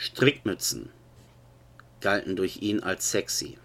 [0.00, 0.90] Strickmützen
[2.00, 3.58] galten durch ihn als sexy.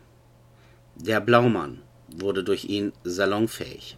[0.95, 3.97] Der Blaumann wurde durch ihn salonfähig.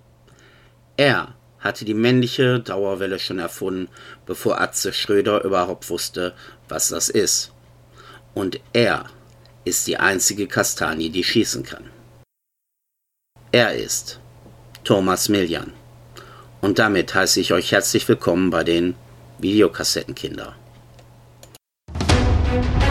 [0.98, 3.88] Er hatte die männliche Dauerwelle schon erfunden,
[4.26, 6.36] bevor Atze Schröder überhaupt wusste,
[6.68, 7.54] was das ist.
[8.34, 9.06] Und er
[9.64, 11.90] ist die einzige Kastanie, die schießen kann.
[13.54, 14.20] Er ist
[14.84, 15.72] Thomas Millian.
[16.60, 18.96] Und damit heiße ich euch herzlich willkommen bei den
[19.40, 20.56] Videokassettenkinder.
[22.56, 22.85] Thank you.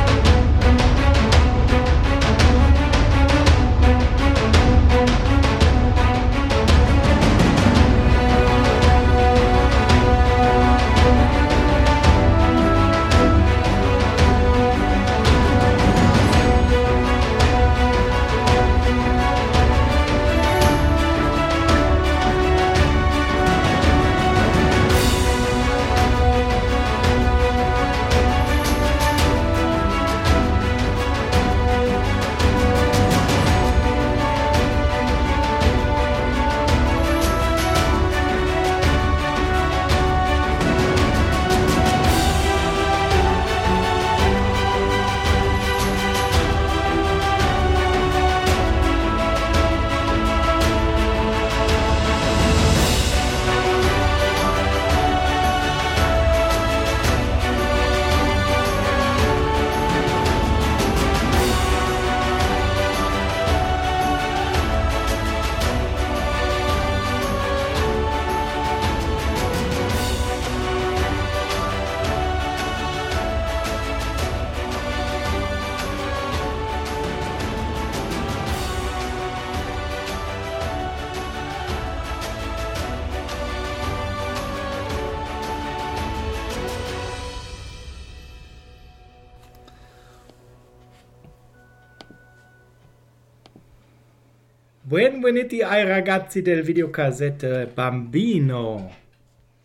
[96.14, 98.92] Ragazzi del Videokassette Bambino.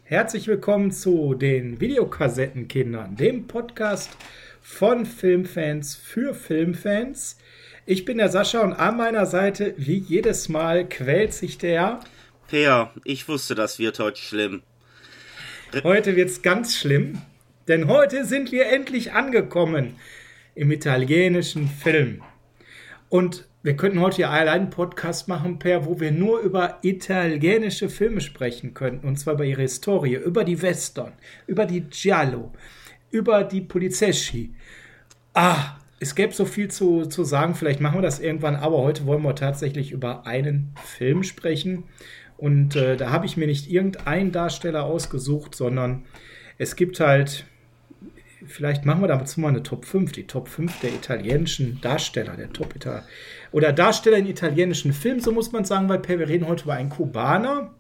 [0.02, 4.10] Herzlich willkommen zu den Videokassettenkindern, dem Podcast
[4.60, 7.38] von Filmfans für Filmfans.
[7.86, 12.00] Ich bin der Sascha und an meiner Seite, wie jedes Mal, quält sich der.
[12.48, 14.64] Peer, ich wusste, das wird heute schlimm.
[15.84, 17.22] Heute wird's ganz schlimm,
[17.68, 19.98] denn heute sind wir endlich angekommen
[20.56, 22.24] im italienischen Film.
[23.08, 27.90] Und wir könnten heute ja allein einen Podcast machen, Per, wo wir nur über italienische
[27.90, 29.06] Filme sprechen könnten.
[29.06, 31.14] Und zwar über ihre Historie, über die Western,
[31.46, 32.54] über die Giallo,
[33.12, 34.54] über die Polizeschi.
[35.34, 37.54] Ah, es gäbe so viel zu, zu sagen.
[37.54, 38.56] Vielleicht machen wir das irgendwann.
[38.56, 41.84] Aber heute wollen wir tatsächlich über einen Film sprechen.
[42.38, 46.06] Und äh, da habe ich mir nicht irgendeinen Darsteller ausgesucht, sondern
[46.58, 47.46] es gibt halt
[48.46, 52.54] vielleicht machen wir dazu mal eine Top 5, die Top 5 der italienischen Darsteller, der
[52.54, 53.04] Top Ital
[53.52, 56.90] oder Darsteller in italienischen Filmen, so muss man sagen, weil wir reden heute über einen
[56.90, 57.74] Kubaner.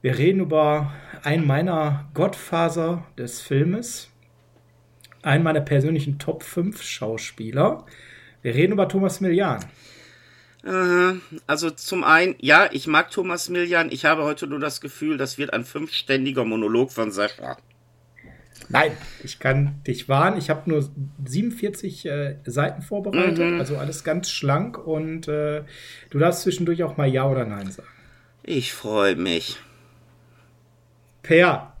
[0.00, 0.92] Wir reden über
[1.22, 4.10] einen meiner Gottfaser des Filmes,
[5.22, 7.86] einen meiner persönlichen Top 5 Schauspieler.
[8.42, 9.64] Wir reden über Thomas Millian.
[11.46, 13.90] Also zum einen, ja, ich mag Thomas Millian.
[13.92, 17.56] Ich habe heute nur das Gefühl, das wird ein fünfständiger Monolog von Sascha.
[18.68, 18.92] Nein,
[19.22, 20.38] ich kann dich warnen.
[20.38, 20.88] Ich habe nur
[21.24, 23.58] 47 äh, Seiten vorbereitet, mhm.
[23.58, 25.62] also alles ganz schlank und äh,
[26.10, 27.88] du darfst zwischendurch auch mal Ja oder Nein sagen.
[28.42, 29.58] Ich freue mich.
[31.22, 31.72] Per,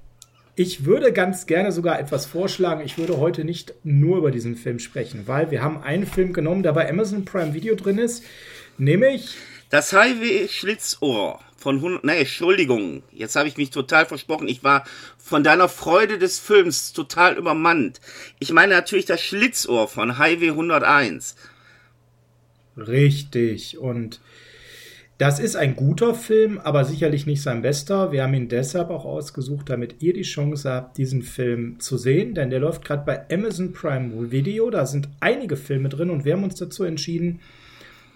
[0.54, 2.82] ich würde ganz gerne sogar etwas vorschlagen.
[2.84, 6.62] Ich würde heute nicht nur über diesen Film sprechen, weil wir haben einen Film genommen,
[6.62, 8.22] der bei Amazon Prime Video drin ist,
[8.76, 9.36] nämlich
[9.72, 14.46] das Highway Schlitzohr von 100, nee, Entschuldigung, jetzt habe ich mich total versprochen.
[14.46, 14.84] Ich war
[15.16, 17.98] von deiner Freude des Films total übermannt.
[18.38, 21.36] Ich meine natürlich das Schlitzohr von Highway 101.
[22.76, 23.78] Richtig.
[23.78, 24.20] Und
[25.16, 28.12] das ist ein guter Film, aber sicherlich nicht sein bester.
[28.12, 32.34] Wir haben ihn deshalb auch ausgesucht, damit ihr die Chance habt, diesen Film zu sehen,
[32.34, 34.68] denn der läuft gerade bei Amazon Prime Video.
[34.68, 37.40] Da sind einige Filme drin und wir haben uns dazu entschieden,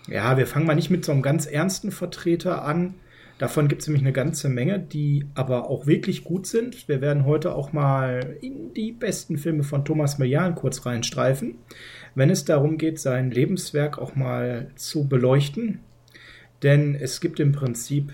[0.09, 2.95] ja, wir fangen mal nicht mit so einem ganz ernsten Vertreter an,
[3.39, 6.89] Davon gibt es nämlich eine ganze Menge, die aber auch wirklich gut sind.
[6.89, 11.57] Wir werden heute auch mal in die besten Filme von Thomas Millian kurz reinstreifen,
[12.15, 15.81] wenn es darum geht, sein Lebenswerk auch mal zu beleuchten.
[16.63, 18.13] Denn es gibt im Prinzip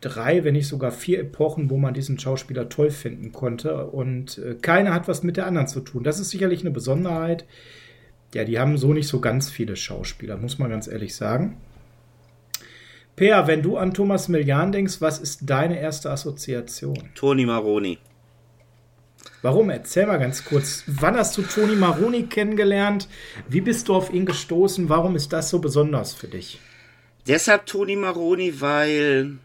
[0.00, 3.86] drei, wenn nicht sogar vier Epochen, wo man diesen Schauspieler toll finden konnte.
[3.86, 6.02] Und äh, keine hat was mit der anderen zu tun.
[6.02, 7.44] Das ist sicherlich eine Besonderheit.
[8.34, 11.60] Ja, die haben so nicht so ganz viele Schauspieler, muss man ganz ehrlich sagen.
[13.14, 17.10] Peer, wenn du an Thomas Millian denkst, was ist deine erste Assoziation?
[17.14, 17.98] Toni Maroni.
[19.40, 19.70] Warum?
[19.70, 20.82] Erzähl mal ganz kurz.
[20.86, 23.08] Wann hast du Toni Maroni kennengelernt?
[23.48, 24.88] Wie bist du auf ihn gestoßen?
[24.88, 26.60] Warum ist das so besonders für dich?
[27.26, 29.38] Deshalb Toni Maroni, weil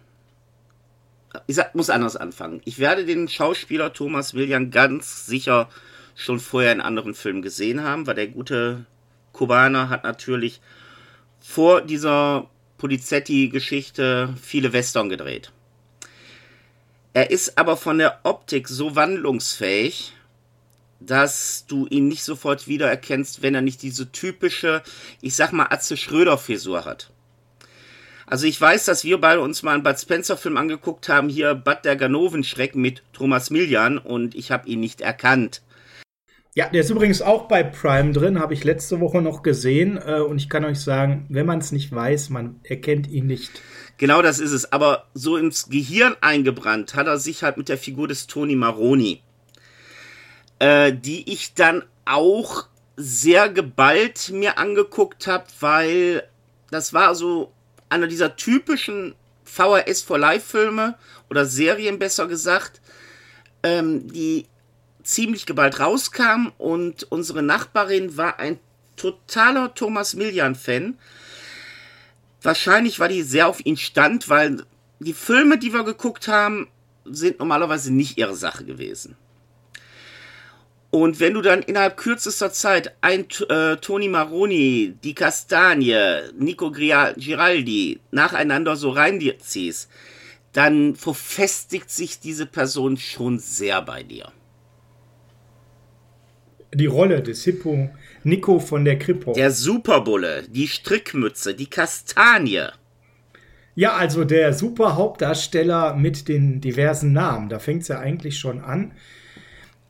[1.47, 2.61] ich muss anders anfangen.
[2.65, 5.69] Ich werde den Schauspieler Thomas William ganz sicher
[6.15, 8.85] schon vorher in anderen Filmen gesehen haben, weil der gute
[9.33, 10.61] Kubaner hat natürlich
[11.39, 15.51] vor dieser Polizetti-Geschichte viele Western gedreht.
[17.13, 20.13] Er ist aber von der Optik so wandlungsfähig,
[20.99, 24.83] dass du ihn nicht sofort wiedererkennst, wenn er nicht diese typische,
[25.19, 27.11] ich sag mal, Atze Schröder-Frisur hat.
[28.27, 31.79] Also ich weiß, dass wir beide uns mal einen Bud Spencer-Film angeguckt haben, hier Bud
[31.83, 35.61] der Ganovenschreck mit Thomas Millian und ich habe ihn nicht erkannt.
[36.53, 39.97] Ja, der ist übrigens auch bei Prime drin, habe ich letzte Woche noch gesehen.
[39.97, 43.61] Äh, und ich kann euch sagen, wenn man es nicht weiß, man erkennt ihn nicht.
[43.97, 44.73] Genau das ist es.
[44.73, 49.21] Aber so ins Gehirn eingebrannt hat er sich halt mit der Figur des Tony Maroni,
[50.59, 52.67] äh, die ich dann auch
[52.97, 56.23] sehr geballt mir angeguckt habe, weil
[56.69, 57.53] das war so
[57.87, 59.15] einer dieser typischen
[59.45, 60.95] VHS for Life Filme
[61.29, 62.81] oder Serien besser gesagt,
[63.63, 64.47] ähm, die
[65.03, 68.59] ziemlich geballt rauskam und unsere Nachbarin war ein
[68.95, 70.97] totaler Thomas Millian-Fan.
[72.41, 74.63] Wahrscheinlich, weil die sehr auf ihn stand, weil
[74.99, 76.67] die Filme, die wir geguckt haben,
[77.05, 79.15] sind normalerweise nicht ihre Sache gewesen.
[80.91, 88.01] Und wenn du dann innerhalb kürzester Zeit ein äh, Tony Maroni, die Kastanie, Nico Giraldi
[88.11, 89.89] nacheinander so reinziehst,
[90.51, 94.33] dann verfestigt sich diese Person schon sehr bei dir
[96.73, 97.89] die Rolle des Hippo
[98.23, 99.33] Nico von der Kripo.
[99.33, 102.67] Der Superbulle, die Strickmütze, die Kastanie.
[103.75, 107.49] Ja, also der Superhauptdarsteller mit den diversen Namen.
[107.49, 108.91] Da fängt es ja eigentlich schon an.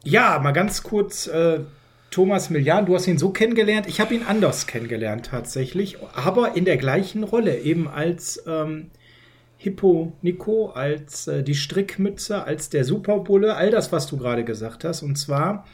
[0.04, 1.62] Ja, mal ganz kurz, äh,
[2.10, 3.88] Thomas Millian, du hast ihn so kennengelernt.
[3.88, 8.92] Ich habe ihn anders kennengelernt tatsächlich, aber in der gleichen Rolle, eben als ähm,
[9.58, 14.84] Hippo Nico, als äh, die Strickmütze, als der Superbulle, all das, was du gerade gesagt
[14.84, 15.04] hast.
[15.04, 15.66] Und zwar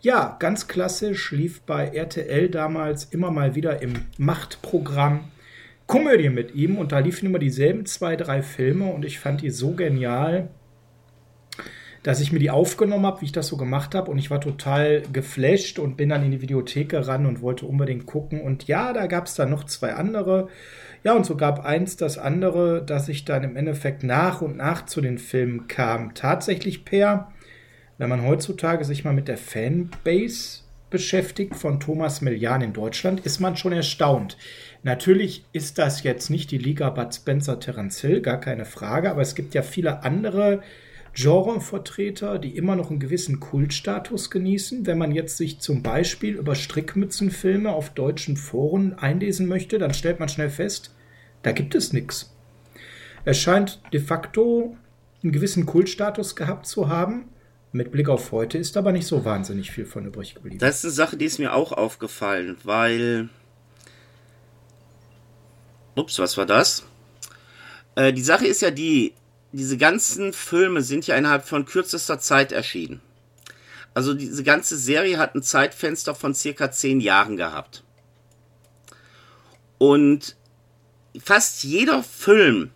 [0.00, 5.24] ja, ganz klassisch lief bei RTL damals immer mal wieder im Machtprogramm
[5.86, 9.48] Komödie mit ihm und da liefen immer dieselben zwei, drei Filme und ich fand die
[9.48, 10.50] so genial,
[12.02, 14.40] dass ich mir die aufgenommen habe, wie ich das so gemacht habe und ich war
[14.40, 18.92] total geflasht und bin dann in die Videothek gerannt und wollte unbedingt gucken und ja,
[18.92, 20.48] da gab es dann noch zwei andere.
[21.04, 24.84] Ja, und so gab eins das andere, dass ich dann im Endeffekt nach und nach
[24.84, 26.12] zu den Filmen kam.
[26.14, 27.32] Tatsächlich per
[27.98, 30.60] wenn man heutzutage sich mal mit der Fanbase
[30.90, 34.38] beschäftigt von Thomas Millian in Deutschland, ist man schon erstaunt.
[34.82, 39.20] Natürlich ist das jetzt nicht die Liga Bud Spencer Terence Hill, gar keine Frage, aber
[39.20, 40.62] es gibt ja viele andere
[41.14, 44.86] Genrevertreter, die immer noch einen gewissen Kultstatus genießen.
[44.86, 50.20] Wenn man jetzt sich zum Beispiel über Strickmützenfilme auf deutschen Foren einlesen möchte, dann stellt
[50.20, 50.94] man schnell fest,
[51.42, 52.34] da gibt es nichts.
[53.24, 54.76] Es scheint de facto
[55.22, 57.24] einen gewissen Kultstatus gehabt zu haben,
[57.72, 60.58] mit Blick auf heute ist aber nicht so wahnsinnig viel von übrig geblieben.
[60.58, 63.28] Das ist eine Sache, die ist mir auch aufgefallen, weil.
[65.94, 66.84] Ups, was war das?
[67.96, 69.14] Äh, die Sache ist ja die,
[69.52, 73.00] diese ganzen Filme sind ja innerhalb von kürzester Zeit erschienen.
[73.94, 77.82] Also diese ganze Serie hat ein Zeitfenster von circa zehn Jahren gehabt.
[79.78, 80.36] Und
[81.20, 82.70] fast jeder Film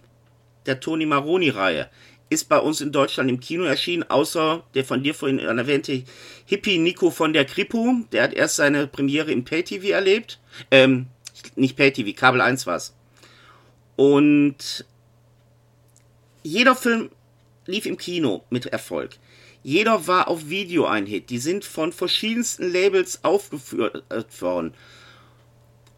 [0.66, 1.88] der Toni Maroni-Reihe
[2.33, 6.03] ist bei uns in Deutschland im Kino erschienen, außer der von dir vorhin erwähnte
[6.47, 7.95] Hippie Nico von der Kripo.
[8.11, 10.41] Der hat erst seine Premiere im Pay-TV erlebt.
[10.71, 11.07] Ähm,
[11.55, 12.95] nicht Pay-TV, Kabel 1 war's.
[13.97, 14.85] Und
[16.43, 17.11] jeder Film
[17.67, 19.11] lief im Kino mit Erfolg.
[19.62, 21.31] Jeder war auf Video ein Hit.
[21.31, 24.03] Die sind von verschiedensten Labels aufgeführt
[24.41, 24.75] worden.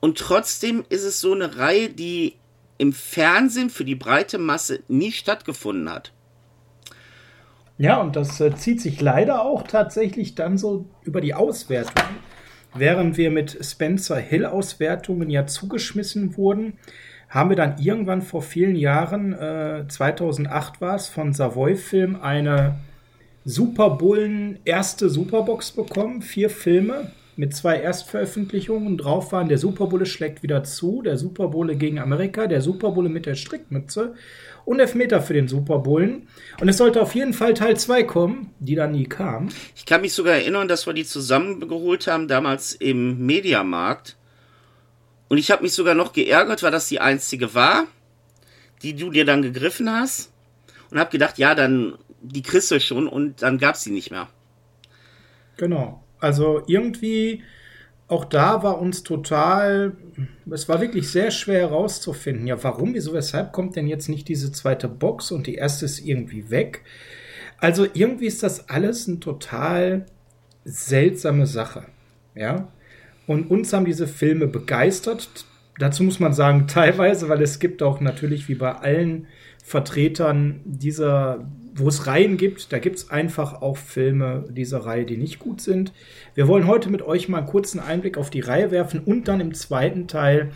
[0.00, 2.34] Und trotzdem ist es so eine Reihe, die
[2.76, 6.12] im Fernsehen für die breite Masse nie stattgefunden hat.
[7.76, 12.04] Ja, und das äh, zieht sich leider auch tatsächlich dann so über die Auswertung.
[12.74, 16.74] Während wir mit Spencer Hill Auswertungen ja zugeschmissen wurden,
[17.28, 22.76] haben wir dann irgendwann vor vielen Jahren, äh, 2008 war es, von Savoy Film eine
[23.44, 26.22] Superbullen erste Superbox bekommen.
[26.22, 28.96] Vier Filme mit zwei Erstveröffentlichungen.
[28.96, 33.34] Drauf waren der Superbulle schlägt wieder zu, der Superbulle gegen Amerika, der Superbulle mit der
[33.34, 34.14] Strickmütze
[34.64, 36.28] und Elfmeter für den Superbullen.
[36.60, 39.48] Und es sollte auf jeden Fall Teil 2 kommen, die dann nie kam.
[39.76, 44.16] Ich kann mich sogar erinnern, dass wir die zusammengeholt haben, damals im Mediamarkt.
[45.28, 47.84] Und ich habe mich sogar noch geärgert, weil das die einzige war,
[48.82, 50.32] die du dir dann gegriffen hast.
[50.90, 54.10] Und habe gedacht, ja, dann, die kriegst du schon und dann gab es sie nicht
[54.10, 54.28] mehr.
[55.56, 56.04] Genau.
[56.20, 57.42] Also irgendwie,
[58.08, 59.96] auch da war uns total,
[60.50, 64.52] es war wirklich sehr schwer herauszufinden, ja, warum, wieso, weshalb kommt denn jetzt nicht diese
[64.52, 66.82] zweite Box und die erste ist irgendwie weg?
[67.58, 70.06] Also irgendwie ist das alles eine total
[70.64, 71.86] seltsame Sache.
[72.34, 72.68] Ja.
[73.26, 75.46] Und uns haben diese Filme begeistert.
[75.78, 79.26] Dazu muss man sagen, teilweise, weil es gibt auch natürlich wie bei allen
[79.62, 85.16] Vertretern dieser, wo es Reihen gibt, da gibt es einfach auch Filme dieser Reihe, die
[85.16, 85.92] nicht gut sind.
[86.34, 89.40] Wir wollen heute mit euch mal einen kurzen Einblick auf die Reihe werfen und dann
[89.40, 90.52] im zweiten Teil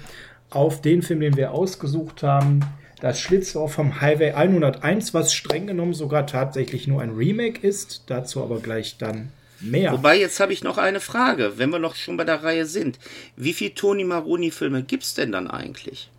[0.50, 2.60] auf den Film, den wir ausgesucht haben,
[3.00, 8.04] das Schlitzohr vom Highway 101, was streng genommen sogar tatsächlich nur ein Remake ist.
[8.06, 9.92] Dazu aber gleich dann mehr.
[9.92, 12.98] Wobei, jetzt habe ich noch eine Frage, wenn wir noch schon bei der Reihe sind.
[13.36, 16.10] Wie viele Toni Maroni-Filme gibt es denn dann eigentlich?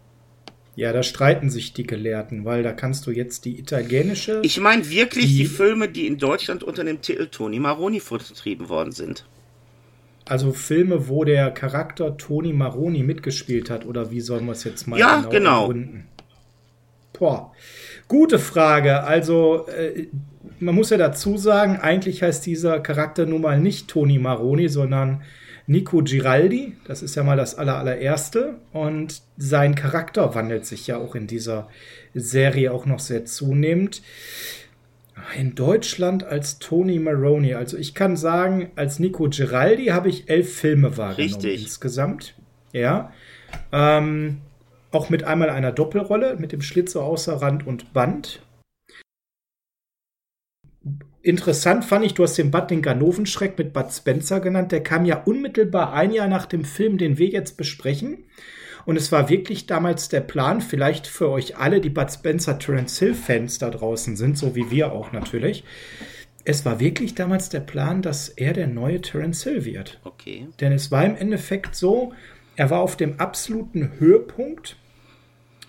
[0.79, 4.39] Ja, da streiten sich die Gelehrten, weil da kannst du jetzt die italienische.
[4.43, 8.69] Ich meine wirklich die, die, Filme, die in Deutschland unter dem Titel Toni Maroni vertrieben
[8.69, 9.25] worden sind.
[10.24, 14.88] Also Filme, wo der Charakter Toni Maroni mitgespielt hat, oder wie sollen wir es jetzt
[14.88, 16.00] mal ja, genau, genau.
[17.12, 17.51] Boah,
[18.07, 19.03] gute Frage.
[19.03, 20.07] Also, äh,
[20.62, 25.24] man muss ja dazu sagen, eigentlich heißt dieser Charakter nun mal nicht Toni Maroni, sondern
[25.69, 26.75] Nico Giraldi.
[26.85, 28.55] Das ist ja mal das aller, allererste.
[28.73, 31.69] Und sein Charakter wandelt sich ja auch in dieser
[32.15, 34.01] Serie auch noch sehr zunehmend.
[35.38, 37.53] In Deutschland als Tony Maroney.
[37.53, 41.61] Also ich kann sagen, als Nico Giraldi habe ich elf Filme wahrgenommen Richtig.
[41.61, 42.33] insgesamt.
[42.73, 43.13] Ja.
[43.71, 44.39] Ähm,
[44.89, 48.41] auch mit einmal einer Doppelrolle, mit dem Schlitzer außer Rand und Band.
[51.22, 54.72] Interessant fand ich, du hast den Bud den Ganovenschreck mit Bud Spencer genannt.
[54.72, 58.19] Der kam ja unmittelbar ein Jahr nach dem Film, den wir jetzt besprechen.
[58.86, 62.98] Und es war wirklich damals der Plan, vielleicht für euch alle, die Bud Spencer Terence
[63.00, 65.63] Hill Fans da draußen sind, so wie wir auch natürlich.
[66.46, 70.00] Es war wirklich damals der Plan, dass er der neue Terence Hill wird.
[70.05, 70.48] Okay.
[70.62, 72.13] Denn es war im Endeffekt so,
[72.55, 74.77] er war auf dem absoluten Höhepunkt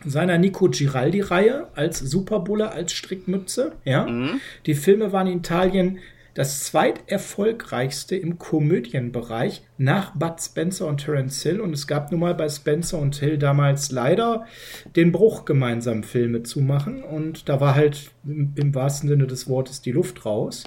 [0.04, 3.72] seiner Nico Giraldi-Reihe als Superbulle, als Strickmütze.
[3.84, 4.06] Ja?
[4.06, 4.40] Mhm.
[4.66, 5.98] Die Filme waren in Italien
[6.34, 11.60] das zweiterfolgreichste im Komödienbereich nach Bud Spencer und Terence Hill.
[11.60, 14.46] Und es gab nun mal bei Spencer und Hill damals leider
[14.96, 17.02] den Bruch, gemeinsam Filme zu machen.
[17.02, 20.64] Und da war halt im, im wahrsten Sinne des Wortes die Luft raus.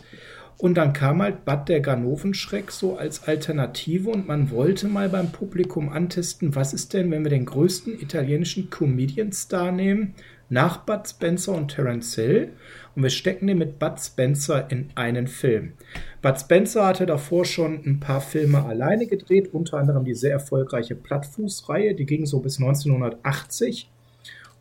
[0.58, 5.32] Und dann kam halt Bad der Ganovenschreck so als Alternative und man wollte mal beim
[5.32, 10.16] Publikum antesten, was ist denn, wenn wir den größten italienischen Comedian-Star nehmen,
[10.50, 12.50] nach Bud Spencer und Terence Hill
[12.96, 15.74] und wir stecken den mit Bud Spencer in einen Film.
[16.22, 20.96] Bud Spencer hatte davor schon ein paar Filme alleine gedreht, unter anderem die sehr erfolgreiche
[20.96, 23.90] Plattfuß-Reihe, die ging so bis 1980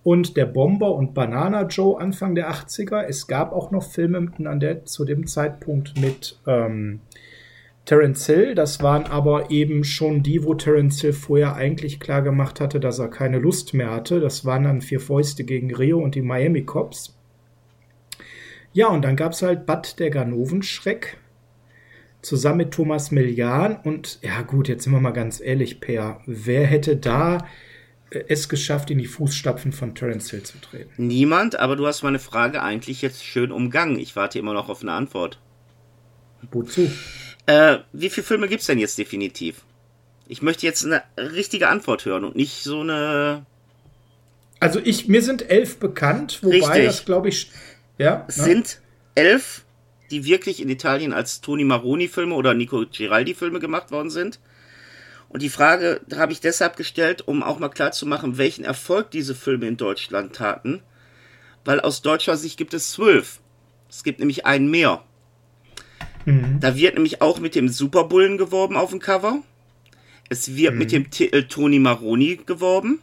[0.04, 3.02] und der Bomber und Banana Joe Anfang der 80er.
[3.02, 7.00] Es gab auch noch Filme der, zu dem Zeitpunkt mit ähm,
[7.84, 8.54] Terence Hill.
[8.54, 12.98] Das waren aber eben schon die, wo Terence Hill vorher eigentlich klar gemacht hatte, dass
[12.98, 14.20] er keine Lust mehr hatte.
[14.20, 17.16] Das waren dann Vier Fäuste gegen Rio und die Miami Cops.
[18.72, 21.18] Ja, und dann gab es halt Bud der Ganovenschreck
[22.22, 23.76] zusammen mit Thomas Millian.
[23.84, 27.46] Und ja gut, jetzt sind wir mal ganz ehrlich, Per, wer hätte da
[28.28, 31.06] es geschafft, in die Fußstapfen von Terence Hill zu treten?
[31.06, 33.98] Niemand, aber du hast meine Frage eigentlich jetzt schön umgangen.
[33.98, 35.38] Ich warte immer noch auf eine Antwort.
[36.50, 36.90] Wozu?
[37.46, 39.62] Äh, wie viele Filme gibt es denn jetzt definitiv?
[40.28, 43.46] Ich möchte jetzt eine richtige Antwort hören und nicht so eine.
[44.60, 46.86] Also ich, mir sind elf bekannt, wobei Richtig.
[46.86, 47.50] das glaube ich.
[47.98, 48.24] Ja.
[48.28, 48.44] Es ne?
[48.44, 48.80] sind
[49.14, 49.64] elf,
[50.10, 54.38] die wirklich in Italien als Toni Maroni-Filme oder Nico Giraldi-Filme gemacht worden sind.
[55.32, 59.66] Und die Frage habe ich deshalb gestellt, um auch mal klarzumachen, welchen Erfolg diese Filme
[59.66, 60.82] in Deutschland taten.
[61.64, 63.40] Weil aus deutscher Sicht gibt es zwölf.
[63.88, 65.02] Es gibt nämlich einen mehr.
[66.26, 66.60] Mhm.
[66.60, 69.42] Da wird nämlich auch mit dem Superbullen geworben auf dem Cover.
[70.28, 70.78] Es wird mhm.
[70.78, 73.00] mit dem Titel Toni Maroni geworben.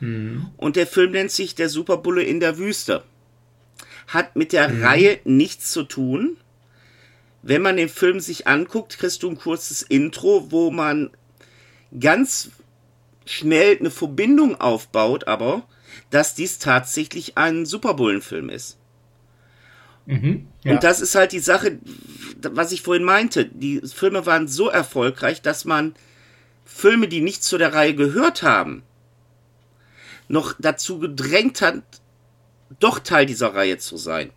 [0.00, 0.50] Mhm.
[0.58, 3.02] Und der Film nennt sich Der Superbulle in der Wüste.
[4.08, 4.84] Hat mit der mhm.
[4.84, 6.36] Reihe nichts zu tun
[7.46, 11.10] wenn man den Film sich anguckt, kriegst du ein kurzes Intro, wo man
[12.00, 12.50] ganz
[13.26, 15.66] schnell eine Verbindung aufbaut, aber
[16.10, 18.78] dass dies tatsächlich ein Superbullenfilm ist.
[20.06, 20.72] Mhm, ja.
[20.72, 21.78] Und das ist halt die Sache,
[22.40, 23.44] was ich vorhin meinte.
[23.44, 25.94] Die Filme waren so erfolgreich, dass man
[26.64, 28.82] Filme, die nicht zu der Reihe gehört haben,
[30.28, 31.82] noch dazu gedrängt hat,
[32.80, 34.30] doch Teil dieser Reihe zu sein.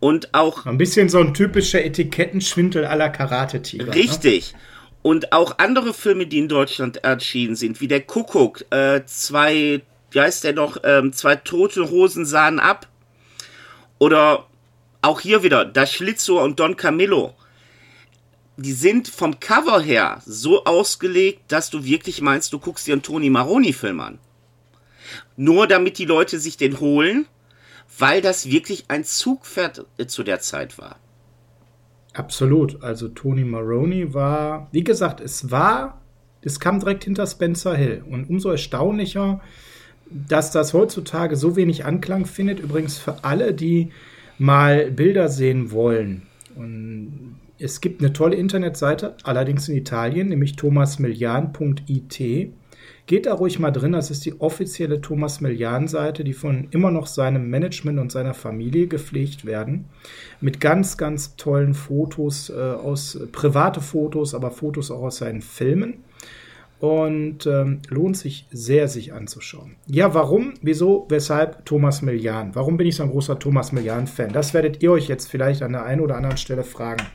[0.00, 0.66] Und auch.
[0.66, 3.86] Ein bisschen so ein typischer Etikettenschwindel aller Karate-Tiger.
[3.86, 3.94] Ne?
[3.94, 4.52] Richtig.
[4.52, 4.58] Ne?
[5.02, 10.20] Und auch andere Filme, die in Deutschland erschienen sind, wie der Kuckuck, äh, zwei, wie
[10.20, 12.88] heißt der noch, ähm, zwei tote Hosen sahen ab.
[13.98, 14.46] Oder
[15.02, 17.34] auch hier wieder, Das Schlitzohr und Don Camillo.
[18.56, 23.02] die sind vom Cover her so ausgelegt, dass du wirklich meinst, du guckst dir einen
[23.02, 24.18] Tony Maroni-Film an.
[25.36, 27.26] Nur damit die Leute sich den holen,
[27.98, 30.96] weil das wirklich ein Zugpferd äh, zu der Zeit war.
[32.14, 32.82] Absolut.
[32.82, 36.00] Also Tony Maroney war, wie gesagt, es war,
[36.42, 38.02] es kam direkt hinter Spencer Hill.
[38.08, 39.40] Und umso erstaunlicher,
[40.10, 42.60] dass das heutzutage so wenig Anklang findet.
[42.60, 43.90] Übrigens für alle, die
[44.38, 46.22] mal Bilder sehen wollen.
[46.56, 52.52] Und es gibt eine tolle Internetseite, allerdings in Italien, nämlich thomasmillian.it.
[53.08, 57.06] Geht da ruhig mal drin, das ist die offizielle Thomas Millian-Seite, die von immer noch
[57.06, 59.86] seinem Management und seiner Familie gepflegt werden.
[60.42, 66.04] Mit ganz, ganz tollen Fotos äh, aus, private Fotos, aber Fotos auch aus seinen Filmen.
[66.80, 69.76] Und ähm, lohnt sich sehr, sich anzuschauen.
[69.86, 72.54] Ja, warum, wieso, weshalb Thomas Millian?
[72.54, 74.34] Warum bin ich so ein großer Thomas Millian-Fan?
[74.34, 77.06] Das werdet ihr euch jetzt vielleicht an der einen oder anderen Stelle fragen.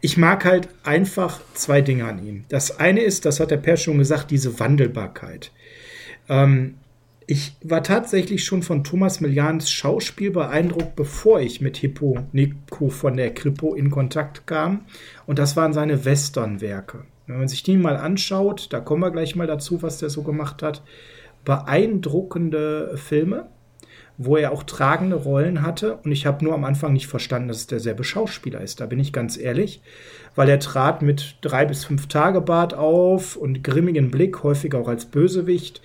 [0.00, 2.44] Ich mag halt einfach zwei Dinge an ihm.
[2.48, 5.52] Das eine ist, das hat der Per schon gesagt, diese Wandelbarkeit.
[6.28, 6.74] Ähm,
[7.28, 13.16] ich war tatsächlich schon von Thomas Millians Schauspiel beeindruckt, bevor ich mit Hippo Nico von
[13.16, 14.86] der Kripo in Kontakt kam.
[15.26, 17.04] Und das waren seine Westernwerke.
[17.26, 20.22] Wenn man sich die mal anschaut, da kommen wir gleich mal dazu, was der so
[20.22, 20.82] gemacht hat.
[21.44, 23.48] Beeindruckende Filme
[24.18, 25.96] wo er auch tragende Rollen hatte.
[26.04, 28.80] Und ich habe nur am Anfang nicht verstanden, dass es derselbe Schauspieler ist.
[28.80, 29.82] Da bin ich ganz ehrlich,
[30.34, 34.88] weil er trat mit drei bis fünf Tage Bart auf und grimmigen Blick, häufig auch
[34.88, 35.82] als Bösewicht.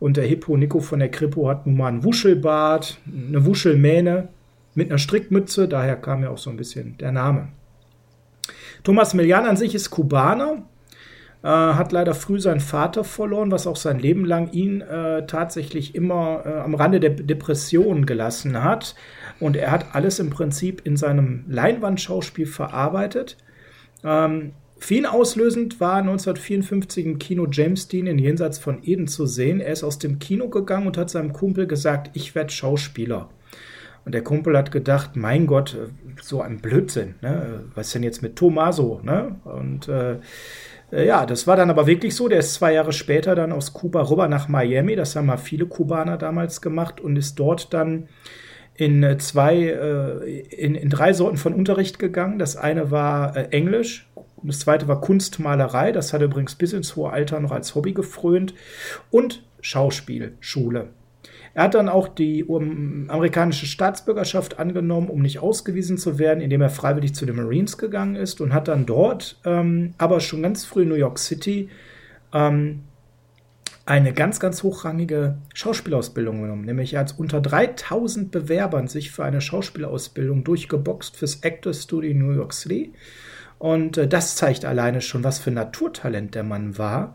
[0.00, 4.28] Und der Hippo Nico von der Kripo hat nun mal einen Wuschelbart, eine Wuschelmähne
[4.74, 5.68] mit einer Strickmütze.
[5.68, 7.48] Daher kam ja auch so ein bisschen der Name.
[8.82, 10.62] Thomas Millian an sich ist Kubaner,
[11.44, 15.94] äh, hat leider früh seinen Vater verloren, was auch sein Leben lang ihn äh, tatsächlich
[15.94, 18.94] immer äh, am Rande der Depression gelassen hat.
[19.40, 23.36] Und er hat alles im Prinzip in seinem Leinwandschauspiel verarbeitet.
[24.02, 29.60] Ähm, für auslösend war 1954 im Kino James Dean in Jenseits von Eden zu sehen.
[29.60, 33.28] Er ist aus dem Kino gegangen und hat seinem Kumpel gesagt, ich werde Schauspieler.
[34.06, 35.88] Und der Kumpel hat gedacht, mein Gott, äh,
[36.22, 37.16] so ein Blödsinn.
[37.20, 37.64] Ne?
[37.74, 39.00] Was denn jetzt mit Tomaso?
[39.02, 39.36] Ne?
[39.44, 40.18] Und äh, äh,
[40.90, 42.28] ja, das war dann aber wirklich so.
[42.28, 44.96] Der ist zwei Jahre später dann aus Kuba rüber nach Miami.
[44.96, 48.08] Das haben mal viele Kubaner damals gemacht und ist dort dann
[48.74, 52.38] in äh, zwei, äh, in, in drei Sorten von Unterricht gegangen.
[52.38, 54.08] Das eine war Englisch,
[54.42, 55.92] das zweite war Kunstmalerei.
[55.92, 58.54] Das hat übrigens bis ins hohe Alter noch als Hobby gefrönt
[59.10, 60.88] und Schauspielschule.
[61.54, 66.60] Er hat dann auch die um, amerikanische Staatsbürgerschaft angenommen, um nicht ausgewiesen zu werden, indem
[66.60, 70.64] er freiwillig zu den Marines gegangen ist und hat dann dort, ähm, aber schon ganz
[70.64, 71.68] früh in New York City,
[72.32, 72.80] ähm,
[73.86, 76.64] eine ganz, ganz hochrangige Schauspielausbildung genommen.
[76.64, 82.18] Nämlich er hat unter 3000 Bewerbern sich für eine Schauspielausbildung durchgeboxt fürs Actors Studio in
[82.18, 82.94] New York City.
[83.58, 87.14] Und äh, das zeigt alleine schon, was für Naturtalent der Mann war.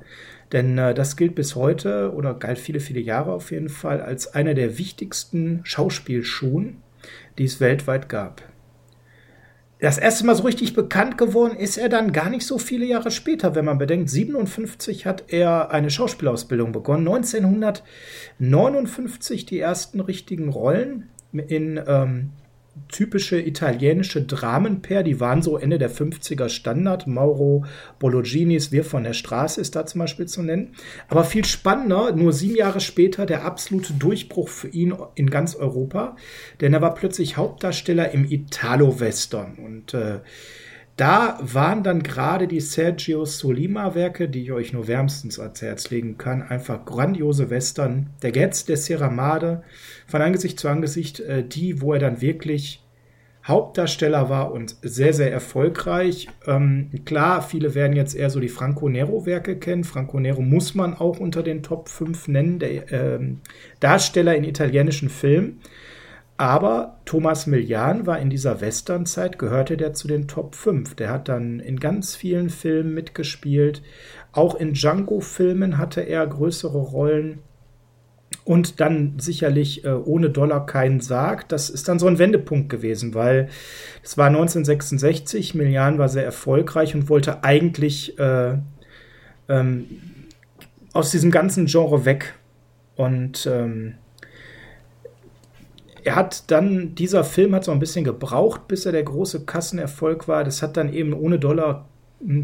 [0.52, 4.34] Denn äh, das gilt bis heute oder galt viele, viele Jahre auf jeden Fall als
[4.34, 6.78] einer der wichtigsten Schauspielschuhen,
[7.38, 8.44] die es weltweit gab.
[9.80, 13.12] Das erste Mal so richtig bekannt geworden ist er dann gar nicht so viele Jahre
[13.12, 21.08] später, wenn man bedenkt, 57 hat er eine Schauspielausbildung begonnen, 1959 die ersten richtigen Rollen
[21.32, 22.32] in ähm,
[22.88, 27.08] typische italienische Dramenpair, die waren so Ende der 50er Standard.
[27.08, 27.66] Mauro
[28.00, 30.76] Bologinis Wir von der Straße ist da zum Beispiel zu nennen.
[31.08, 36.16] Aber viel spannender, nur sieben Jahre später der absolute Durchbruch für ihn in ganz Europa,
[36.62, 40.20] denn er war plötzlich Hauptdarsteller im Italo-Western und äh,
[41.00, 46.18] da waren dann gerade die Sergio Solima-Werke, die ich euch nur wärmstens ans Herz legen
[46.18, 46.42] kann.
[46.42, 48.10] Einfach grandiose Western.
[48.22, 49.64] Der Getz der Seramade,
[50.08, 52.84] von Angesicht zu Angesicht, äh, die, wo er dann wirklich
[53.48, 56.28] Hauptdarsteller war und sehr, sehr erfolgreich.
[56.46, 59.86] Ähm, klar, viele werden jetzt eher so die Franco Nero-Werke kennen.
[59.86, 63.20] Franco Nero muss man auch unter den Top 5 nennen, der äh,
[63.80, 65.62] Darsteller in italienischen Filmen.
[66.40, 70.96] Aber Thomas Millian war in dieser Westernzeit, gehörte der zu den Top 5.
[70.96, 73.82] Der hat dann in ganz vielen Filmen mitgespielt.
[74.32, 77.40] Auch in Django-Filmen hatte er größere Rollen.
[78.46, 81.50] Und dann sicherlich äh, ohne Dollar keinen Sarg.
[81.50, 83.50] Das ist dann so ein Wendepunkt gewesen, weil
[84.02, 85.56] es war 1966.
[85.56, 88.54] Millian war sehr erfolgreich und wollte eigentlich äh,
[89.50, 89.88] ähm,
[90.94, 92.36] aus diesem ganzen Genre weg.
[92.96, 93.96] Und ähm,
[96.10, 100.28] er hat dann, dieser Film hat so ein bisschen gebraucht, bis er der große Kassenerfolg
[100.28, 100.44] war.
[100.44, 101.88] Das hat dann eben ohne Dollar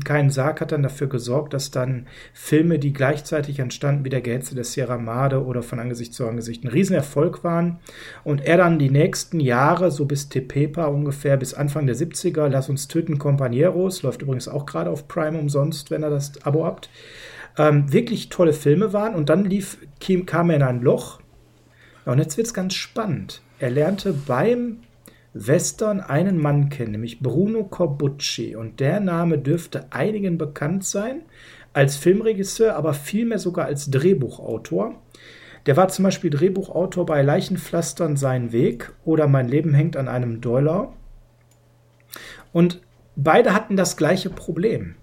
[0.04, 4.54] keinen Sarg hat dann dafür gesorgt, dass dann Filme, die gleichzeitig entstanden, wie der Gehetze
[4.54, 7.80] der Sierra Made oder von Angesicht zu Angesicht, ein Riesenerfolg waren.
[8.24, 12.70] Und er dann die nächsten Jahre, so bis Tepepa ungefähr, bis Anfang der 70er, Lass
[12.70, 16.92] uns töten, Companeros, läuft übrigens auch gerade auf Prime umsonst, wenn ihr das Abo habt,
[17.58, 19.16] ähm, wirklich tolle Filme waren.
[19.16, 19.80] Und dann lief,
[20.28, 21.20] kam er in ein Loch.
[22.06, 23.42] Und jetzt wird es ganz spannend.
[23.60, 24.80] Er lernte beim
[25.34, 28.56] Western einen Mann kennen, nämlich Bruno Corbucci.
[28.56, 31.22] Und der Name dürfte einigen bekannt sein
[31.74, 34.96] als Filmregisseur, aber vielmehr sogar als Drehbuchautor.
[35.66, 40.40] Der war zum Beispiel Drehbuchautor bei Leichenpflastern Sein Weg oder Mein Leben hängt an einem
[40.40, 40.94] Dollar.
[42.54, 42.82] Und
[43.16, 44.96] beide hatten das gleiche Problem.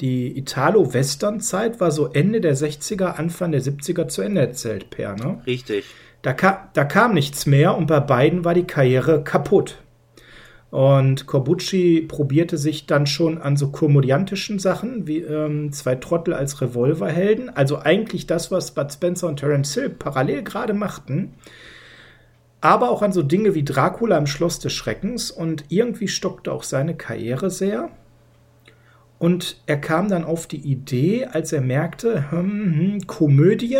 [0.00, 5.42] Die Italo-Western-Zeit war so Ende der 60er, Anfang der 70er zu Ende erzählt, Per, ne?
[5.46, 5.84] Richtig.
[6.26, 9.76] Da, ka da kam nichts mehr und bei beiden war die Karriere kaputt.
[10.70, 16.60] Und Corbucci probierte sich dann schon an so komödiantischen Sachen wie ähm, zwei Trottel als
[16.60, 17.48] Revolverhelden.
[17.48, 21.34] Also eigentlich das, was Bud Spencer und Terence Hill parallel gerade machten.
[22.60, 25.30] Aber auch an so Dinge wie Dracula im Schloss des Schreckens.
[25.30, 27.90] Und irgendwie stockte auch seine Karriere sehr.
[29.20, 33.78] Und er kam dann auf die Idee, als er merkte, hm, hm, Komödie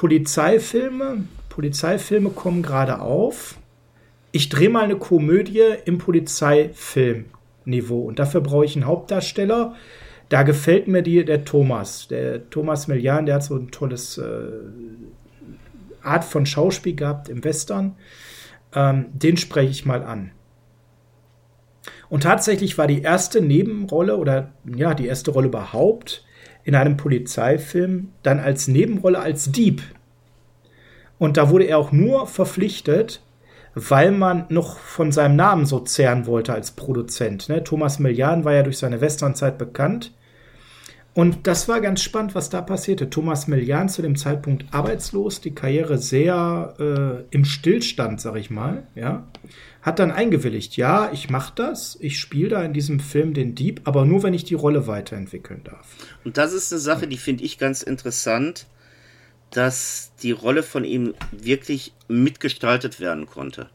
[0.00, 1.24] Polizeifilme.
[1.50, 3.58] Polizeifilme kommen gerade auf.
[4.32, 9.74] Ich drehe mal eine Komödie im Polizeifilmniveau und dafür brauche ich einen Hauptdarsteller.
[10.30, 12.08] Da gefällt mir die, der Thomas.
[12.08, 14.48] Der Thomas Millian, der hat so ein tolles äh,
[16.02, 17.96] Art von Schauspiel gehabt im Western.
[18.74, 20.30] Ähm, den spreche ich mal an.
[22.08, 26.24] Und tatsächlich war die erste Nebenrolle oder ja, die erste Rolle überhaupt
[26.64, 29.82] in einem Polizeifilm dann als Nebenrolle als Dieb.
[31.18, 33.22] Und da wurde er auch nur verpflichtet,
[33.74, 37.48] weil man noch von seinem Namen so zehren wollte als Produzent.
[37.48, 37.62] Ne?
[37.62, 40.12] Thomas Millian war ja durch seine Westernzeit bekannt.
[41.12, 43.10] Und das war ganz spannend, was da passierte.
[43.10, 48.86] Thomas Millian zu dem Zeitpunkt arbeitslos, die Karriere sehr äh, im Stillstand, sag ich mal,
[48.94, 49.26] ja
[49.82, 53.80] hat dann eingewilligt, ja, ich mache das, ich spiele da in diesem Film den Dieb,
[53.84, 55.86] aber nur, wenn ich die Rolle weiterentwickeln darf.
[56.24, 58.66] Und das ist eine Sache, die finde ich ganz interessant,
[59.50, 63.70] dass die Rolle von ihm wirklich mitgestaltet werden konnte.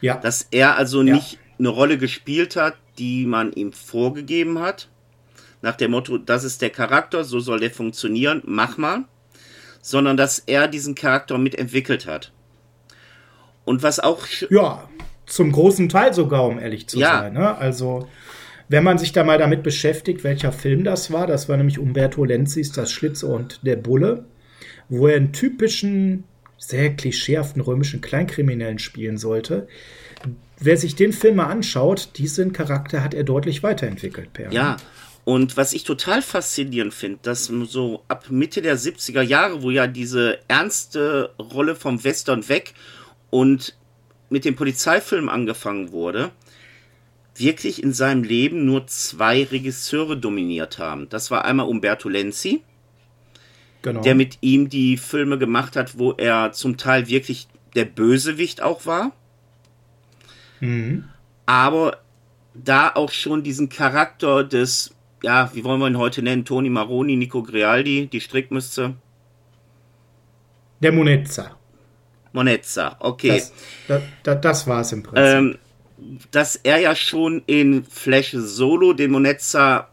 [0.00, 0.16] Ja.
[0.16, 1.14] Dass er also ja.
[1.14, 4.88] nicht eine Rolle gespielt hat, die man ihm vorgegeben hat,
[5.66, 9.04] nach dem Motto, das ist der Charakter, so soll der funktionieren, mach mal,
[9.82, 12.32] sondern dass er diesen Charakter mitentwickelt hat.
[13.64, 14.24] Und was auch.
[14.48, 14.88] Ja,
[15.26, 17.18] zum großen Teil sogar, um ehrlich zu ja.
[17.18, 17.32] sein.
[17.32, 17.58] Ne?
[17.58, 18.08] Also,
[18.68, 22.24] wenn man sich da mal damit beschäftigt, welcher Film das war, das war nämlich Umberto
[22.24, 24.24] Lenzis Das Schlitzohr und der Bulle,
[24.88, 26.22] wo er einen typischen,
[26.58, 29.66] sehr klischeehaften römischen Kleinkriminellen spielen sollte.
[30.60, 34.52] Wer sich den Film mal anschaut, diesen Charakter hat er deutlich weiterentwickelt, Per.
[34.52, 34.76] Ja,
[35.26, 39.88] und was ich total faszinierend finde, dass so ab Mitte der 70er Jahre, wo ja
[39.88, 42.74] diese ernste Rolle vom Western weg
[43.30, 43.76] und
[44.30, 46.30] mit dem Polizeifilm angefangen wurde,
[47.34, 51.08] wirklich in seinem Leben nur zwei Regisseure dominiert haben.
[51.08, 52.62] Das war einmal Umberto Lenzi,
[53.82, 54.02] genau.
[54.02, 58.86] der mit ihm die Filme gemacht hat, wo er zum Teil wirklich der Bösewicht auch
[58.86, 59.10] war.
[60.60, 61.02] Mhm.
[61.46, 61.98] Aber
[62.54, 67.16] da auch schon diesen Charakter des, ja, wie wollen wir ihn heute nennen, Toni Maroni,
[67.16, 68.94] Nico Grialdi, die Strickmütze.
[70.80, 71.56] Der Monezza.
[72.32, 73.42] Monezza, okay.
[73.88, 75.24] Das, das, das war es im Prinzip.
[75.24, 75.58] Ähm,
[76.30, 79.88] dass er ja schon in Flash Solo den Monezza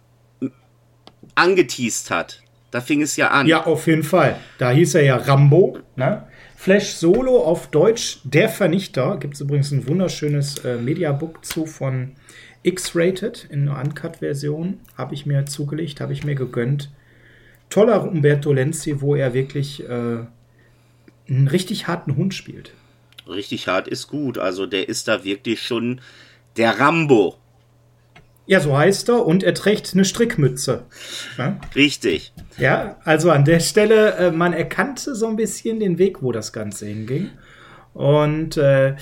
[1.36, 2.42] angeteased hat.
[2.72, 3.48] Da fing es ja an.
[3.48, 4.38] Ja, auf jeden Fall.
[4.58, 5.80] Da hieß er ja Rambo.
[5.96, 6.24] Ne?
[6.56, 9.18] Flash Solo auf Deutsch, Der Vernichter.
[9.18, 12.14] Gibt es übrigens ein wunderschönes äh, Mediabook zu von
[12.63, 14.80] X-Rated in einer Uncut-Version.
[14.97, 16.89] Habe ich mir zugelegt, habe ich mir gegönnt.
[17.69, 20.26] Toller Umberto Lenzi, wo er wirklich äh,
[21.28, 22.73] einen richtig harten Hund spielt.
[23.28, 24.38] Richtig hart ist gut.
[24.38, 26.02] Also der ist da wirklich schon
[26.58, 27.36] der Rambo.
[28.45, 30.86] Ja, so heißt er und er trägt eine Strickmütze.
[31.38, 31.60] Ja?
[31.76, 32.34] Richtig.
[32.58, 36.52] Ja, also an der Stelle, äh, man erkannte so ein bisschen den Weg, wo das
[36.52, 37.30] Ganze hinging.
[37.93, 38.95] Und äh,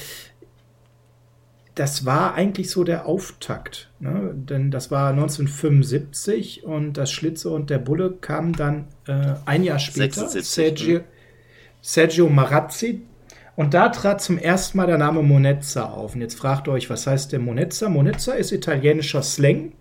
[1.76, 3.90] das war eigentlich so der Auftakt.
[4.00, 4.32] Ne?
[4.34, 9.80] Denn das war 1975 und das Schlitze und der Bulle kam dann äh, ein Jahr
[9.80, 10.28] später.
[10.28, 11.00] 76, Sergio,
[11.82, 13.02] Sergio Marazzi.
[13.56, 16.16] Und da trat zum ersten Mal der Name Monezza auf.
[16.16, 17.90] Und jetzt fragt ihr euch, was heißt denn Monezza?
[17.90, 19.74] Monezza ist italienischer Slang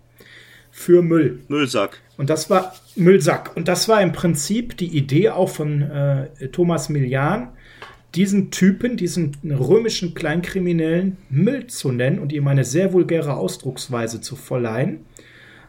[0.71, 1.39] für Müll.
[1.47, 1.99] Müllsack.
[2.17, 3.51] Und das war Müllsack.
[3.55, 7.49] Und das war im Prinzip die Idee auch von äh, Thomas Milian,
[8.15, 14.35] diesen Typen, diesen römischen Kleinkriminellen Müll zu nennen und ihm eine sehr vulgäre Ausdrucksweise zu
[14.35, 15.05] verleihen.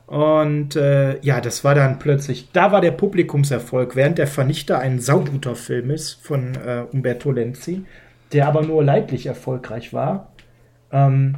[0.06, 4.98] Und äh, ja, das war dann plötzlich, da war der Publikumserfolg, während der Vernichter ein
[4.98, 7.84] sauguter Film ist von äh, Umberto Lenzi,
[8.32, 10.32] der aber nur leidlich erfolgreich war.
[10.90, 11.36] Ähm,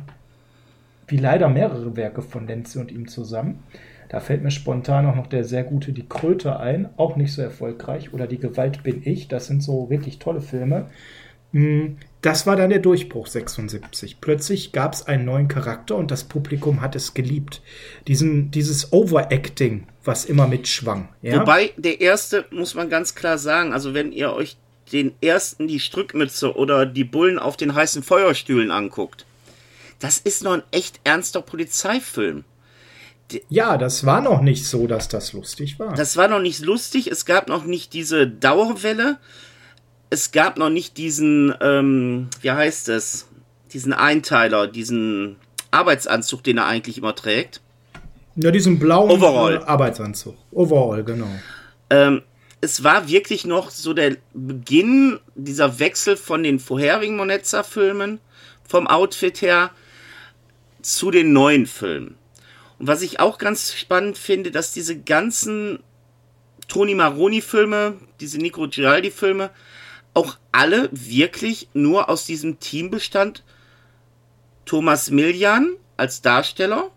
[1.06, 3.62] wie leider mehrere Werke von Lenzi und ihm zusammen.
[4.08, 7.42] Da fällt mir spontan auch noch der sehr gute Die Kröte ein, auch nicht so
[7.42, 8.12] erfolgreich.
[8.12, 10.86] Oder Die Gewalt bin ich, das sind so wirklich tolle Filme.
[11.52, 14.20] Hm, das war dann der Durchbruch 76.
[14.20, 17.62] Plötzlich gab es einen neuen Charakter und das Publikum hat es geliebt.
[18.08, 21.08] Diesen, dieses Overacting, was immer mitschwang.
[21.22, 21.40] Ja?
[21.40, 24.56] Wobei der erste, muss man ganz klar sagen, also wenn ihr euch
[24.92, 29.24] den ersten die Strückmütze oder die Bullen auf den heißen Feuerstühlen anguckt,
[30.00, 32.44] das ist noch ein echt ernster Polizeifilm.
[33.48, 35.94] Ja, das war noch nicht so, dass das lustig war.
[35.94, 37.10] Das war noch nicht lustig.
[37.10, 39.18] Es gab noch nicht diese Dauerwelle.
[40.10, 43.28] Es gab noch nicht diesen, ähm, wie heißt es,
[43.72, 45.36] diesen Einteiler, diesen
[45.70, 47.60] Arbeitsanzug, den er eigentlich immer trägt.
[48.36, 49.64] Ja, diesen blauen Overall.
[49.64, 50.36] Arbeitsanzug.
[50.52, 51.30] Overall, genau.
[51.90, 52.22] Ähm,
[52.60, 58.20] es war wirklich noch so der Beginn dieser Wechsel von den vorherigen Monetza-Filmen,
[58.66, 59.70] vom Outfit her,
[60.80, 62.16] zu den neuen Filmen.
[62.78, 65.80] Und was ich auch ganz spannend finde, dass diese ganzen
[66.68, 69.50] Toni Maroni-Filme, diese Nico Giraldi-Filme,
[70.14, 73.44] auch alle wirklich nur aus diesem Team bestand.
[74.64, 76.90] Thomas Millian als Darsteller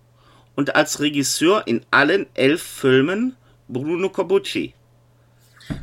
[0.56, 3.36] und als Regisseur in allen elf Filmen
[3.68, 4.74] Bruno Corbucci.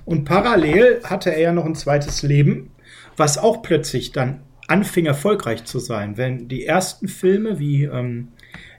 [0.05, 2.71] Und parallel hatte er ja noch ein zweites Leben,
[3.17, 6.17] was auch plötzlich dann anfing erfolgreich zu sein.
[6.17, 8.29] Wenn die ersten Filme wie ähm,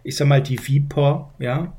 [0.06, 1.74] ich sag mal, die Viper, ja,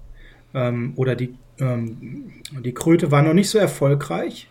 [0.53, 2.33] ähm, oder die, ähm,
[2.65, 4.49] die Kröte war noch nicht so erfolgreich.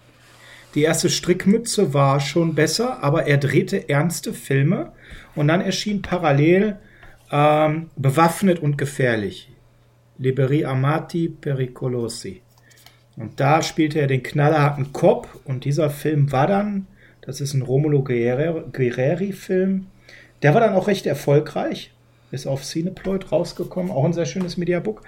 [0.74, 4.94] Die erste Strickmütze war schon besser, aber er drehte ernste Filme
[5.36, 6.78] und dann erschien parallel
[7.32, 9.52] ähm, Bewaffnet und gefährlich.
[10.18, 12.42] Liberi Amati Pericolosi.
[13.18, 16.88] Und da spielte er den knallharten Cop und dieser Film war dann,
[17.22, 19.88] das ist ein Romulo Guerreri-Film,
[20.42, 21.95] der war dann auch recht erfolgreich
[22.32, 25.02] ist auf Cineploid rausgekommen, auch ein sehr schönes Mediabook.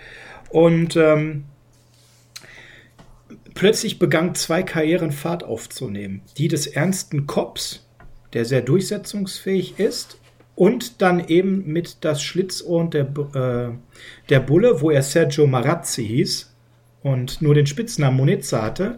[0.50, 1.46] Und ähm,
[3.54, 6.22] plötzlich begann zwei Karrieren Fahrt aufzunehmen.
[6.38, 7.86] Die des ernsten Cops,
[8.34, 10.18] der sehr durchsetzungsfähig ist,
[10.58, 13.78] und dann eben mit das Schlitzohr der, äh,
[14.30, 16.52] der Bulle, wo er Sergio Marazzi hieß
[17.04, 18.98] und nur den Spitznamen Monezza hatte,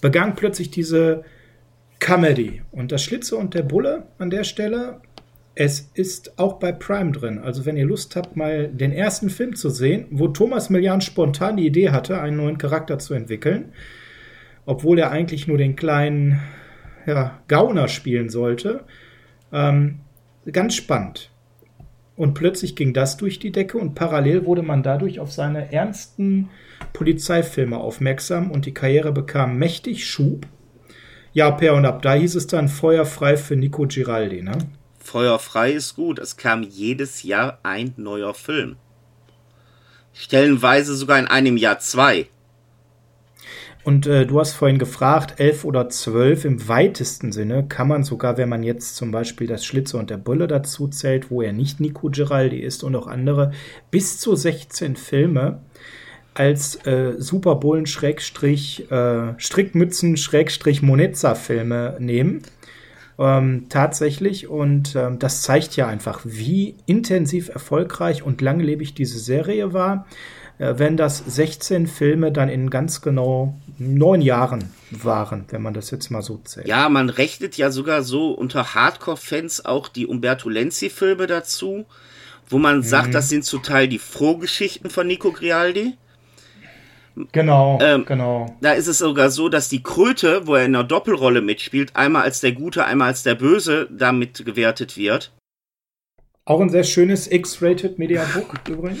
[0.00, 1.24] begann plötzlich diese
[1.98, 2.62] Comedy.
[2.70, 5.00] Und das Schlitzohr und der Bulle an der Stelle
[5.54, 7.38] es ist auch bei Prime drin.
[7.38, 11.56] Also wenn ihr Lust habt, mal den ersten Film zu sehen, wo Thomas Millian spontan
[11.56, 13.72] die Idee hatte, einen neuen Charakter zu entwickeln,
[14.64, 16.40] obwohl er eigentlich nur den kleinen
[17.06, 18.84] ja, Gauner spielen sollte.
[19.52, 20.00] Ähm,
[20.50, 21.30] ganz spannend.
[22.16, 26.50] Und plötzlich ging das durch die Decke und parallel wurde man dadurch auf seine ernsten
[26.92, 30.46] Polizeifilme aufmerksam und die Karriere bekam mächtig Schub.
[31.32, 34.52] Ja, Per, und ab da hieß es dann Feuer frei für Nico Giraldi, ne?
[35.10, 36.20] Feuerfrei ist gut.
[36.20, 38.76] Es kam jedes Jahr ein neuer Film.
[40.12, 42.28] Stellenweise sogar in einem Jahr zwei.
[43.82, 48.36] Und äh, du hast vorhin gefragt, elf oder zwölf im weitesten Sinne kann man sogar,
[48.36, 51.80] wenn man jetzt zum Beispiel das Schlitzer und der Bulle dazu zählt, wo er nicht
[51.80, 53.50] Nico Giraldi ist und auch andere,
[53.90, 55.60] bis zu 16 Filme
[56.34, 59.34] als äh, Superbullen Schrägstrich äh,
[61.98, 62.42] nehmen.
[63.20, 64.48] Ähm, tatsächlich.
[64.48, 70.06] Und ähm, das zeigt ja einfach, wie intensiv erfolgreich und langlebig diese Serie war.
[70.58, 75.90] Äh, wenn das 16 Filme dann in ganz genau neun Jahren waren, wenn man das
[75.90, 76.66] jetzt mal so zählt.
[76.66, 81.84] Ja, man rechnet ja sogar so unter Hardcore-Fans auch die Umberto Lenzi-Filme dazu,
[82.48, 83.12] wo man sagt, mhm.
[83.12, 85.94] das sind zum Teil die Frohgeschichten von Nico Grialdi.
[87.32, 88.56] Genau, ähm, genau.
[88.60, 92.22] Da ist es sogar so, dass die Kröte, wo er in einer Doppelrolle mitspielt, einmal
[92.22, 95.32] als der Gute, einmal als der Böse damit gewertet wird.
[96.44, 99.00] Auch ein sehr schönes X-Rated Mediabook übrigens.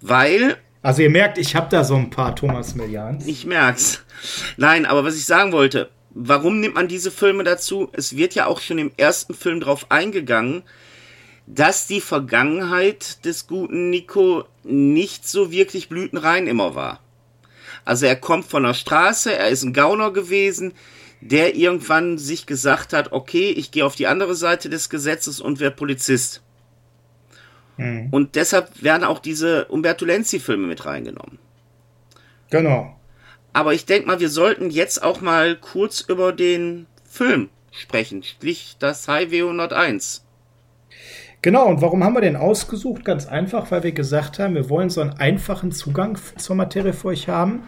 [0.00, 0.56] Weil.
[0.82, 3.26] Also ihr merkt, ich habe da so ein paar Thomas Millians.
[3.26, 4.02] Ich merk's.
[4.56, 7.90] Nein, aber was ich sagen wollte, warum nimmt man diese Filme dazu?
[7.92, 10.62] Es wird ja auch schon im ersten Film drauf eingegangen,
[11.46, 17.00] dass die Vergangenheit des guten Nico nicht so wirklich blütenrein immer war.
[17.84, 20.72] Also er kommt von der Straße, er ist ein Gauner gewesen,
[21.20, 25.60] der irgendwann sich gesagt hat, okay, ich gehe auf die andere Seite des Gesetzes und
[25.60, 26.42] werde Polizist.
[27.76, 28.08] Mhm.
[28.10, 31.38] Und deshalb werden auch diese Umberto Lenzi-Filme mit reingenommen.
[32.50, 32.96] Genau.
[33.52, 38.76] Aber ich denke mal, wir sollten jetzt auch mal kurz über den Film sprechen, sprich
[38.78, 40.24] das Highway 101.
[41.42, 43.04] Genau, und warum haben wir den ausgesucht?
[43.04, 47.08] Ganz einfach, weil wir gesagt haben, wir wollen so einen einfachen Zugang zur Materie für
[47.08, 47.62] euch haben.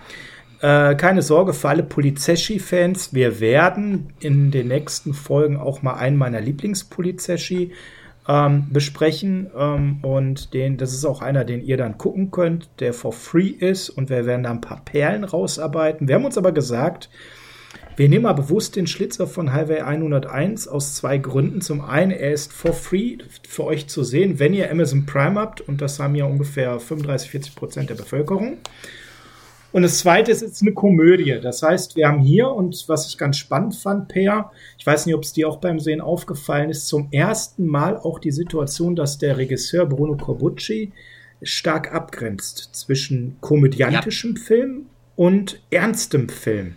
[0.61, 3.15] Äh, keine Sorge für alle Polizeschi-Fans.
[3.15, 7.73] Wir werden in den nächsten Folgen auch mal einen meiner Lieblingspolizeschi
[8.29, 9.51] ähm, besprechen.
[9.57, 13.49] Ähm, und den, das ist auch einer, den ihr dann gucken könnt, der for free
[13.49, 13.89] ist.
[13.89, 16.09] Und wir werden da ein paar Perlen rausarbeiten.
[16.09, 17.09] Wir haben uns aber gesagt,
[17.97, 21.61] wir nehmen mal bewusst den Schlitzer von Highway 101 aus zwei Gründen.
[21.61, 25.61] Zum einen, er ist for free für euch zu sehen, wenn ihr Amazon Prime habt.
[25.61, 28.59] Und das haben ja ungefähr 35, 40 Prozent der Bevölkerung.
[29.73, 31.39] Und das zweite ist jetzt eine Komödie.
[31.43, 35.15] Das heißt, wir haben hier, und was ich ganz spannend fand, Per, ich weiß nicht,
[35.15, 39.19] ob es dir auch beim Sehen aufgefallen ist, zum ersten Mal auch die Situation, dass
[39.19, 40.93] der Regisseur Bruno Corbucci
[41.43, 44.43] stark abgrenzt zwischen komödiantischem ja.
[44.43, 46.77] Film und ernstem Film.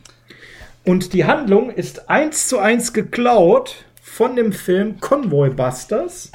[0.86, 6.32] Und die Handlung ist eins zu eins geklaut von dem Film Convoy Busters.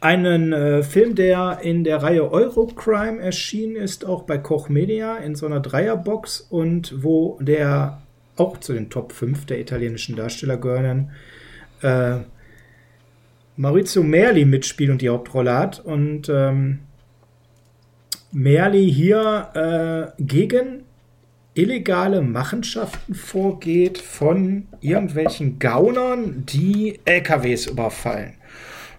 [0.00, 5.34] Einen äh, Film, der in der Reihe Eurocrime erschienen ist, auch bei Koch Media in
[5.34, 8.02] so einer Dreierbox und wo der
[8.36, 11.10] auch zu den Top 5 der italienischen Darsteller gehören,
[11.82, 12.20] äh,
[13.56, 15.78] Maurizio Merli mitspielt und die Hauptrolle hat.
[15.78, 16.80] Und ähm,
[18.32, 20.81] Merli hier äh, gegen
[21.54, 28.34] illegale Machenschaften vorgeht von irgendwelchen Gaunern, die LKWs überfallen.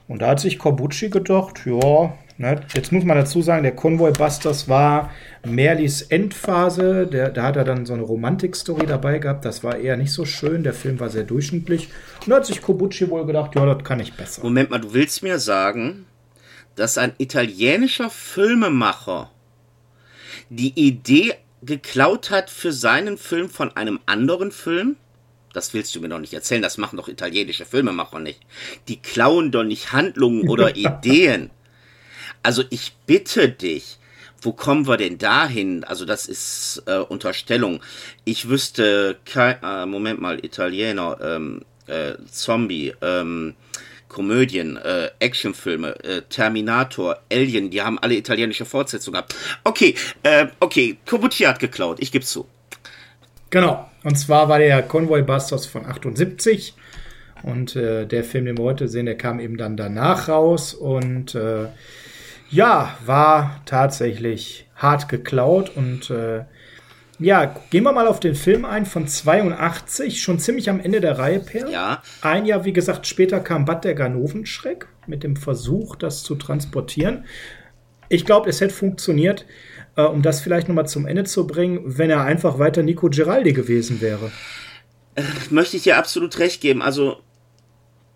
[0.07, 4.11] Und da hat sich Corbucci gedacht, ja, ne, jetzt muss man dazu sagen, der Convoy
[4.11, 5.11] Busters war
[5.45, 7.07] Merlis Endphase.
[7.07, 9.45] Der, da hat er dann so eine Romantik-Story dabei gehabt.
[9.45, 10.63] Das war eher nicht so schön.
[10.63, 11.89] Der Film war sehr durchschnittlich.
[12.21, 14.43] Und da hat sich Corbucci wohl gedacht, ja, das kann ich besser.
[14.43, 16.05] Moment mal, du willst mir sagen,
[16.75, 19.31] dass ein italienischer Filmemacher
[20.49, 21.33] die Idee
[21.65, 24.97] geklaut hat für seinen Film von einem anderen Film?
[25.53, 28.41] Das willst du mir doch nicht erzählen, das machen doch italienische Filmemacher nicht.
[28.87, 31.51] Die klauen doch nicht Handlungen oder Ideen.
[32.41, 33.99] Also ich bitte dich,
[34.41, 35.83] wo kommen wir denn dahin?
[35.83, 37.81] Also das ist äh, Unterstellung.
[38.25, 43.55] Ich wüsste kein, äh, Moment mal, Italiener, ähm, äh, Zombie, ähm,
[44.13, 49.35] Komödien, äh, Actionfilme, äh, Terminator, Alien, die haben alle italienische Fortsetzungen gehabt.
[49.63, 52.47] Okay, äh, okay, Corbucci hat geklaut, ich gebe zu.
[53.49, 56.73] Genau, und zwar war der Convoy Busters von 78
[57.43, 61.35] und äh, der Film, den wir heute sehen, der kam eben dann danach raus und
[61.35, 61.67] äh,
[62.49, 66.45] ja, war tatsächlich hart geklaut und äh,
[67.19, 71.19] ja, gehen wir mal auf den Film ein von 82, schon ziemlich am Ende der
[71.19, 71.69] Reihe, Per.
[71.69, 72.01] Ja.
[72.21, 77.25] Ein Jahr, wie gesagt, später kam Bad der Ganovenschreck mit dem Versuch, das zu transportieren.
[78.09, 79.45] Ich glaube, es hätte funktioniert,
[79.95, 83.53] äh, um das vielleicht nochmal zum Ende zu bringen, wenn er einfach weiter Nico Giraldi
[83.53, 84.31] gewesen wäre.
[85.15, 86.81] Äh, möchte ich dir absolut recht geben.
[86.81, 87.17] Also,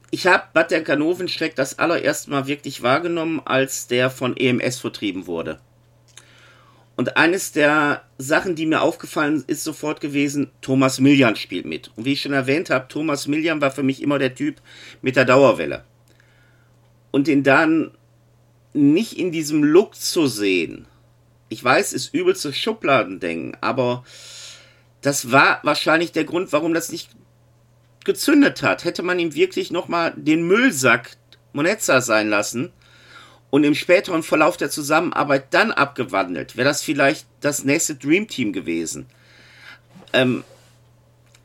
[0.10, 5.28] ich habe Bad der Ganovenschreck das allererste Mal wirklich wahrgenommen, als der von EMS vertrieben
[5.28, 5.60] wurde.
[6.98, 11.92] Und eines der Sachen, die mir aufgefallen ist sofort gewesen, Thomas Millian spielt mit.
[11.96, 14.56] Und wie ich schon erwähnt habe, Thomas Millian war für mich immer der Typ
[15.04, 15.84] mit der Dauerwelle.
[17.12, 17.92] Und den dann
[18.74, 20.88] nicht in diesem Look zu sehen,
[21.50, 24.04] ich weiß, ist übelste Schubladendenken, aber
[25.02, 27.12] das war wahrscheinlich der Grund, warum das nicht
[28.04, 28.84] gezündet hat.
[28.84, 31.16] Hätte man ihm wirklich nochmal den Müllsack
[31.54, 32.72] Monezza sein lassen,
[33.50, 38.54] und im späteren Verlauf der Zusammenarbeit dann abgewandelt, wäre das vielleicht das nächste Dream Team
[38.54, 39.08] gewesen.
[40.14, 40.44] Ähm,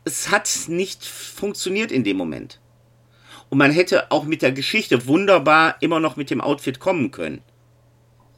[0.05, 2.59] es hat nicht funktioniert in dem Moment.
[3.49, 7.41] Und man hätte auch mit der Geschichte wunderbar immer noch mit dem Outfit kommen können.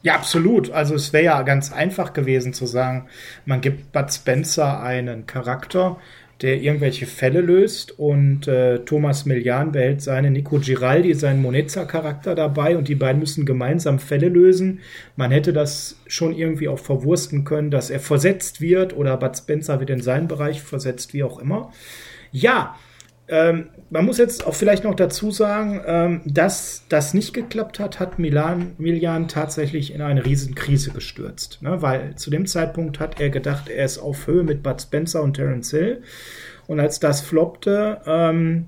[0.01, 0.69] Ja, absolut.
[0.69, 3.07] Also es wäre ja ganz einfach gewesen zu sagen,
[3.45, 5.99] man gibt Bud Spencer einen Charakter,
[6.41, 12.77] der irgendwelche Fälle löst und äh, Thomas Millian behält seinen Nico Giraldi, seinen Monezza-Charakter dabei
[12.77, 14.81] und die beiden müssen gemeinsam Fälle lösen.
[15.15, 19.79] Man hätte das schon irgendwie auch verwursten können, dass er versetzt wird oder Bud Spencer
[19.79, 21.71] wird in seinen Bereich versetzt, wie auch immer.
[22.31, 22.75] Ja,
[23.27, 27.99] ähm, man muss jetzt auch vielleicht noch dazu sagen, ähm, dass das nicht geklappt hat,
[27.99, 31.59] hat Milan, Milian tatsächlich in eine Riesenkrise gestürzt.
[31.61, 31.81] Ne?
[31.81, 35.35] Weil zu dem Zeitpunkt hat er gedacht, er ist auf Höhe mit Bud Spencer und
[35.35, 36.03] Terence Hill.
[36.67, 38.67] Und als das floppte, ähm,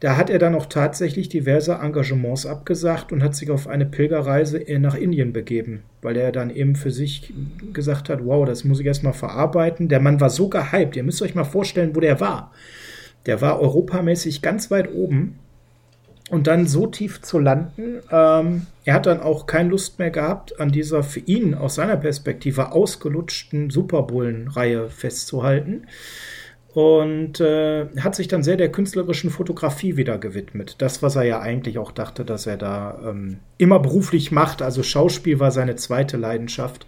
[0.00, 4.64] da hat er dann auch tatsächlich diverse Engagements abgesagt und hat sich auf eine Pilgerreise
[4.78, 7.32] nach Indien begeben, weil er dann eben für sich
[7.72, 9.88] gesagt hat, wow, das muss ich erstmal verarbeiten.
[9.88, 12.52] Der Mann war so gehypt, ihr müsst euch mal vorstellen, wo der war.
[13.26, 15.38] Der war europamäßig ganz weit oben.
[16.30, 20.60] Und dann so tief zu landen, ähm, er hat dann auch keine Lust mehr gehabt,
[20.60, 25.86] an dieser für ihn aus seiner Perspektive ausgelutschten Superbullen-Reihe festzuhalten.
[26.74, 30.76] und äh, hat sich dann sehr der künstlerischen Fotografie wieder gewidmet.
[30.78, 34.62] Das, was er ja eigentlich auch dachte, dass er da ähm, immer beruflich macht.
[34.62, 36.86] Also Schauspiel war seine zweite Leidenschaft.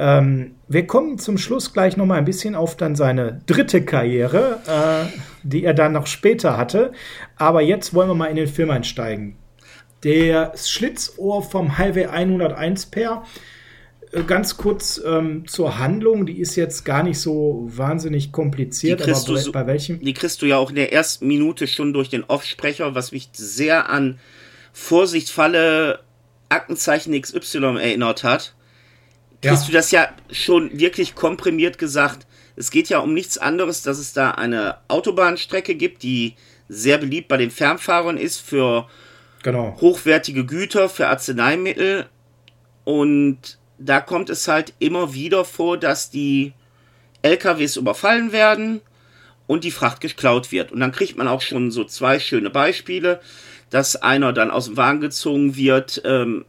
[0.00, 4.60] Ähm, wir kommen zum Schluss gleich noch mal ein bisschen auf dann seine dritte Karriere,
[4.68, 6.92] äh, die er dann noch später hatte.
[7.36, 9.36] Aber jetzt wollen wir mal in den Film einsteigen.
[10.04, 13.24] Der Schlitzohr vom Highway 101 per
[14.12, 19.10] äh, ganz kurz ähm, zur Handlung, die ist jetzt gar nicht so wahnsinnig kompliziert, aber
[19.10, 19.98] bei, so, bei, welchem?
[19.98, 23.30] Die kriegst du ja auch in der ersten Minute schon durch den Offsprecher, was mich
[23.32, 24.20] sehr an
[24.72, 26.04] Vorsicht falle
[26.50, 28.54] Aktenzeichen XY erinnert hat.
[29.40, 29.66] Kriegst ja.
[29.66, 32.26] du das ja schon wirklich komprimiert gesagt.
[32.56, 36.34] Es geht ja um nichts anderes, dass es da eine Autobahnstrecke gibt, die
[36.68, 38.88] sehr beliebt bei den Fernfahrern ist für
[39.42, 39.76] genau.
[39.80, 42.06] hochwertige Güter, für Arzneimittel.
[42.84, 46.52] Und da kommt es halt immer wieder vor, dass die
[47.22, 48.80] LKWs überfallen werden
[49.46, 50.72] und die Fracht geklaut wird.
[50.72, 53.20] Und dann kriegt man auch schon so zwei schöne Beispiele,
[53.70, 56.44] dass einer dann aus dem Wagen gezogen wird, ähm,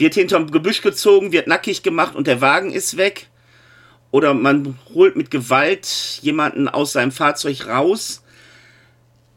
[0.00, 3.28] wird hinterm Gebüsch gezogen, wird nackig gemacht und der Wagen ist weg.
[4.10, 8.24] Oder man holt mit Gewalt jemanden aus seinem Fahrzeug raus.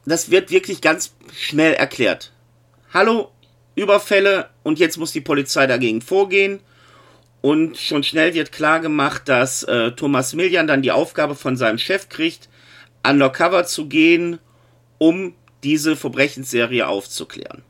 [0.06, 2.32] Das wird wirklich ganz schnell erklärt.
[2.94, 3.32] Hallo,
[3.76, 6.60] Überfälle und jetzt muss die Polizei dagegen vorgehen.
[7.42, 11.78] Und schon schnell wird klar gemacht, dass äh, Thomas Millian dann die Aufgabe von seinem
[11.78, 12.48] Chef kriegt,
[13.06, 14.40] undercover zu gehen,
[14.98, 17.64] um diese Verbrechensserie aufzuklären.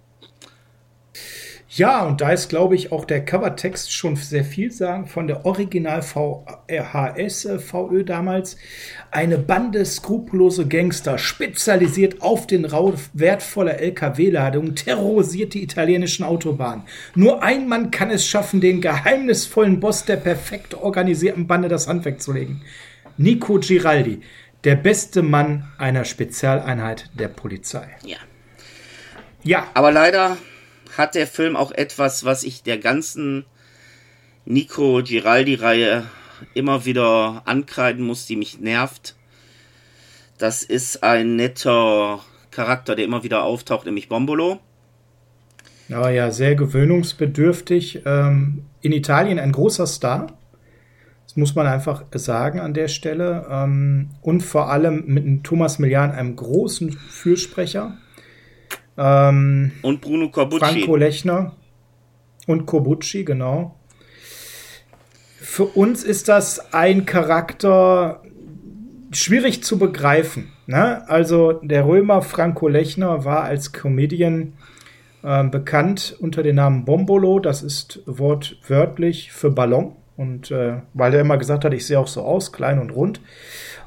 [1.76, 5.44] Ja, und da ist, glaube ich, auch der Covertext schon sehr viel sagen von der
[5.44, 8.58] Original VHS äh, VÖ damals.
[9.10, 16.84] Eine Bande skrupellose Gangster, spezialisiert auf den Rauf wertvoller LKW-Ladungen, terrorisiert die italienischen Autobahnen.
[17.16, 22.22] Nur ein Mann kann es schaffen, den geheimnisvollen Boss der perfekt organisierten Bande das Handwerk
[22.22, 22.62] zu legen.
[23.18, 24.22] Nico Giraldi,
[24.64, 27.88] der beste Mann einer Spezialeinheit der Polizei.
[28.06, 28.18] Ja.
[29.42, 29.68] Ja.
[29.74, 30.38] Aber leider
[30.98, 33.46] hat der Film auch etwas, was ich der ganzen
[34.46, 36.04] Nico Giraldi-Reihe
[36.54, 39.16] immer wieder ankreiden muss, die mich nervt.
[40.38, 42.20] Das ist ein netter
[42.52, 44.60] Charakter, der immer wieder auftaucht, nämlich Bombolo.
[45.88, 48.02] Ja, ja, sehr gewöhnungsbedürftig.
[48.06, 50.28] Ähm, in Italien ein großer Star.
[51.26, 53.46] Das muss man einfach sagen an der Stelle.
[53.50, 57.98] Ähm, und vor allem mit Thomas Millian, einem großen Fürsprecher.
[58.98, 60.60] Ähm, und Bruno Corbucci.
[60.66, 61.54] Franco Lechner
[62.48, 63.76] und Corbucci, genau.
[65.40, 68.22] Für uns ist das ein Charakter
[69.12, 70.52] schwierig zu begreifen.
[70.66, 71.08] Ne?
[71.10, 74.54] Also der Römer Franco Lechner war als Comedian
[75.24, 77.40] äh, bekannt unter dem Namen Bombolo.
[77.40, 79.96] Das ist wortwörtlich für Ballon.
[80.16, 83.20] Und äh, weil er immer gesagt hat, ich sehe auch so aus, klein und rund.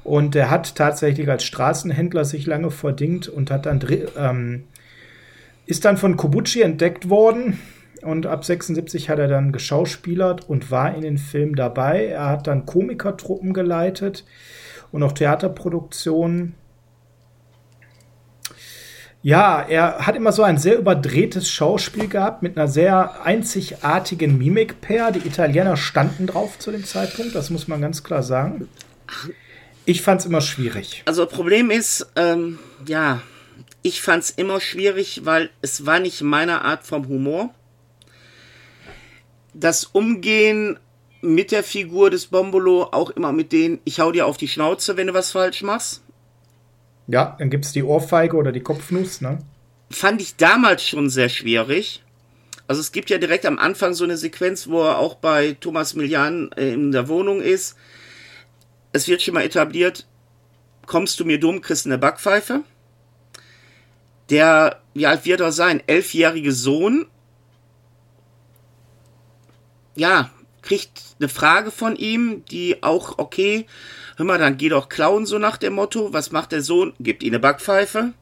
[0.02, 3.80] Und er hat tatsächlich als Straßenhändler sich lange verdingt und hat dann
[4.16, 4.64] ähm,
[5.66, 7.58] ist dann von Kobuchi entdeckt worden
[8.02, 12.06] und ab 76 hat er dann geschauspielert und war in den Filmen dabei.
[12.06, 14.24] Er hat dann Komikertruppen geleitet
[14.92, 16.54] und auch Theaterproduktionen.
[19.22, 24.80] Ja, er hat immer so ein sehr überdrehtes Schauspiel gehabt mit einer sehr einzigartigen Mimik
[24.80, 25.10] per.
[25.10, 28.68] Die Italiener standen drauf zu dem Zeitpunkt, das muss man ganz klar sagen.
[29.84, 31.02] Ich fand es immer schwierig.
[31.06, 33.20] Also Problem ist, ähm, ja,
[33.86, 37.54] ich fand es immer schwierig, weil es war nicht meine Art vom Humor.
[39.54, 40.76] Das Umgehen
[41.22, 44.96] mit der Figur des Bombolo, auch immer mit denen, ich hau dir auf die Schnauze,
[44.96, 46.02] wenn du was falsch machst.
[47.06, 49.38] Ja, dann gibt es die Ohrfeige oder die Kopfnuss, ne?
[49.88, 52.02] Fand ich damals schon sehr schwierig.
[52.66, 55.94] Also es gibt ja direkt am Anfang so eine Sequenz, wo er auch bei Thomas
[55.94, 57.76] Millian äh, in der Wohnung ist.
[58.92, 60.08] Es wird schon mal etabliert,
[60.86, 62.64] kommst du mir dumm, kriegst eine Backpfeife
[64.30, 65.82] der, wie alt wird er sein?
[65.86, 67.06] Elfjährige Sohn,
[69.94, 70.30] ja,
[70.62, 73.66] kriegt eine Frage von ihm, die auch, okay,
[74.16, 76.12] hör mal, dann geh doch klauen, so nach dem Motto.
[76.12, 76.92] Was macht der Sohn?
[77.00, 78.12] Gibt ihm eine Backpfeife.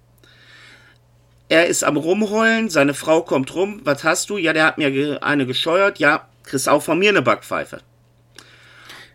[1.48, 3.80] Er ist am Rumheulen, seine Frau kommt rum.
[3.84, 4.36] Was hast du?
[4.36, 5.98] Ja, der hat mir eine gescheuert.
[5.98, 7.80] Ja, kriegst auch von mir eine Backpfeife.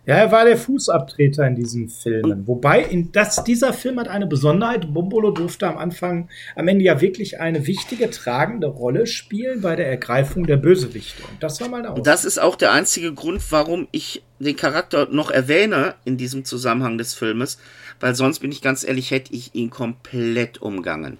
[0.09, 2.47] Ja, er war der Fußabtreter in diesen Filmen.
[2.47, 4.91] Wobei, in das, dieser Film hat eine Besonderheit.
[4.91, 9.87] Bombolo durfte am Anfang, am Ende ja wirklich eine wichtige, tragende Rolle spielen bei der
[9.87, 11.21] Ergreifung der Bösewichte.
[11.29, 15.07] Und das war mal eine Das ist auch der einzige Grund, warum ich den Charakter
[15.11, 17.59] noch erwähne in diesem Zusammenhang des Filmes.
[17.99, 21.19] Weil sonst bin ich ganz ehrlich, hätte ich ihn komplett umgangen.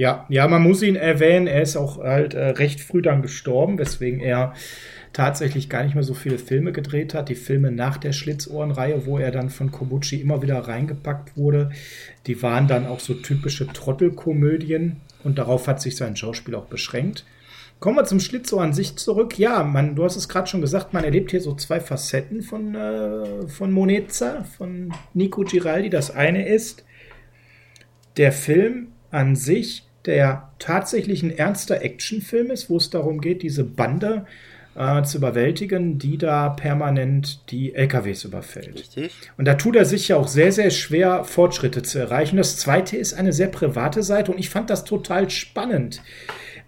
[0.00, 1.46] Ja, ja, man muss ihn erwähnen.
[1.46, 4.54] Er ist auch halt äh, recht früh dann gestorben, weswegen er
[5.12, 7.28] tatsächlich gar nicht mehr so viele Filme gedreht hat.
[7.28, 11.68] Die Filme nach der Schlitzohrenreihe, wo er dann von Kobuchi immer wieder reingepackt wurde,
[12.26, 17.26] die waren dann auch so typische Trottelkomödien und darauf hat sich sein Schauspiel auch beschränkt.
[17.78, 19.38] Kommen wir zum Schlitzohr an sich zurück.
[19.38, 22.74] Ja, man, du hast es gerade schon gesagt, man erlebt hier so zwei Facetten von,
[22.74, 25.90] äh, von Moneza, von Nico Giraldi.
[25.90, 26.86] Das eine ist
[28.16, 33.64] der Film an sich, der tatsächlich ein ernster Actionfilm ist, wo es darum geht, diese
[33.64, 34.26] Bande
[34.74, 38.74] äh, zu überwältigen, die da permanent die LKWs überfällt.
[38.74, 39.12] Richtig.
[39.36, 42.36] Und da tut er sich ja auch sehr, sehr schwer, Fortschritte zu erreichen.
[42.36, 46.00] Das zweite ist eine sehr private Seite und ich fand das total spannend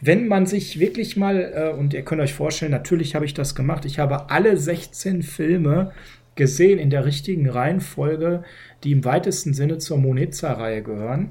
[0.04, 3.54] wenn man sich wirklich mal, äh, und ihr könnt euch vorstellen, natürlich habe ich das
[3.54, 5.92] gemacht, ich habe alle 16 Filme
[6.34, 8.42] gesehen in der richtigen Reihenfolge,
[8.82, 11.30] die im weitesten Sinne zur Moneza-Reihe gehören.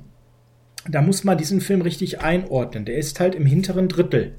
[0.89, 2.85] Da muss man diesen Film richtig einordnen.
[2.85, 4.35] Der ist halt im hinteren Drittel.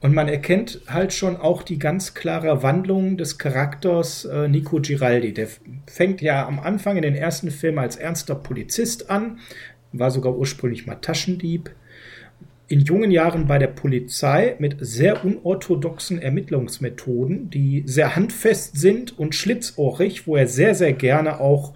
[0.00, 5.32] Und man erkennt halt schon auch die ganz klare Wandlung des Charakters äh, Nico Giraldi.
[5.32, 5.46] Der
[5.86, 9.38] fängt ja am Anfang in den ersten Filmen als ernster Polizist an,
[9.92, 11.70] war sogar ursprünglich mal Taschendieb,
[12.72, 19.34] in jungen Jahren bei der Polizei mit sehr unorthodoxen Ermittlungsmethoden, die sehr handfest sind und
[19.34, 21.74] schlitzohrig, wo er sehr, sehr gerne auch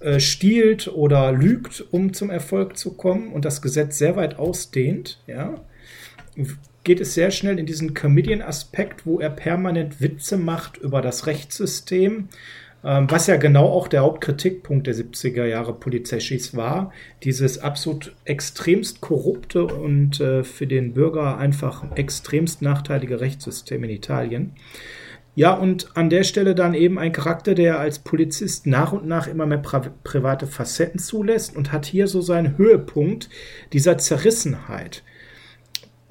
[0.00, 5.22] äh, stiehlt oder lügt, um zum Erfolg zu kommen und das Gesetz sehr weit ausdehnt,
[5.28, 5.60] ja,
[6.82, 12.28] geht es sehr schnell in diesen Comedian-Aspekt, wo er permanent Witze macht über das Rechtssystem,
[13.08, 19.66] was ja genau auch der Hauptkritikpunkt der 70er Jahre Polizeischis war, dieses absolut extremst korrupte
[19.66, 24.52] und äh, für den Bürger einfach extremst nachteilige Rechtssystem in Italien.
[25.34, 29.28] Ja, und an der Stelle dann eben ein Charakter, der als Polizist nach und nach
[29.28, 29.62] immer mehr
[30.04, 33.30] private Facetten zulässt und hat hier so seinen Höhepunkt
[33.72, 35.02] dieser Zerrissenheit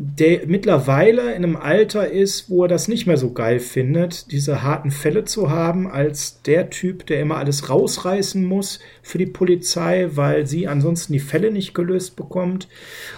[0.04, 4.64] der mittlerweile in einem Alter ist, wo er das nicht mehr so geil findet, diese
[4.64, 10.10] harten Fälle zu haben, als der Typ, der immer alles rausreißen muss für die Polizei,
[10.14, 12.68] weil sie ansonsten die Fälle nicht gelöst bekommt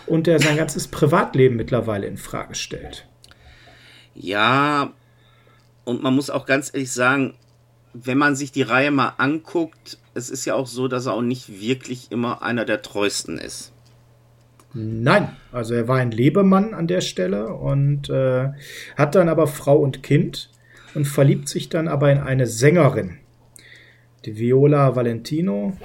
[0.07, 3.07] und der sein ganzes Privatleben mittlerweile in Frage stellt.
[4.13, 4.91] Ja,
[5.86, 7.36] und man muss auch ganz ehrlich sagen,
[7.93, 11.21] wenn man sich die Reihe mal anguckt, es ist ja auch so, dass er auch
[11.21, 13.72] nicht wirklich immer einer der treuesten ist.
[14.74, 18.49] Nein, also er war ein Lebemann an der Stelle und äh,
[18.97, 20.49] hat dann aber Frau und Kind
[20.95, 23.17] und verliebt sich dann aber in eine Sängerin.
[24.26, 25.78] Die Viola Valentino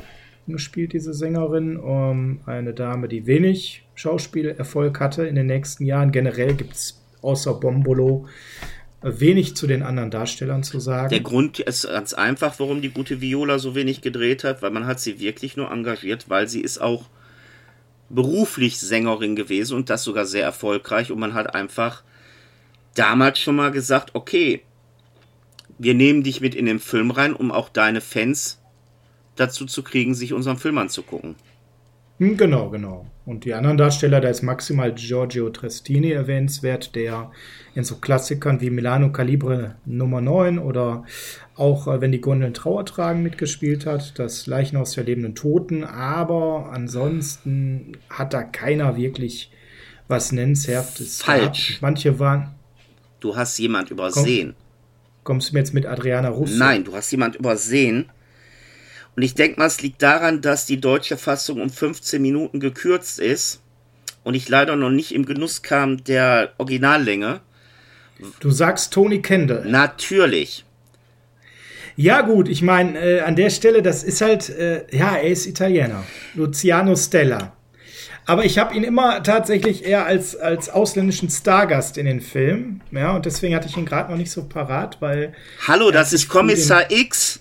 [0.57, 6.13] spielt diese Sängerin, um eine Dame, die wenig Schauspielerfolg hatte in den nächsten Jahren.
[6.13, 8.27] Generell gibt es außer Bombolo
[9.03, 11.11] wenig zu den anderen Darstellern zu sagen.
[11.11, 14.87] Der Grund ist ganz einfach, warum die gute Viola so wenig gedreht hat, weil man
[14.87, 17.05] hat sie wirklich nur engagiert, weil sie ist auch
[18.11, 21.11] beruflich Sängerin gewesen und das sogar sehr erfolgreich.
[21.13, 22.03] Und man hat einfach
[22.95, 24.63] damals schon mal gesagt, okay,
[25.79, 28.61] wir nehmen dich mit in den Film rein, um auch deine Fans
[29.37, 31.37] dazu zu kriegen, sich unseren Film anzugucken.
[32.19, 33.07] Hm, genau, genau.
[33.25, 37.31] Und die anderen Darsteller, da ist maximal Giorgio Trestini erwähnenswert, der
[37.75, 41.05] in so Klassikern wie Milano Calibre Nummer 9 oder
[41.59, 46.71] auch äh, wenn die Gondeln Trauer tragen mitgespielt hat, das Leichenhaus der lebenden Toten, aber
[46.73, 49.51] ansonsten hat da keiner wirklich
[50.09, 51.23] was Nennenswertes.
[51.23, 51.67] Falsch.
[51.69, 51.83] Gehabt.
[51.83, 52.55] Manche waren.
[53.21, 54.55] Du hast jemand übersehen.
[54.55, 56.57] Komm, kommst du mir jetzt mit Adriana Russo?
[56.57, 58.07] Nein, du hast jemand übersehen.
[59.17, 63.19] Und ich denke mal, es liegt daran, dass die deutsche Fassung um 15 Minuten gekürzt
[63.19, 63.61] ist
[64.23, 67.41] und ich leider noch nicht im Genuss kam der Originallänge.
[68.41, 69.65] Du sagst Tony Kendall.
[69.65, 70.65] Natürlich.
[72.01, 75.47] Ja, gut, ich meine, äh, an der Stelle, das ist halt, äh, ja, er ist
[75.47, 76.05] Italiener.
[76.35, 77.55] Luciano Stella.
[78.25, 82.83] Aber ich habe ihn immer tatsächlich eher als, als ausländischen Stargast in den Filmen.
[82.93, 85.33] Ja, und deswegen hatte ich ihn gerade noch nicht so parat, weil.
[85.67, 87.41] Hallo, das ist Kommissar X.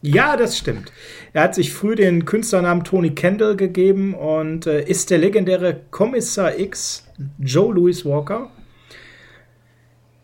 [0.00, 0.90] Ja, das stimmt.
[1.32, 6.58] Er hat sich früh den Künstlernamen Tony Kendall gegeben und äh, ist der legendäre Kommissar
[6.58, 7.06] X,
[7.38, 8.50] Joe Louis Walker.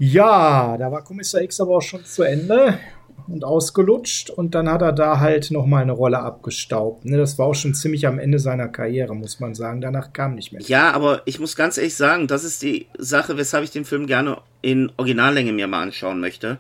[0.01, 2.80] Ja, da war Kommissar X aber auch schon zu Ende
[3.29, 7.05] und ausgelutscht und dann hat er da halt nochmal eine Rolle abgestaubt.
[7.05, 9.81] Ne, das war auch schon ziemlich am Ende seiner Karriere, muss man sagen.
[9.81, 10.62] Danach kam nicht mehr.
[10.62, 14.07] Ja, aber ich muss ganz ehrlich sagen, das ist die Sache, weshalb ich den Film
[14.07, 16.59] gerne in Originallänge mir mal anschauen möchte.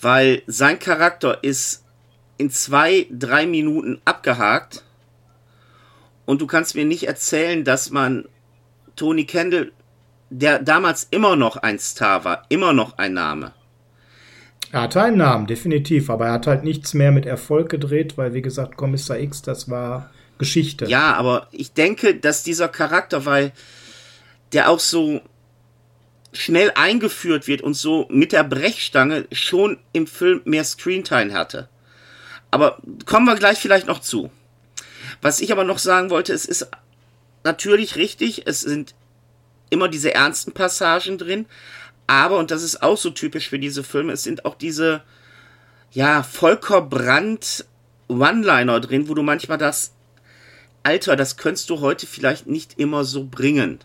[0.00, 1.84] Weil sein Charakter ist
[2.36, 4.84] in zwei, drei Minuten abgehakt
[6.26, 8.24] und du kannst mir nicht erzählen, dass man
[8.96, 9.72] Tony Kendall,
[10.30, 13.52] der damals immer noch ein Star war, immer noch ein Name,
[14.74, 18.34] er hatte einen Namen, definitiv, aber er hat halt nichts mehr mit Erfolg gedreht, weil,
[18.34, 20.86] wie gesagt, Kommissar X, das war Geschichte.
[20.86, 23.52] Ja, aber ich denke, dass dieser Charakter, weil
[24.52, 25.20] der auch so
[26.32, 31.68] schnell eingeführt wird und so mit der Brechstange schon im Film mehr Screentime hatte.
[32.50, 34.32] Aber kommen wir gleich vielleicht noch zu.
[35.22, 36.66] Was ich aber noch sagen wollte, es ist
[37.44, 38.96] natürlich richtig, es sind
[39.70, 41.46] immer diese ernsten Passagen drin,
[42.06, 45.02] aber, und das ist auch so typisch für diese Filme, es sind auch diese,
[45.92, 47.64] ja, Volker Brandt
[48.08, 49.94] One-Liner drin, wo du manchmal das,
[50.82, 53.78] Alter, das könntest du heute vielleicht nicht immer so bringen.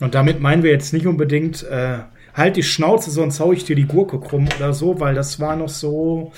[0.00, 1.98] Und damit meinen wir jetzt nicht unbedingt, äh,
[2.34, 5.56] halt die Schnauze, sonst hau ich dir die Gurke krumm oder so, weil das war
[5.56, 6.32] noch so,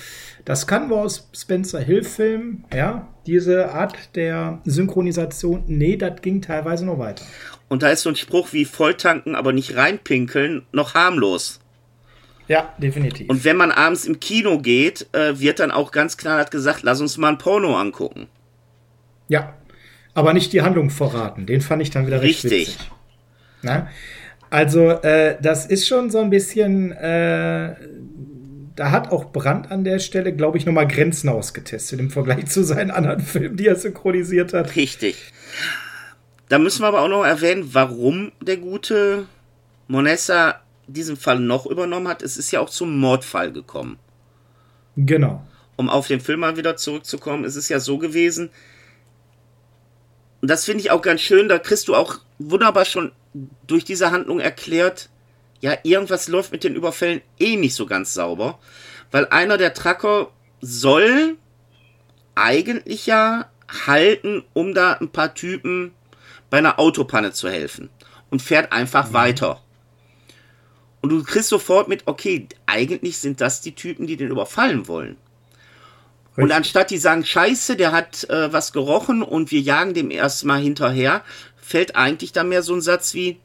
[0.45, 5.63] das kannten wir aus Spencer Hill-Filmen, ja, diese Art der Synchronisation.
[5.67, 7.25] Nee, das ging teilweise noch weiter.
[7.69, 11.59] Und da ist so ein Spruch wie Volltanken, aber nicht reinpinkeln, noch harmlos.
[12.47, 13.29] Ja, definitiv.
[13.29, 17.01] Und wenn man abends im Kino geht, äh, wird dann auch ganz klar gesagt, lass
[17.01, 18.27] uns mal ein Porno angucken.
[19.27, 19.53] Ja,
[20.13, 21.45] aber nicht die Handlung verraten.
[21.45, 22.51] Den fand ich dann wieder Richtig.
[22.51, 22.77] witzig.
[23.61, 23.89] Na?
[24.49, 27.75] Also, äh, das ist schon so ein bisschen, äh,
[28.75, 32.63] da hat auch Brandt an der Stelle, glaube ich, nochmal Grenzen ausgetestet im Vergleich zu
[32.63, 34.75] seinen anderen Filmen, die er synchronisiert hat.
[34.75, 35.33] Richtig.
[36.49, 39.27] Da müssen wir aber auch noch erwähnen, warum der gute
[39.87, 42.21] Monessa diesen Fall noch übernommen hat.
[42.21, 43.99] Es ist ja auch zum Mordfall gekommen.
[44.95, 45.45] Genau.
[45.75, 48.49] Um auf den Film mal wieder zurückzukommen, es ist ja so gewesen,
[50.41, 53.11] und das finde ich auch ganz schön, da kriegst du auch wunderbar schon
[53.65, 55.09] durch diese Handlung erklärt,
[55.59, 58.59] ja, irgendwas läuft mit den Überfällen eh nicht so ganz sauber,
[59.11, 60.31] weil einer der Tracker
[60.61, 61.35] soll
[62.35, 63.49] eigentlich ja
[63.87, 65.93] halten, um da ein paar Typen
[66.49, 67.89] bei einer Autopanne zu helfen
[68.29, 69.13] und fährt einfach mhm.
[69.13, 69.61] weiter.
[71.01, 75.17] Und du kriegst sofort mit, okay, eigentlich sind das die Typen, die den überfallen wollen.
[76.35, 80.61] Und anstatt die sagen, scheiße, der hat äh, was gerochen und wir jagen dem erstmal
[80.61, 81.23] hinterher,
[81.55, 83.39] fällt eigentlich da mehr so ein Satz wie,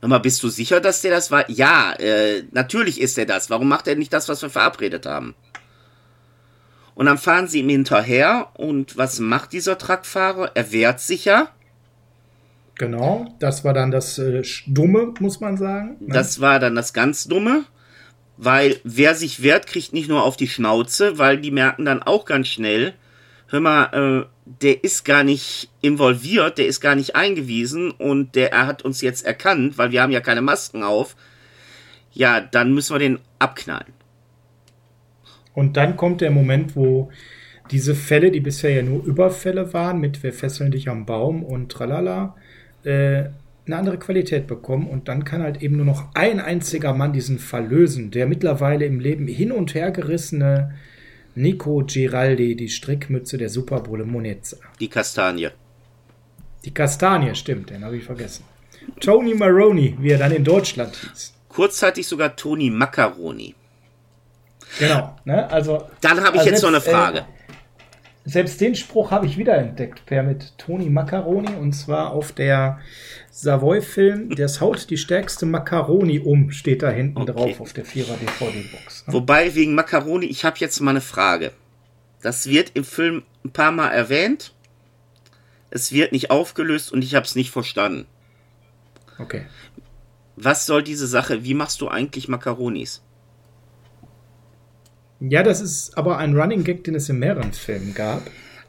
[0.00, 1.48] mal, bist du sicher, dass der das war?
[1.50, 3.50] Ja, äh, natürlich ist er das.
[3.50, 5.34] Warum macht er nicht das, was wir verabredet haben?
[6.94, 10.52] Und dann fahren sie ihm hinterher und was macht dieser Truckfahrer?
[10.54, 11.50] Er wehrt sich ja.
[12.78, 15.96] Genau, das war dann das äh, Dumme, muss man sagen.
[16.00, 16.14] Ne?
[16.14, 17.64] Das war dann das ganz Dumme
[18.38, 22.24] weil wer sich wehrt, kriegt nicht nur auf die Schnauze, weil die merken dann auch
[22.24, 22.94] ganz schnell,
[23.48, 24.26] hör mal, äh,
[24.62, 29.00] der ist gar nicht involviert, der ist gar nicht eingewiesen und der er hat uns
[29.00, 31.16] jetzt erkannt, weil wir haben ja keine Masken auf.
[32.12, 33.92] Ja, dann müssen wir den abknallen.
[35.52, 37.10] Und dann kommt der Moment, wo
[37.72, 41.70] diese Fälle, die bisher ja nur Überfälle waren, mit wir fesseln dich am Baum und
[41.70, 42.36] tralala,
[42.88, 43.30] äh,
[43.66, 47.38] eine andere Qualität bekommen und dann kann halt eben nur noch ein einziger Mann diesen
[47.38, 48.10] Fall lösen.
[48.10, 50.74] Der mittlerweile im Leben hin und her gerissene
[51.34, 54.56] Nico Giraldi, die Strickmütze der Superbowle Moneza.
[54.80, 55.50] Die Kastanie.
[56.64, 58.44] Die Kastanie, stimmt, den habe ich vergessen.
[59.00, 61.34] Tony Maroney, wie er dann in Deutschland hieß.
[61.48, 63.54] Kurzzeitig sogar Tony Macaroni.
[64.78, 65.48] Genau, ne?
[65.50, 65.84] Also.
[66.00, 67.18] Dann habe ich also jetzt noch eine Frage.
[67.18, 67.37] Äh,
[68.28, 72.78] selbst den Spruch habe ich wiederentdeckt, per mit Toni Macaroni, und zwar auf der
[73.30, 74.36] Savoy-Film.
[74.36, 77.32] Das haut die stärkste Macaroni um, steht da hinten okay.
[77.32, 79.06] drauf auf der Vierer DVD-Box.
[79.06, 79.14] Ne?
[79.14, 81.52] Wobei, wegen Macaroni, ich habe jetzt mal eine Frage.
[82.20, 84.52] Das wird im Film ein paar Mal erwähnt.
[85.70, 88.06] Es wird nicht aufgelöst und ich habe es nicht verstanden.
[89.18, 89.46] Okay.
[90.36, 91.44] Was soll diese Sache?
[91.44, 93.02] Wie machst du eigentlich Macaronis?
[95.20, 98.22] Ja, das ist aber ein Running Gag, den es in mehreren Filmen gab.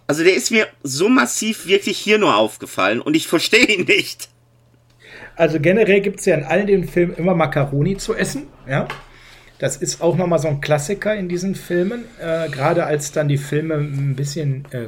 [0.08, 4.30] Also der ist mir so massiv wirklich hier nur aufgefallen und ich verstehe ihn nicht.
[5.36, 8.88] Also generell gibt es ja in all den Filmen immer Macaroni zu essen, ja.
[9.60, 13.38] Das ist auch nochmal so ein Klassiker in diesen Filmen, äh, gerade als dann die
[13.38, 14.88] Filme ein bisschen äh,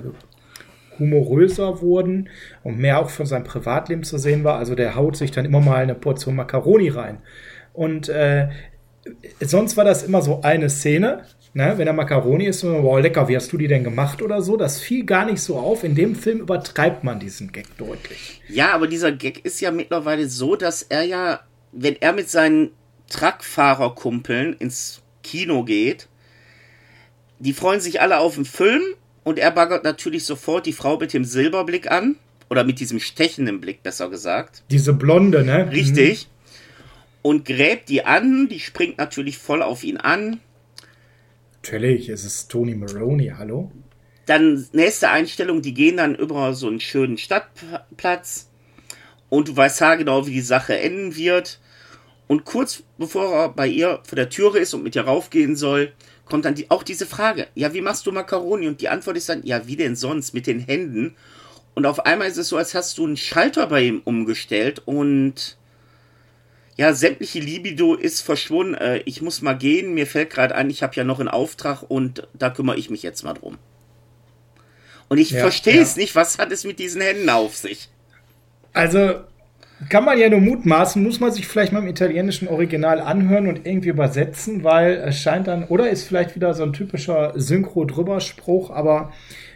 [0.97, 2.29] humoröser wurden
[2.63, 4.57] und mehr auch von seinem Privatleben zu sehen war.
[4.57, 7.19] Also der haut sich dann immer mal eine Portion Macaroni rein.
[7.73, 8.47] Und äh,
[9.39, 13.35] sonst war das immer so eine Szene, Ne, wenn der Macaroni ist, wow, lecker, wie
[13.35, 14.55] hast du die denn gemacht oder so?
[14.55, 15.83] Das fiel gar nicht so auf.
[15.83, 18.41] In dem Film übertreibt man diesen Gag deutlich.
[18.47, 21.41] Ja, aber dieser Gag ist ja mittlerweile so, dass er ja,
[21.73, 22.71] wenn er mit seinen
[23.09, 26.07] Truckfahrerkumpeln ins Kino geht,
[27.39, 28.81] die freuen sich alle auf den Film
[29.25, 32.15] und er baggert natürlich sofort die Frau mit dem Silberblick an.
[32.49, 34.63] Oder mit diesem stechenden Blick, besser gesagt.
[34.69, 35.71] Diese Blonde, ne?
[35.71, 36.27] Richtig.
[36.27, 36.31] Mhm.
[37.21, 40.41] Und gräbt die an, die springt natürlich voll auf ihn an
[41.63, 43.71] Natürlich, es ist Tony Maroney, hallo.
[44.25, 48.49] Dann nächste Einstellung, die gehen dann über so einen schönen Stadtplatz
[49.29, 51.59] und du weißt ja genau, wie die Sache enden wird.
[52.25, 55.93] Und kurz bevor er bei ihr vor der Türe ist und mit ihr raufgehen soll,
[56.25, 58.67] kommt dann die, auch diese Frage: Ja, wie machst du Macaroni?
[58.67, 60.33] Und die Antwort ist dann: Ja, wie denn sonst?
[60.33, 61.15] Mit den Händen.
[61.75, 65.57] Und auf einmal ist es so, als hast du einen Schalter bei ihm umgestellt und
[66.81, 68.73] ja, sämtliche Libido ist verschwunden.
[68.73, 69.93] Äh, ich muss mal gehen.
[69.93, 73.03] Mir fällt gerade ein, ich habe ja noch einen Auftrag und da kümmere ich mich
[73.03, 73.59] jetzt mal drum.
[75.07, 76.01] Und ich ja, verstehe es ja.
[76.01, 76.15] nicht.
[76.15, 77.89] Was hat es mit diesen Händen auf sich?
[78.73, 79.13] Also,
[79.89, 83.67] kann man ja nur mutmaßen, muss man sich vielleicht mal im italienischen Original anhören und
[83.67, 89.13] irgendwie übersetzen, weil es scheint dann, oder ist vielleicht wieder so ein typischer Synchro-Drüber-Spruch, aber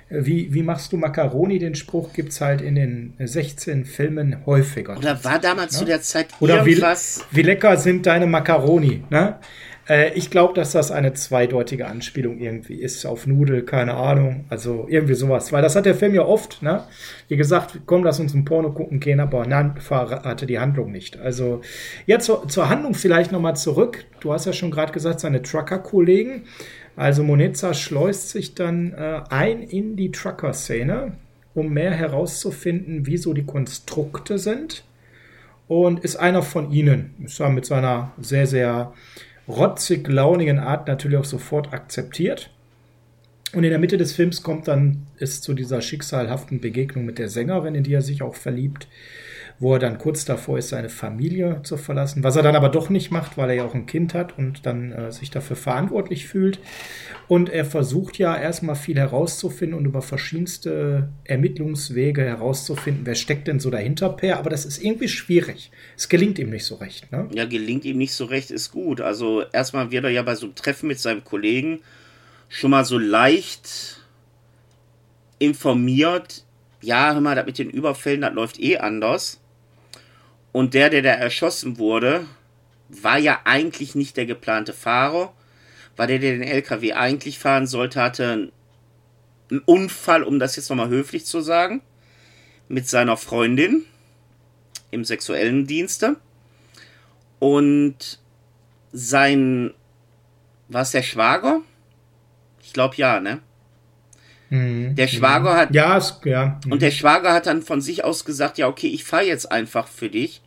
[0.09, 1.57] wie, wie machst du Macaroni?
[1.57, 4.97] Den Spruch gibt es halt in den 16 Filmen häufiger.
[4.97, 5.79] Oder war damals ne?
[5.79, 7.25] zu der Zeit Oder irgendwas?
[7.31, 9.03] Wie, wie lecker sind deine Macaroni?
[9.09, 9.39] Ne?
[9.87, 14.45] Äh, ich glaube, dass das eine zweideutige Anspielung irgendwie ist auf Nudel, keine Ahnung.
[14.49, 15.51] Also irgendwie sowas.
[15.51, 16.83] Weil das hat der Film ja oft, ne?
[17.27, 21.17] Wie gesagt, komm, lass uns ein Porno gucken gehen, aber nein, hatte die Handlung nicht.
[21.17, 21.61] Also
[22.05, 24.05] jetzt zur, zur Handlung vielleicht nochmal zurück.
[24.19, 26.43] Du hast ja schon gerade gesagt, seine Trucker-Kollegen.
[26.95, 31.13] Also Moneza schleust sich dann äh, ein in die Trucker-Szene,
[31.53, 34.83] um mehr herauszufinden, wie so die Konstrukte sind.
[35.67, 37.15] Und ist einer von ihnen.
[37.23, 38.93] Ist er mit seiner sehr, sehr
[39.47, 42.51] rotzig launigen Art natürlich auch sofort akzeptiert.
[43.53, 47.29] Und in der Mitte des Films kommt dann es zu dieser schicksalhaften Begegnung mit der
[47.29, 48.87] Sängerin, in die er sich auch verliebt
[49.59, 52.89] wo er dann kurz davor ist, seine Familie zu verlassen, was er dann aber doch
[52.89, 56.27] nicht macht, weil er ja auch ein Kind hat und dann äh, sich dafür verantwortlich
[56.27, 56.59] fühlt.
[57.27, 63.59] Und er versucht ja erstmal viel herauszufinden und über verschiedenste Ermittlungswege herauszufinden, wer steckt denn
[63.59, 64.37] so dahinter, Per.
[64.37, 65.71] Aber das ist irgendwie schwierig.
[65.97, 67.11] Es gelingt ihm nicht so recht.
[67.11, 67.27] Ne?
[67.33, 68.99] Ja, gelingt ihm nicht so recht, ist gut.
[68.99, 71.79] Also erstmal wird er ja bei so einem Treffen mit seinem Kollegen
[72.49, 74.01] schon mal so leicht
[75.39, 76.43] informiert.
[76.81, 79.41] Ja, hör mal, das mit den Überfällen, das läuft eh anders.
[80.55, 82.27] Und der, der da erschossen wurde,
[82.87, 85.33] war ja eigentlich nicht der geplante Fahrer.
[85.97, 88.51] War der, der den LKW eigentlich fahren sollte, hatte
[89.51, 91.81] einen Unfall, um das jetzt nochmal höflich zu sagen,
[92.69, 93.83] mit seiner Freundin
[94.91, 96.15] im sexuellen Dienste.
[97.39, 98.21] Und
[98.93, 99.73] sein,
[100.69, 101.63] war es der Schwager?
[102.63, 103.41] Ich glaube ja, ne?
[104.51, 104.95] Mhm.
[104.95, 105.75] Der Schwager hat.
[105.75, 106.61] Ja, ja.
[106.69, 109.89] Und der Schwager hat dann von sich aus gesagt: Ja, okay, ich fahre jetzt einfach
[109.89, 110.41] für dich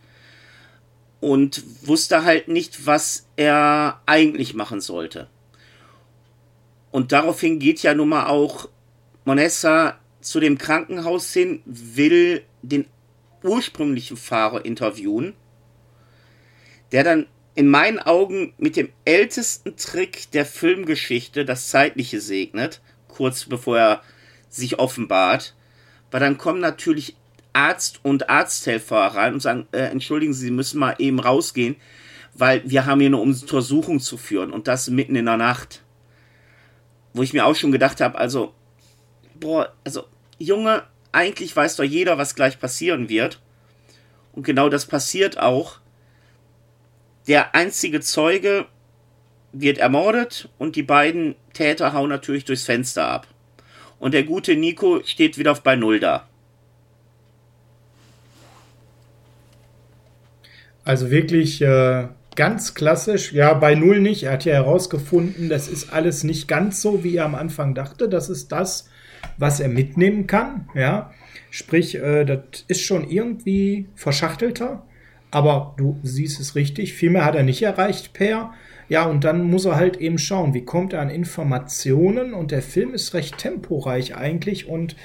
[1.20, 5.28] und wusste halt nicht, was er eigentlich machen sollte.
[6.90, 8.68] Und daraufhin geht ja nun mal auch
[9.24, 12.86] Monessa zu dem Krankenhaus hin, will den
[13.42, 15.34] ursprünglichen Fahrer interviewen,
[16.92, 23.44] der dann in meinen Augen mit dem ältesten Trick der Filmgeschichte das Zeitliche segnet, kurz
[23.44, 24.02] bevor er
[24.48, 25.54] sich offenbart,
[26.10, 27.16] weil dann kommen natürlich
[27.58, 31.74] Arzt und Arzthelfer rein und sagen, äh, entschuldigen Sie, Sie müssen mal eben rausgehen,
[32.34, 35.82] weil wir haben hier eine Untersuchung zu führen und das mitten in der Nacht.
[37.12, 38.54] Wo ich mir auch schon gedacht habe, also,
[39.34, 40.04] boah, also,
[40.38, 43.40] Junge, eigentlich weiß doch jeder, was gleich passieren wird.
[44.32, 45.80] Und genau das passiert auch.
[47.26, 48.66] Der einzige Zeuge
[49.52, 53.26] wird ermordet und die beiden Täter hauen natürlich durchs Fenster ab.
[53.98, 56.28] Und der gute Nico steht wieder bei Null da.
[60.88, 63.34] Also wirklich äh, ganz klassisch.
[63.34, 64.22] Ja, bei Null nicht.
[64.22, 68.08] Er hat ja herausgefunden, das ist alles nicht ganz so, wie er am Anfang dachte.
[68.08, 68.88] Das ist das,
[69.36, 70.70] was er mitnehmen kann.
[70.74, 71.10] Ja,
[71.50, 74.86] sprich, äh, das ist schon irgendwie verschachtelter.
[75.30, 76.94] Aber du siehst es richtig.
[76.94, 78.54] Viel mehr hat er nicht erreicht, Per.
[78.88, 82.32] Ja, und dann muss er halt eben schauen, wie kommt er an Informationen.
[82.32, 84.66] Und der Film ist recht temporeich eigentlich.
[84.66, 84.96] Und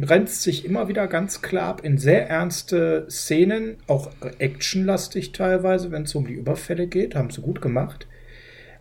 [0.00, 6.02] grenzt sich immer wieder ganz klar ab in sehr ernste Szenen, auch actionlastig teilweise, wenn
[6.02, 8.06] es um die Überfälle geht, haben sie gut gemacht.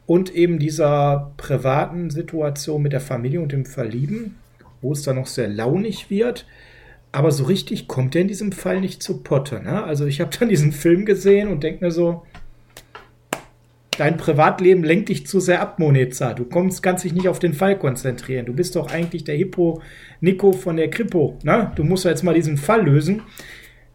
[0.05, 4.35] Und eben dieser privaten Situation mit der Familie und dem Verlieben,
[4.81, 6.45] wo es dann noch sehr launig wird.
[7.11, 9.61] Aber so richtig kommt er in diesem Fall nicht zu Potte.
[9.61, 9.83] Ne?
[9.83, 12.23] Also ich habe dann diesen Film gesehen und denke mir so,
[13.97, 16.33] dein Privatleben lenkt dich zu sehr ab, Moneza.
[16.33, 18.45] Du kommst, kannst dich nicht auf den Fall konzentrieren.
[18.45, 19.81] Du bist doch eigentlich der Hippo
[20.21, 21.37] Nico von der Kripo.
[21.43, 21.71] Ne?
[21.75, 23.23] Du musst ja jetzt mal diesen Fall lösen.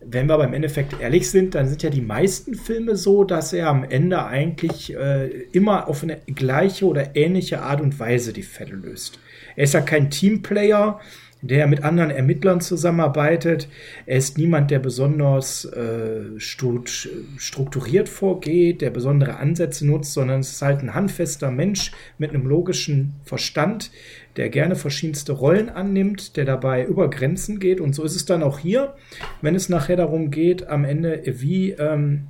[0.01, 3.53] Wenn wir aber im Endeffekt ehrlich sind, dann sind ja die meisten Filme so, dass
[3.53, 8.45] er am Ende eigentlich äh, immer auf eine gleiche oder ähnliche Art und Weise die
[8.45, 9.19] Fälle löst.
[9.57, 11.01] Er ist ja kein Teamplayer,
[11.41, 13.69] der mit anderen Ermittlern zusammenarbeitet.
[14.07, 20.63] Er ist niemand, der besonders äh, strukturiert vorgeht, der besondere Ansätze nutzt, sondern es ist
[20.63, 23.91] halt ein handfester Mensch mit einem logischen Verstand,
[24.37, 27.81] der gerne verschiedenste Rollen annimmt, der dabei über Grenzen geht.
[27.81, 28.95] Und so ist es dann auch hier,
[29.41, 32.27] wenn es nachher darum geht, am Ende, wie ähm,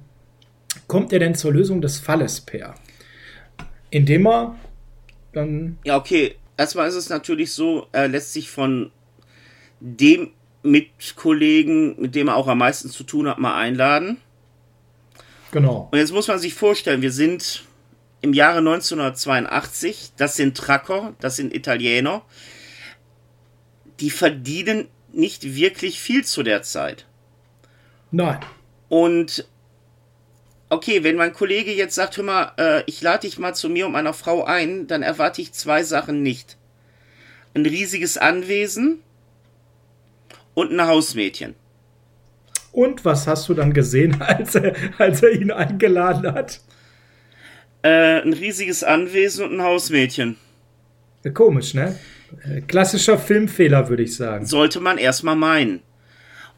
[0.87, 2.75] kommt er denn zur Lösung des Falles, Per?
[3.91, 4.57] Indem er
[5.33, 5.79] dann.
[5.85, 6.35] Ja, okay.
[6.59, 8.91] Erstmal ist es natürlich so, er lässt sich von
[9.81, 10.31] dem
[10.63, 14.19] Mitkollegen, mit dem er auch am meisten zu tun hat, mal einladen.
[15.51, 15.89] Genau.
[15.91, 17.65] Und jetzt muss man sich vorstellen, wir sind
[18.21, 22.23] im Jahre 1982, das sind Tracker, das sind Italiener,
[24.01, 27.07] die verdienen nicht wirklich viel zu der Zeit.
[28.11, 28.41] Nein.
[28.89, 29.47] Und
[30.69, 33.87] okay, wenn mein Kollege jetzt sagt, hör mal, äh, ich lade dich mal zu mir
[33.87, 36.57] und meiner Frau ein, dann erwarte ich zwei Sachen nicht.
[37.55, 39.03] Ein riesiges Anwesen
[40.59, 41.55] und ein Hausmädchen.
[42.73, 46.61] Und was hast du dann gesehen, als er, als er ihn eingeladen hat?
[47.83, 50.37] Äh, ein riesiges Anwesen und ein Hausmädchen.
[51.33, 51.97] Komisch, ne?
[52.43, 54.47] Äh, klassischer Filmfehler, würde ich sagen.
[54.47, 55.81] Sollte man erstmal meinen.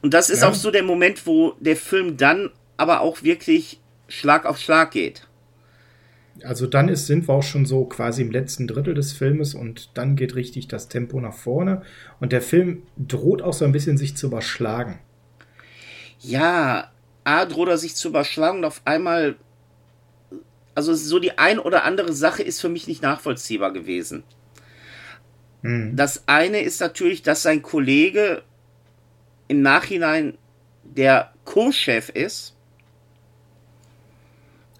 [0.00, 0.48] Und das ist ja.
[0.48, 2.48] auch so der Moment, wo der Film dann
[2.78, 5.26] aber auch wirklich Schlag auf Schlag geht.
[6.44, 9.90] Also dann ist, sind wir auch schon so quasi im letzten Drittel des Filmes und
[9.94, 11.82] dann geht richtig das Tempo nach vorne
[12.20, 14.98] und der Film droht auch so ein bisschen sich zu überschlagen.
[16.20, 16.90] Ja,
[17.24, 19.36] A droht er sich zu überschlagen und auf einmal,
[20.74, 24.22] also so die ein oder andere Sache ist für mich nicht nachvollziehbar gewesen.
[25.62, 25.96] Hm.
[25.96, 28.42] Das eine ist natürlich, dass sein Kollege
[29.48, 30.38] im Nachhinein
[30.84, 32.56] der Co-Chef ist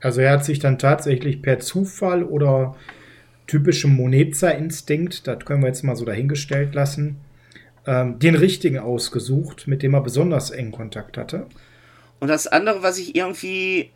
[0.01, 2.77] also er hat sich dann tatsächlich per Zufall oder
[3.47, 7.21] typischem Moneza-Instinkt, das können wir jetzt mal so dahingestellt lassen,
[7.87, 11.47] ähm, den richtigen ausgesucht, mit dem er besonders engen Kontakt hatte.
[12.21, 13.91] Und das andere, was ich irgendwie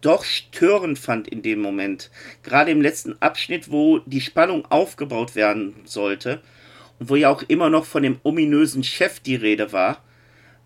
[0.00, 2.10] doch störend fand in dem Moment,
[2.42, 6.40] gerade im letzten Abschnitt, wo die Spannung aufgebaut werden sollte
[6.98, 10.02] und wo ja auch immer noch von dem ominösen Chef die Rede war,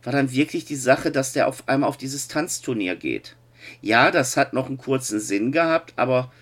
[0.03, 3.37] war dann wirklich die Sache, dass der auf einmal auf dieses Tanzturnier geht.
[3.81, 6.33] Ja, das hat noch einen kurzen Sinn gehabt, aber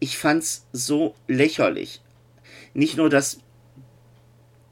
[0.00, 2.00] ich fand's so lächerlich.
[2.74, 3.40] Nicht nur, dass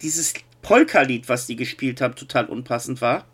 [0.03, 3.27] dieses Polka-Lied, was die gespielt haben, total unpassend war.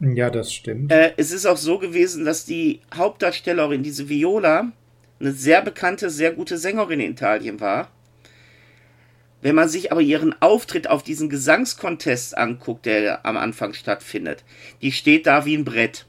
[0.00, 0.90] Ja, das stimmt.
[0.92, 4.72] Äh, es ist auch so gewesen, dass die Hauptdarstellerin, diese Viola,
[5.20, 7.90] eine sehr bekannte, sehr gute Sängerin in Italien war.
[9.42, 14.44] Wenn man sich aber ihren Auftritt auf diesen Gesangskontest anguckt, der am Anfang stattfindet,
[14.82, 16.06] die steht da wie ein Brett.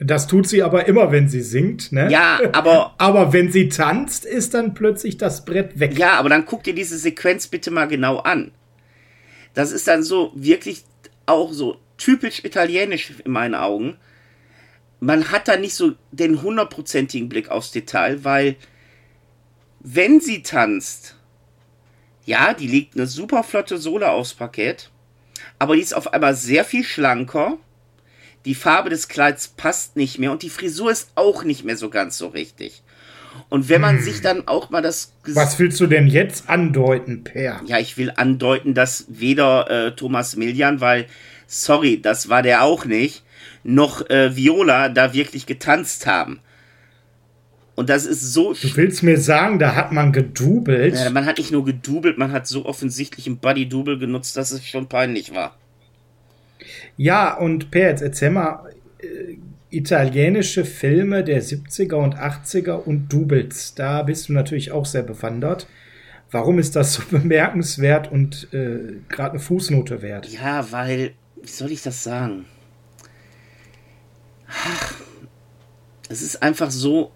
[0.00, 2.10] Das tut sie aber immer, wenn sie singt, ne?
[2.10, 2.94] Ja, aber.
[2.98, 5.96] aber wenn sie tanzt, ist dann plötzlich das Brett weg.
[5.96, 8.50] Ja, aber dann guck dir diese Sequenz bitte mal genau an.
[9.54, 10.84] Das ist dann so wirklich
[11.26, 13.96] auch so typisch italienisch in meinen Augen.
[14.98, 18.56] Man hat da nicht so den hundertprozentigen Blick aufs Detail, weil
[19.80, 21.16] wenn sie tanzt,
[22.24, 24.90] ja, die legt eine super flotte Sohle aufs Parkett,
[25.58, 27.58] aber die ist auf einmal sehr viel schlanker
[28.44, 31.90] die Farbe des Kleids passt nicht mehr und die Frisur ist auch nicht mehr so
[31.90, 32.82] ganz so richtig.
[33.48, 34.04] Und wenn man hm.
[34.04, 35.12] sich dann auch mal das.
[35.24, 37.60] Was willst du denn jetzt andeuten, Per?
[37.66, 41.06] Ja, ich will andeuten, dass weder äh, Thomas Millian, weil,
[41.46, 43.24] sorry, das war der auch nicht,
[43.64, 46.40] noch äh, Viola da wirklich getanzt haben.
[47.74, 48.52] Und das ist so.
[48.52, 50.94] Du willst mir sagen, da hat man gedubelt?
[50.94, 54.64] Ja, man hat nicht nur gedubelt, man hat so offensichtlich ein Buddy-Double genutzt, dass es
[54.64, 55.56] schon peinlich war.
[56.96, 59.36] Ja, und Per, jetzt erzähl mal, äh,
[59.70, 65.66] italienische Filme der 70er und 80er und Doubles, da bist du natürlich auch sehr bewandert.
[66.30, 70.28] Warum ist das so bemerkenswert und äh, gerade eine Fußnote wert?
[70.28, 72.44] Ja, weil, wie soll ich das sagen?
[76.08, 77.10] Es ist einfach so,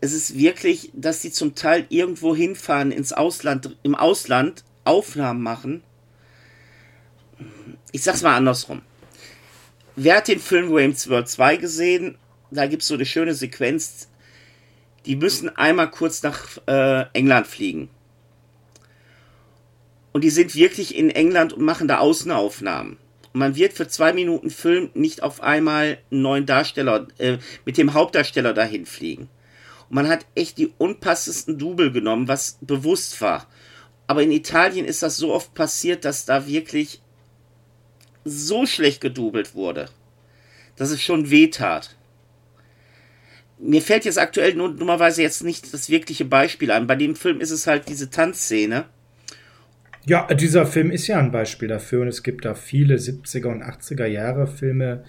[0.00, 5.82] es ist wirklich, dass die zum Teil irgendwo hinfahren ins Ausland, im Ausland Aufnahmen machen
[7.92, 8.82] ich sag's mal andersrum.
[9.94, 12.16] Wer hat den Film Wayne's World 2 gesehen?
[12.50, 14.08] Da gibt's so eine schöne Sequenz.
[15.04, 17.90] Die müssen einmal kurz nach äh, England fliegen.
[20.12, 22.96] Und die sind wirklich in England und machen da Außenaufnahmen.
[23.32, 27.76] Und man wird für zwei Minuten Film nicht auf einmal einen neuen Darsteller äh, mit
[27.76, 29.28] dem Hauptdarsteller dahin fliegen.
[29.88, 33.46] Und man hat echt die unpassesten Double genommen, was bewusst war.
[34.06, 37.01] Aber in Italien ist das so oft passiert, dass da wirklich
[38.24, 39.88] so schlecht gedoubelt wurde,
[40.76, 41.96] dass es schon weh tat.
[43.58, 46.86] Mir fällt jetzt aktuell nur dummerweise jetzt nicht das wirkliche Beispiel ein.
[46.86, 48.86] Bei dem Film ist es halt diese Tanzszene.
[50.04, 53.62] Ja, dieser Film ist ja ein Beispiel dafür und es gibt da viele 70er und
[53.62, 55.04] 80er Jahre Filme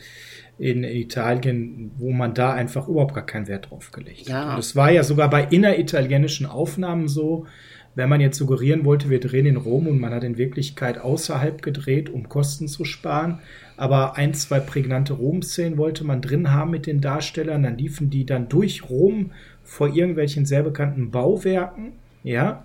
[0.60, 4.50] in Italien, wo man da einfach überhaupt gar keinen Wert drauf gelegt ja.
[4.50, 4.54] hat.
[4.54, 7.48] Und es war ja sogar bei inneritalienischen Aufnahmen so,
[7.96, 11.62] wenn man jetzt suggerieren wollte, wir drehen in Rom und man hat in Wirklichkeit außerhalb
[11.62, 13.40] gedreht, um Kosten zu sparen,
[13.78, 18.26] aber ein, zwei prägnante Rom-Szenen wollte man drin haben mit den Darstellern, dann liefen die
[18.26, 19.32] dann durch Rom
[19.64, 22.64] vor irgendwelchen sehr bekannten Bauwerken, ja,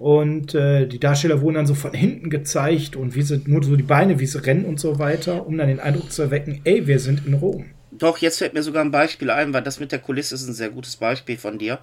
[0.00, 3.76] Und äh, die Darsteller wurden dann so von hinten gezeigt und wie sie, nur so
[3.76, 6.86] die Beine, wie sie rennen und so weiter, um dann den Eindruck zu erwecken, ey,
[6.86, 7.66] wir sind in Rom.
[7.90, 10.54] Doch, jetzt fällt mir sogar ein Beispiel ein, weil das mit der Kulisse ist ein
[10.54, 11.80] sehr gutes Beispiel von dir.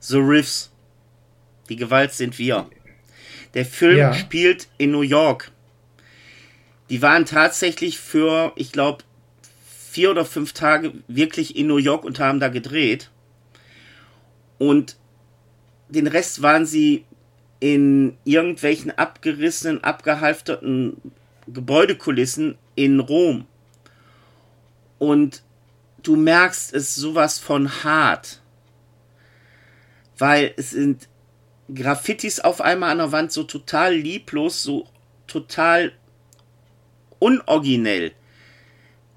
[0.00, 0.72] The Riffs.
[1.70, 2.68] Die Gewalt sind wir.
[3.54, 4.12] Der Film ja.
[4.12, 5.50] spielt in New York.
[6.90, 9.04] Die waren tatsächlich für, ich glaube,
[9.90, 13.10] vier oder fünf Tage wirklich in New York und haben da gedreht.
[14.58, 14.96] Und
[15.88, 17.04] den Rest waren sie
[17.60, 20.96] in irgendwelchen abgerissenen, abgehalfterten
[21.46, 23.46] Gebäudekulissen in Rom.
[24.98, 25.42] Und
[26.02, 28.40] du merkst es sowas von hart.
[30.18, 31.08] Weil es sind
[31.74, 34.86] Graffitis auf einmal an der Wand so total lieblos, so
[35.26, 35.92] total
[37.18, 38.12] unoriginell.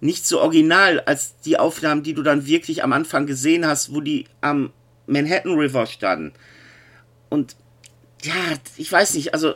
[0.01, 4.01] Nicht so original als die Aufnahmen, die du dann wirklich am Anfang gesehen hast, wo
[4.01, 4.72] die am
[5.08, 6.34] Manhattan River standen.
[7.30, 7.56] Und
[8.22, 8.34] ja,
[8.78, 9.56] ich weiß nicht, also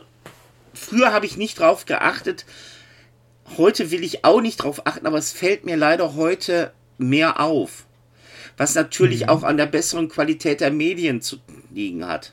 [0.74, 2.46] früher habe ich nicht drauf geachtet.
[3.56, 7.86] Heute will ich auch nicht drauf achten, aber es fällt mir leider heute mehr auf.
[8.56, 9.28] Was natürlich mhm.
[9.28, 11.38] auch an der besseren Qualität der Medien zu
[11.70, 12.32] liegen hat.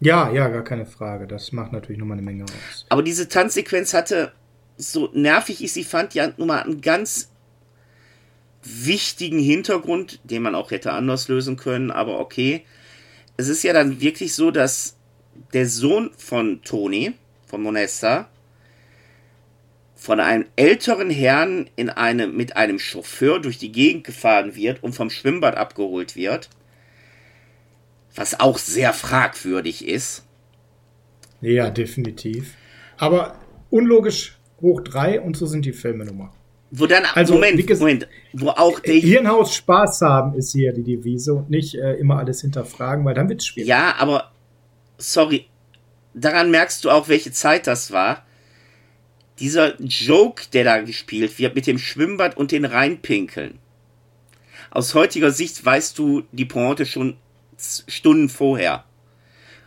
[0.00, 1.26] Ja, ja, gar keine Frage.
[1.26, 2.86] Das macht natürlich nochmal eine Menge aus.
[2.88, 4.32] Aber diese Tanzsequenz hatte,
[4.76, 7.30] so nervig ich sie fand, ja nun mal einen ganz
[8.62, 12.64] wichtigen Hintergrund, den man auch hätte anders lösen können, aber okay.
[13.36, 14.96] Es ist ja dann wirklich so, dass
[15.52, 17.14] der Sohn von Toni,
[17.46, 18.28] von Monesta,
[19.94, 24.94] von einem älteren Herrn in eine, mit einem Chauffeur durch die Gegend gefahren wird und
[24.94, 26.50] vom Schwimmbad abgeholt wird.
[28.18, 30.24] Was auch sehr fragwürdig ist.
[31.40, 32.54] Ja, definitiv.
[32.96, 33.36] Aber
[33.70, 36.28] unlogisch hoch drei und so sind die Filme nun
[36.72, 41.34] Wo dann, also, Moment, Moment, wo auch der Hirnhaus Spaß haben ist hier die Devise
[41.34, 43.68] und nicht äh, immer alles hinterfragen, weil dann wird es schwierig.
[43.68, 44.32] Ja, aber
[44.96, 45.46] sorry,
[46.12, 48.26] daran merkst du auch, welche Zeit das war.
[49.38, 53.60] Dieser Joke, der da gespielt wird mit dem Schwimmbad und den Reinpinkeln.
[54.72, 57.16] Aus heutiger Sicht weißt du die Pointe schon
[57.88, 58.84] Stunden vorher.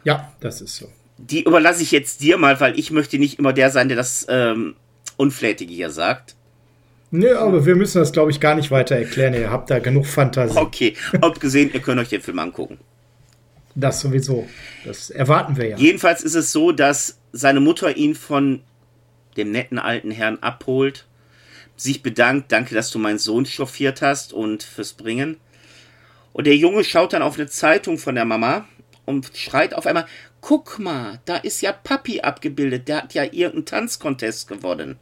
[0.03, 0.87] Ja, das ist so.
[1.17, 4.25] Die überlasse ich jetzt dir mal, weil ich möchte nicht immer der sein, der das
[4.29, 4.75] ähm,
[5.17, 6.35] Unflätige hier sagt.
[7.11, 9.33] Nö, aber wir müssen das, glaube ich, gar nicht weiter erklären.
[9.33, 10.57] Ihr habt da genug Fantasie.
[10.57, 12.79] Okay, abgesehen, ihr könnt euch den Film angucken.
[13.75, 14.47] Das sowieso.
[14.85, 15.77] Das erwarten wir ja.
[15.77, 18.61] Jedenfalls ist es so, dass seine Mutter ihn von
[19.37, 21.05] dem netten alten Herrn abholt,
[21.75, 25.37] sich bedankt, danke, dass du meinen Sohn chauffiert hast und fürs Bringen.
[26.33, 28.67] Und der Junge schaut dann auf eine Zeitung von der Mama
[29.05, 30.05] und schreit auf einmal,
[30.39, 34.97] guck mal, da ist ja Papi abgebildet, der hat ja irgendeinen Tanzcontest gewonnen.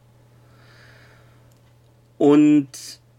[2.18, 2.68] Und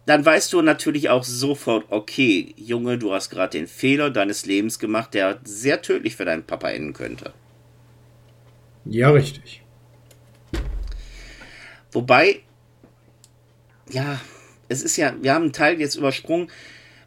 [0.06, 4.78] dann weißt du natürlich auch sofort, okay, Junge, du hast gerade den Fehler deines Lebens
[4.78, 7.34] gemacht, der sehr tödlich für deinen Papa enden könnte.
[8.86, 9.64] Ja, richtig.
[11.92, 12.42] Wobei,
[13.90, 14.20] ja,
[14.70, 16.50] es ist ja, wir haben einen Teil jetzt übersprungen.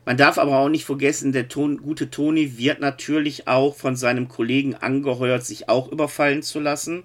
[0.05, 4.29] Man darf aber auch nicht vergessen, der Ton, gute Toni wird natürlich auch von seinem
[4.29, 7.05] Kollegen angeheuert, sich auch überfallen zu lassen.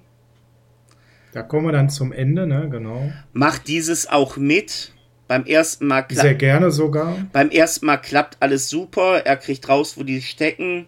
[1.32, 3.12] Da kommen wir dann zum Ende, ne, genau.
[3.34, 4.93] Macht dieses auch mit
[5.28, 6.22] beim ersten Mal klappt.
[6.22, 7.16] Sehr gerne sogar.
[7.32, 9.26] Beim ersten Mal klappt alles super.
[9.26, 10.88] Er kriegt raus, wo die stecken.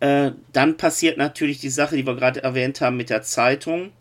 [0.00, 3.92] Äh, dann passiert natürlich die Sache, die wir gerade erwähnt haben mit der Zeitung.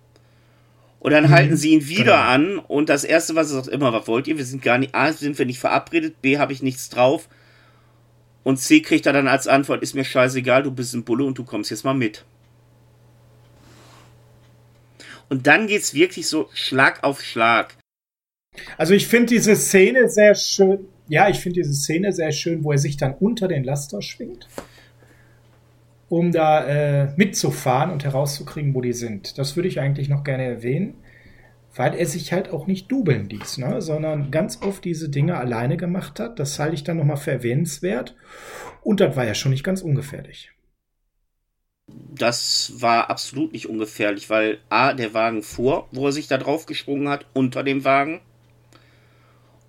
[1.00, 2.16] Und dann mhm, halten sie ihn wieder genau.
[2.16, 2.60] an.
[2.60, 4.38] Und das Erste, was er sagt, immer, was wollt ihr?
[4.38, 7.30] Wir sind gar nicht, A, sind wir nicht verabredet, B, habe ich nichts drauf.
[8.44, 11.38] Und C kriegt er dann als Antwort, ist mir scheißegal, du bist ein Bulle und
[11.38, 12.24] du kommst jetzt mal mit.
[15.30, 17.76] Und dann geht es wirklich so Schlag auf Schlag.
[18.78, 20.88] Also ich finde diese Szene sehr schön.
[21.10, 24.48] Ja, ich finde diese Szene sehr schön, wo er sich dann unter den Laster schwingt,
[26.10, 29.38] um da äh, mitzufahren und herauszukriegen, wo die sind.
[29.38, 30.96] Das würde ich eigentlich noch gerne erwähnen,
[31.76, 33.82] weil er sich halt auch nicht dubeln ließ, ne?
[33.82, 36.40] sondern ganz oft diese Dinge alleine gemacht hat.
[36.40, 38.16] Das halte ich dann nochmal für erwähnenswert.
[38.82, 40.52] Und das war ja schon nicht ganz ungefährlich.
[41.88, 46.66] Das war absolut nicht ungefährlich, weil A, der Wagen fuhr, wo er sich da drauf
[46.66, 48.22] gesprungen hat, unter dem Wagen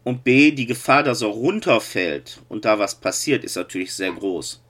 [0.08, 4.62] und B, die Gefahr, dass er runterfällt und da was passiert, ist natürlich sehr groß.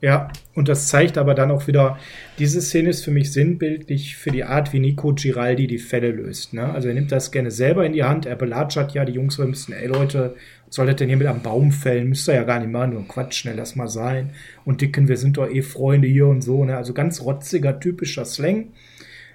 [0.00, 1.98] Ja, und das zeigt aber dann auch wieder,
[2.38, 6.54] diese Szene ist für mich sinnbildlich für die Art, wie Nico Giraldi die Fälle löst.
[6.54, 6.72] Ne?
[6.72, 9.46] Also er nimmt das gerne selber in die Hand, er belatschert ja die Jungs, wir
[9.46, 10.36] müssen, ey Leute,
[10.70, 12.08] soll das denn hier mit am Baum fällen?
[12.08, 14.30] Müsst ihr ja gar nicht machen, nur Quatsch, schnell lass mal sein.
[14.64, 16.64] Und Dicken, wir sind doch eh Freunde hier und so.
[16.64, 16.76] Ne?
[16.76, 18.68] Also ganz rotziger, typischer Slang.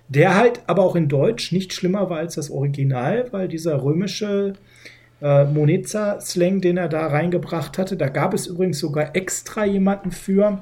[0.08, 4.54] Der halt aber auch in Deutsch nicht schlimmer war als das Original, weil dieser römische
[5.24, 7.98] äh, Moneza-Slang, den er da reingebracht hatte.
[7.98, 10.62] Da gab es übrigens sogar extra jemanden für.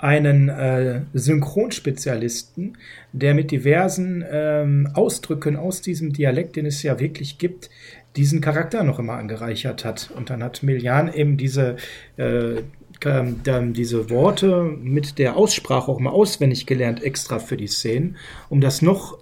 [0.00, 2.78] einen äh, Synchronspezialisten,
[3.12, 7.68] der mit diversen ähm, Ausdrücken aus diesem Dialekt, den es ja wirklich gibt,
[8.14, 10.10] diesen Charakter noch immer angereichert hat.
[10.16, 11.76] Und dann hat Milian eben diese,
[12.16, 12.62] äh,
[13.04, 18.16] ähm, diese Worte mit der Aussprache auch mal auswendig gelernt, extra für die Szenen,
[18.48, 19.18] um das noch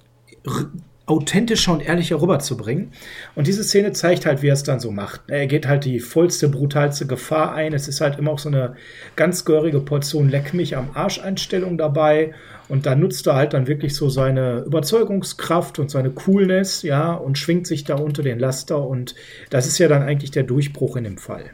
[1.07, 2.90] authentischer und ehrlicher rüberzubringen.
[3.36, 5.22] Und diese Szene zeigt halt, wie er es dann so macht.
[5.28, 7.72] Er geht halt die vollste, brutalste Gefahr ein.
[7.72, 8.74] Es ist halt immer auch so eine
[9.14, 12.34] ganz gehörige Portion Leck mich am Arsch-Einstellung dabei.
[12.68, 17.38] Und da nutzt er halt dann wirklich so seine Überzeugungskraft und seine Coolness, ja, und
[17.38, 18.84] schwingt sich da unter den Laster.
[18.84, 19.14] Und
[19.50, 21.50] das ist ja dann eigentlich der Durchbruch in dem Fall.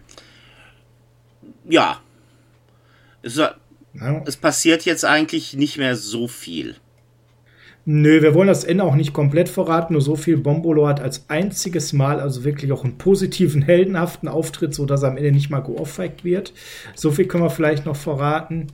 [1.69, 2.01] Ja.
[3.21, 3.55] Es, ja.
[4.25, 6.77] es passiert jetzt eigentlich nicht mehr so viel.
[7.85, 11.25] Nö, wir wollen das Ende auch nicht komplett verraten, nur so viel Bombolo hat als
[11.29, 15.61] einziges Mal also wirklich auch einen positiven, heldenhaften Auftritt, sodass er am Ende nicht mal
[15.61, 16.53] geohrfeigt wird.
[16.95, 18.69] So viel können wir vielleicht noch verraten.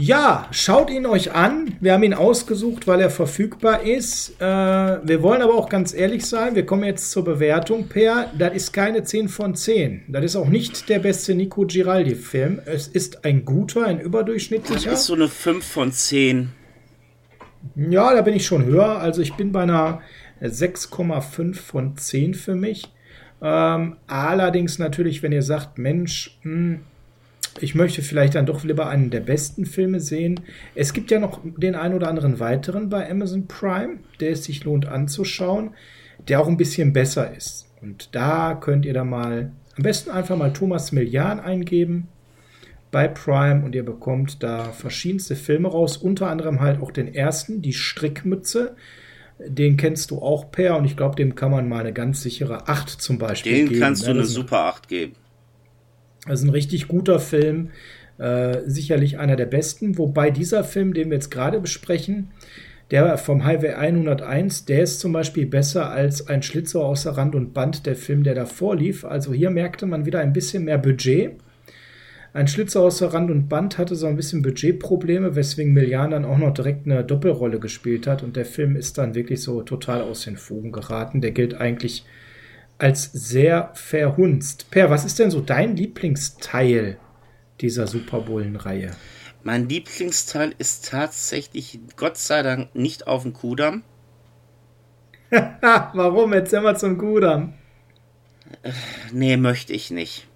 [0.00, 1.74] Ja, schaut ihn euch an.
[1.80, 4.40] Wir haben ihn ausgesucht, weil er verfügbar ist.
[4.40, 7.88] Äh, wir wollen aber auch ganz ehrlich sein, wir kommen jetzt zur Bewertung.
[7.88, 10.04] Per, das ist keine 10 von 10.
[10.06, 12.60] Das ist auch nicht der beste Nico Giraldi-Film.
[12.64, 14.90] Es ist ein guter, ein überdurchschnittlicher.
[14.90, 16.50] Das ist so eine 5 von 10.
[17.74, 18.98] Ja, da bin ich schon höher.
[18.98, 20.00] Also ich bin bei einer
[20.42, 22.92] 6,5 von 10 für mich.
[23.40, 26.80] Ähm, allerdings natürlich, wenn ihr sagt, Mensch, mh, hm,
[27.60, 30.40] ich möchte vielleicht dann doch lieber einen der besten Filme sehen.
[30.74, 34.64] Es gibt ja noch den einen oder anderen weiteren bei Amazon Prime, der es sich
[34.64, 35.70] lohnt anzuschauen,
[36.28, 37.66] der auch ein bisschen besser ist.
[37.80, 42.08] Und da könnt ihr da mal am besten einfach mal Thomas Millian eingeben
[42.90, 47.62] bei Prime und ihr bekommt da verschiedenste Filme raus, unter anderem halt auch den ersten,
[47.62, 48.76] die Strickmütze.
[49.46, 52.68] Den kennst du auch per und ich glaube, dem kann man mal eine ganz sichere
[52.68, 53.74] 8 zum Beispiel den geben.
[53.74, 55.12] Den kannst du eine super 8 geben.
[56.26, 57.70] Das ist ein richtig guter Film,
[58.18, 62.30] äh, sicherlich einer der besten, wobei dieser Film, den wir jetzt gerade besprechen,
[62.90, 67.52] der vom Highway 101, der ist zum Beispiel besser als ein Schlitzohr außer Rand und
[67.52, 69.04] Band, der Film, der davor lief.
[69.04, 71.32] Also hier merkte man wieder ein bisschen mehr Budget.
[72.32, 76.38] Ein Schlitzer außer Rand und Band hatte so ein bisschen Budgetprobleme, weswegen Millian dann auch
[76.38, 80.24] noch direkt eine Doppelrolle gespielt hat und der Film ist dann wirklich so total aus
[80.24, 81.20] den Fugen geraten.
[81.20, 82.04] Der gilt eigentlich
[82.76, 84.70] als sehr verhunzt.
[84.70, 86.98] Per, was ist denn so dein Lieblingsteil
[87.60, 88.92] dieser Superbullen-Reihe?
[89.42, 93.82] Mein Lieblingsteil ist tatsächlich, Gott sei Dank, nicht auf dem Kudamm.
[95.30, 96.32] Warum?
[96.32, 97.54] Erzähl mal zum Kudamm.
[99.12, 100.26] Nee, möchte ich nicht.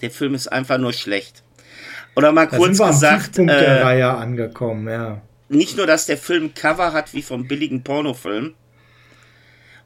[0.00, 1.42] Der Film ist einfach nur schlecht.
[2.14, 3.38] Oder mal da kurz gesagt.
[3.38, 5.20] Am äh, der Reihe angekommen, ja.
[5.48, 8.54] Nicht nur, dass der Film Cover hat wie vom billigen Pornofilm,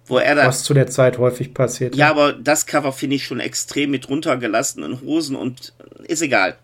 [0.06, 0.46] wo er da.
[0.46, 1.94] Was zu der Zeit häufig passiert.
[1.96, 6.56] Ja, aber das Cover finde ich schon extrem mit runtergelassenen Hosen und ist egal.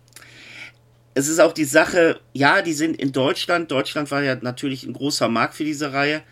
[1.15, 3.71] Es ist auch die Sache, ja, die sind in Deutschland.
[3.71, 6.23] Deutschland war ja natürlich ein großer Markt für diese Reihe.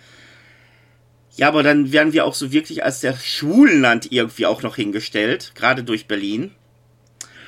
[1.37, 5.53] Ja, aber dann werden wir auch so wirklich als der Schwulenland irgendwie auch noch hingestellt,
[5.55, 6.53] gerade durch Berlin.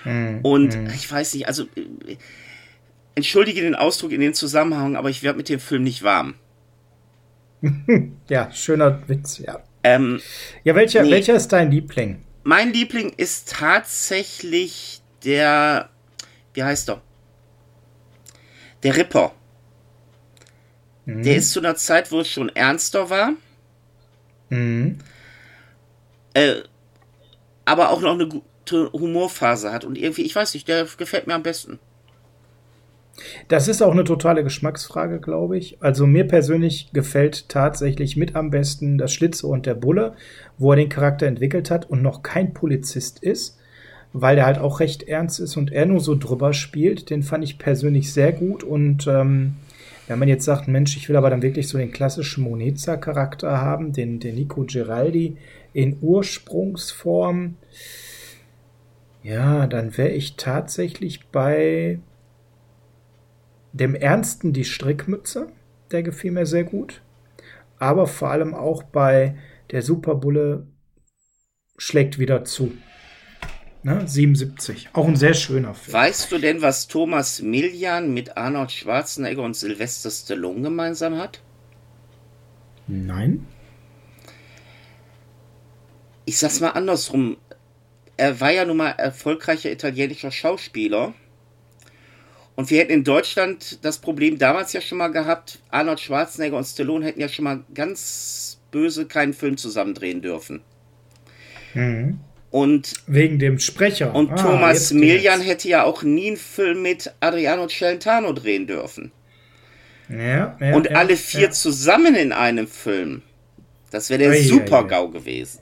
[0.07, 0.41] Mhm.
[0.43, 0.87] Und mhm.
[0.95, 1.67] ich weiß nicht, also
[3.15, 6.35] entschuldige den Ausdruck in den Zusammenhang, aber ich werde mit dem Film nicht warm.
[8.29, 9.61] ja, schöner Witz, ja.
[9.83, 10.21] Ähm,
[10.65, 11.11] ja, welcher, nee.
[11.11, 12.23] welcher ist dein Liebling?
[12.45, 15.89] Mein Liebling ist tatsächlich der,
[16.55, 17.03] wie heißt er?
[18.83, 19.33] Der Ripper.
[21.07, 21.23] Mhm.
[21.25, 23.33] Der ist zu einer Zeit, wo es schon ernster war.
[24.51, 24.99] Mhm.
[26.35, 26.63] Äh,
[27.65, 28.29] aber auch noch eine
[28.73, 29.85] Humorphase hat.
[29.85, 31.79] Und irgendwie, ich weiß nicht, der gefällt mir am besten.
[33.49, 35.83] Das ist auch eine totale Geschmacksfrage, glaube ich.
[35.83, 40.15] Also mir persönlich gefällt tatsächlich mit am besten das Schlitze und der Bulle,
[40.59, 43.59] wo er den Charakter entwickelt hat und noch kein Polizist ist,
[44.13, 47.11] weil der halt auch recht ernst ist und er nur so drüber spielt.
[47.11, 49.57] Den fand ich persönlich sehr gut und ähm,
[50.09, 53.93] wenn man jetzt sagt, Mensch, ich will aber dann wirklich so den klassischen Moneza-Charakter haben,
[53.93, 55.37] den, den Nico Giraldi
[55.73, 57.57] in Ursprungsform,
[59.27, 61.99] ja, dann wäre ich tatsächlich bei
[63.73, 65.49] dem Ernsten die Strickmütze.
[65.91, 67.03] Der gefiel mir sehr gut.
[67.81, 69.37] Aber vor allem auch bei
[69.73, 70.69] der Superbulle
[71.77, 72.73] schlägt wieder zu.
[73.83, 74.07] Ne?
[74.07, 74.91] 77.
[74.93, 75.95] Auch ein sehr schöner Film.
[75.95, 81.43] Weißt du denn, was Thomas Millian mit Arnold Schwarzenegger und Sylvester Stallone gemeinsam hat?
[82.87, 83.45] Nein.
[86.25, 87.39] Ich sag's mal andersrum
[88.17, 91.15] er war ja nun mal erfolgreicher italienischer Schauspieler.
[92.55, 96.65] Und wir hätten in Deutschland das Problem damals ja schon mal gehabt, Arnold Schwarzenegger und
[96.65, 100.63] Stallone hätten ja schon mal ganz böse keinen Film zusammen drehen dürfen.
[101.75, 102.21] Mhm.
[102.51, 104.15] Und wegen dem Sprecher.
[104.15, 109.13] Und ah, Thomas Milian hätte ja auch nie einen Film mit Adriano Celentano drehen dürfen.
[110.09, 113.23] Ja, ja, und ja, alle vier zusammen in einem Film.
[113.91, 115.61] Das wäre der Super-GAU gewesen.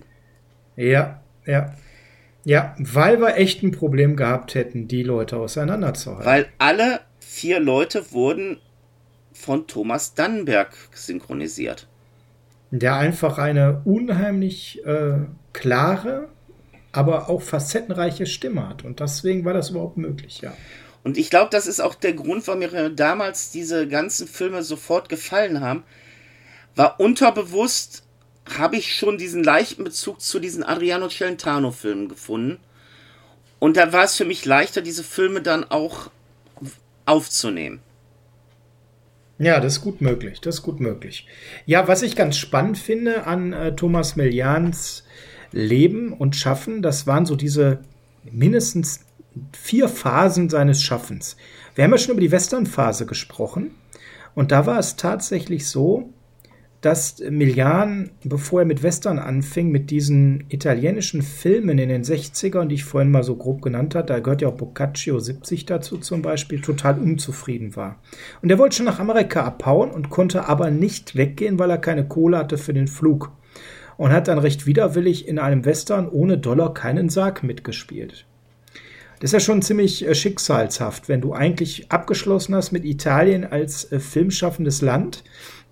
[0.77, 1.75] Ja, ja.
[2.45, 6.27] Ja, weil wir echt ein Problem gehabt hätten, die Leute auseinanderzuhalten.
[6.27, 8.59] Weil alle vier Leute wurden
[9.33, 11.89] von Thomas Dannenberg synchronisiert.
[12.71, 15.21] Der einfach eine unheimlich äh,
[15.53, 16.29] klare,
[16.93, 18.85] aber auch facettenreiche Stimme hat.
[18.85, 20.53] Und deswegen war das überhaupt möglich, ja.
[21.03, 25.09] Und ich glaube, das ist auch der Grund, warum mir damals diese ganzen Filme sofort
[25.09, 25.85] gefallen haben.
[26.77, 28.05] War unterbewusst
[28.47, 32.59] habe ich schon diesen leichten Bezug zu diesen Adriano Celentano-Filmen gefunden.
[33.59, 36.11] Und da war es für mich leichter, diese Filme dann auch
[37.07, 37.81] aufzunehmen.
[39.39, 40.41] Ja, das ist gut möglich.
[40.41, 41.27] Das ist gut möglich.
[41.67, 45.05] Ja, was ich ganz spannend finde an äh, Thomas Millians
[45.51, 47.81] Leben und Schaffen, das waren so diese
[48.25, 49.01] mindestens
[49.53, 51.37] vier Phasen seines Schaffens.
[51.75, 53.73] Wir haben ja schon über die Western-Phase gesprochen.
[54.35, 56.13] Und da war es tatsächlich so,
[56.85, 62.75] dass Milian, bevor er mit Western anfing, mit diesen italienischen Filmen in den 60ern, die
[62.75, 66.21] ich vorhin mal so grob genannt habe, da gehört ja auch Boccaccio 70 dazu zum
[66.21, 68.01] Beispiel, total unzufrieden war.
[68.43, 72.07] Und er wollte schon nach Amerika abhauen und konnte aber nicht weggehen, weil er keine
[72.07, 73.33] Kohle hatte für den Flug.
[73.97, 78.27] Und hat dann recht widerwillig in einem Western ohne Dollar keinen Sarg mitgespielt.
[79.21, 83.91] Das ist ja schon ziemlich äh, schicksalshaft, wenn du eigentlich abgeschlossen hast mit Italien als
[83.91, 85.25] äh, filmschaffendes Land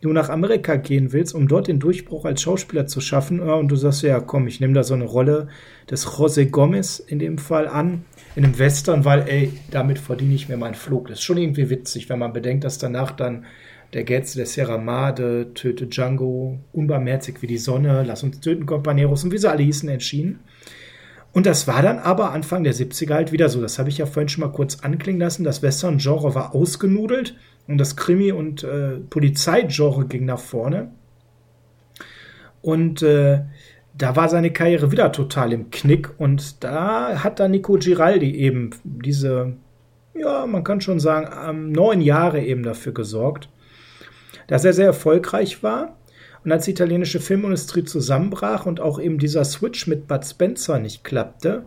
[0.03, 3.77] du nach Amerika gehen willst, um dort den Durchbruch als Schauspieler zu schaffen, und du
[3.77, 5.49] sagst, ja, komm, ich nehme da so eine Rolle
[5.91, 8.05] des José Gomez in dem Fall an,
[8.35, 11.09] in einem Western, weil, ey, damit verdiene ich mir meinen Flug.
[11.09, 13.45] Das ist schon irgendwie witzig, wenn man bedenkt, dass danach dann
[13.93, 19.23] der Getz, der Sierra Made, Töte Django, Unbarmherzig wie die Sonne, Lass uns töten, Companeros
[19.23, 20.41] und wie sie alle hießen, entschieden.
[21.33, 23.61] Und das war dann aber Anfang der 70er halt wieder so.
[23.61, 25.45] Das habe ich ja vorhin schon mal kurz anklingen lassen.
[25.45, 27.35] Das Western-Genre war ausgenudelt
[27.69, 30.91] und das Krimi- und äh, Polizeigenre ging nach vorne.
[32.61, 33.41] Und äh,
[33.97, 36.11] da war seine Karriere wieder total im Knick.
[36.19, 39.55] Und da hat dann Nico Giraldi eben diese,
[40.15, 43.49] ja, man kann schon sagen, ähm, neun Jahre eben dafür gesorgt,
[44.47, 45.97] dass er sehr erfolgreich war.
[46.45, 51.05] Und als die italienische Filmindustrie zusammenbrach und auch eben dieser Switch mit Bud Spencer nicht
[51.05, 51.67] klappte,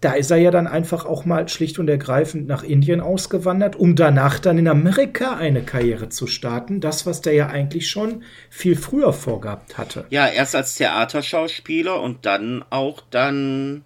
[0.00, 3.96] da ist er ja dann einfach auch mal schlicht und ergreifend nach Indien ausgewandert, um
[3.96, 6.80] danach dann in Amerika eine Karriere zu starten.
[6.80, 10.04] Das, was der ja eigentlich schon viel früher vorgehabt hatte.
[10.10, 13.82] Ja, erst als Theaterschauspieler und dann auch dann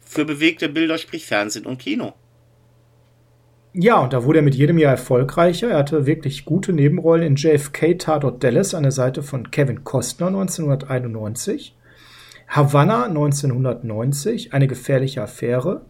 [0.00, 2.12] für bewegte Bilder, sprich Fernsehen und Kino.
[3.72, 5.70] Ja, und da wurde er mit jedem Jahr erfolgreicher.
[5.70, 10.28] Er hatte wirklich gute Nebenrollen in JFK Tatort Dallas an der Seite von Kevin Costner
[10.28, 11.74] 1991.
[12.48, 15.82] Havanna 1990, eine gefährliche Affäre.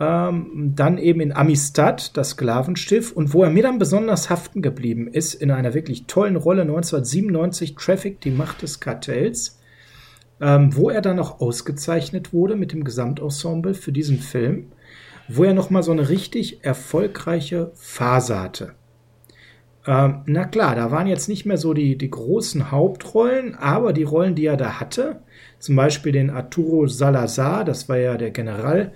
[0.00, 3.12] Ähm, dann eben in Amistad, das Sklavenschiff.
[3.12, 7.76] Und wo er mir dann besonders haften geblieben ist, in einer wirklich tollen Rolle 1997,
[7.76, 9.60] Traffic, die Macht des Kartells.
[10.40, 14.72] Ähm, wo er dann auch ausgezeichnet wurde mit dem Gesamtensemble für diesen Film,
[15.28, 18.74] wo er nochmal so eine richtig erfolgreiche Phase hatte.
[19.86, 24.04] Ähm, na klar, da waren jetzt nicht mehr so die, die großen Hauptrollen, aber die
[24.04, 25.22] Rollen, die er da hatte,
[25.62, 28.90] zum Beispiel den Arturo Salazar, das war ja der General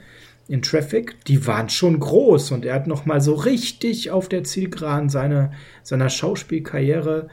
[0.49, 5.09] in Traffic, die waren schon groß und er hat nochmal so richtig auf der Zielgeraden
[5.09, 5.53] seine,
[5.85, 7.29] seiner Schauspielkarriere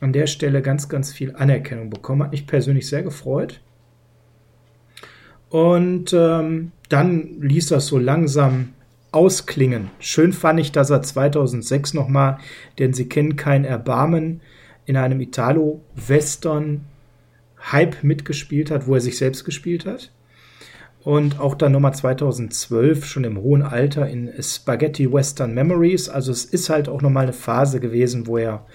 [0.00, 2.22] an der Stelle ganz, ganz viel Anerkennung bekommen.
[2.22, 3.60] Hat mich persönlich sehr gefreut.
[5.50, 8.70] Und ähm, dann ließ das so langsam
[9.12, 9.90] ausklingen.
[9.98, 12.38] Schön fand ich, dass er 2006 nochmal,
[12.78, 14.40] denn Sie kennen kein Erbarmen,
[14.86, 16.86] in einem Italo-Western
[17.60, 20.12] Hype mitgespielt hat, wo er sich selbst gespielt hat.
[21.02, 26.08] Und auch dann nochmal 2012, schon im hohen Alter, in Spaghetti Western Memories.
[26.08, 28.66] Also es ist halt auch nochmal eine Phase gewesen, wo er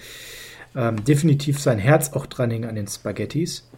[0.76, 3.70] ähm, definitiv sein Herz auch dran hing an den Spaghettis.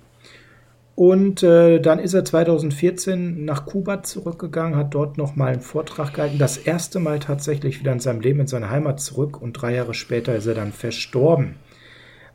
[0.96, 6.40] Und äh, dann ist er 2014 nach Kuba zurückgegangen, hat dort nochmal einen Vortrag gehalten.
[6.40, 9.94] Das erste Mal tatsächlich wieder in seinem Leben in seine Heimat zurück und drei Jahre
[9.94, 11.56] später ist er dann verstorben.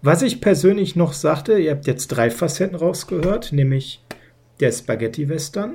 [0.04, 4.04] Was ich persönlich noch sagte, ihr habt jetzt drei Facetten rausgehört, nämlich
[4.58, 5.74] der Spaghetti-Western,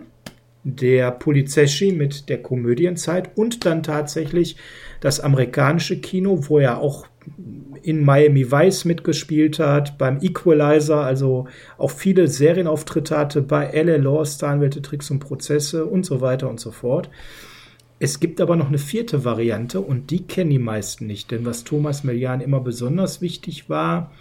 [0.65, 4.57] der Polizeschi mit der Komödienzeit und dann tatsächlich
[4.99, 7.07] das amerikanische Kino, wo er auch
[7.81, 11.47] in Miami Vice mitgespielt hat, beim Equalizer, also
[11.77, 16.59] auch viele Serienauftritte hatte, bei LA Law, Staranwälte, Tricks und Prozesse und so weiter und
[16.59, 17.09] so fort.
[17.99, 21.63] Es gibt aber noch eine vierte Variante und die kennen die meisten nicht, denn was
[21.63, 24.11] Thomas Melian immer besonders wichtig war,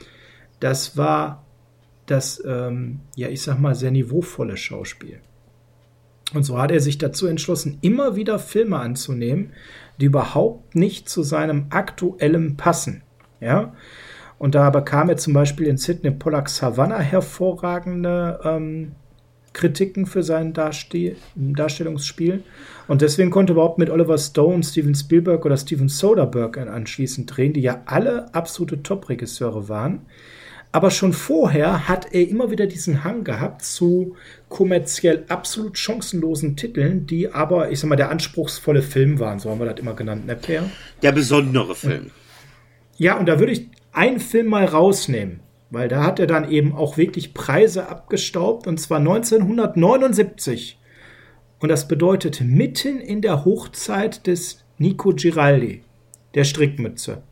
[0.60, 1.44] das war
[2.06, 5.20] das, ähm, ja, ich sag mal, sehr niveauvolle Schauspiel.
[6.34, 9.52] Und so hat er sich dazu entschlossen, immer wieder Filme anzunehmen,
[10.00, 13.02] die überhaupt nicht zu seinem aktuellen passen.
[13.40, 13.74] Ja.
[14.38, 18.92] Und da bekam er zum Beispiel in Sidney Pollacks Havana hervorragende ähm,
[19.56, 22.42] Kritiken für sein Darste Darstellungsspiel.
[22.88, 27.62] Und deswegen konnte überhaupt mit Oliver Stone, Steven Spielberg oder Steven Soderbergh anschließend drehen, die
[27.62, 30.02] ja alle absolute Top-Regisseure waren.
[30.72, 34.14] Aber schon vorher hat er immer wieder diesen Hang gehabt zu
[34.50, 39.38] kommerziell absolut chancenlosen Titeln, die aber, ich sag mal, der anspruchsvolle Film waren.
[39.38, 40.68] So haben wir das immer genannt, ne, Per?
[41.02, 42.10] Der besondere Film.
[42.98, 45.40] Ja, und da würde ich einen Film mal rausnehmen.
[45.70, 50.78] Weil da hat er dann eben auch wirklich Preise abgestaubt und zwar 1979.
[51.58, 55.82] Und das bedeutet mitten in der Hochzeit des Nico Giraldi,
[56.34, 57.22] der Strickmütze,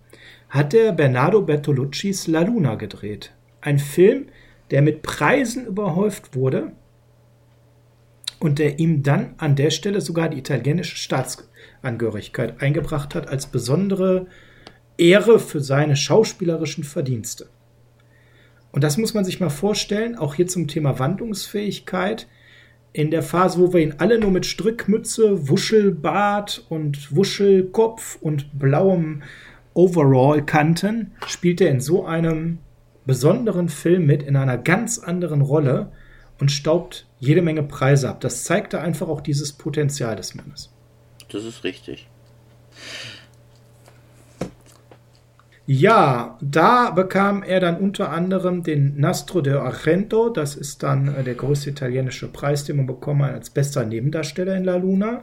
[0.48, 3.32] hat er Bernardo Bertoluccis La Luna gedreht.
[3.60, 4.26] Ein Film,
[4.70, 6.72] der mit Preisen überhäuft wurde
[8.40, 14.26] und der ihm dann an der Stelle sogar die italienische Staatsangehörigkeit eingebracht hat als besondere
[14.96, 17.48] Ehre für seine schauspielerischen Verdienste.
[18.74, 22.26] Und das muss man sich mal vorstellen, auch hier zum Thema Wandlungsfähigkeit.
[22.92, 29.22] In der Phase, wo wir ihn alle nur mit Strickmütze, Wuschelbart und Wuschelkopf und blauem
[29.74, 32.58] Overall kannten, spielt er in so einem
[33.06, 35.92] besonderen Film mit, in einer ganz anderen Rolle
[36.40, 38.20] und staubt jede Menge Preise ab.
[38.22, 40.74] Das zeigte einfach auch dieses Potenzial des Mannes.
[41.30, 42.08] Das ist richtig.
[45.66, 50.28] Ja, da bekam er dann unter anderem den Nastro de Argento.
[50.28, 54.56] Das ist dann äh, der größte italienische Preis, den man bekommen hat als bester Nebendarsteller
[54.56, 55.22] in La Luna.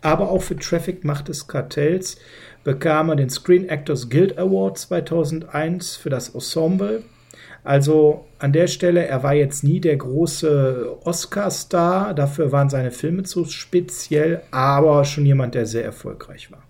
[0.00, 2.18] Aber auch für Traffic Macht des Kartells
[2.62, 7.02] bekam er den Screen Actors Guild Award 2001 für das Ensemble.
[7.64, 13.24] Also an der Stelle, er war jetzt nie der große Oscar-Star, dafür waren seine Filme
[13.24, 16.62] zu speziell, aber schon jemand, der sehr erfolgreich war.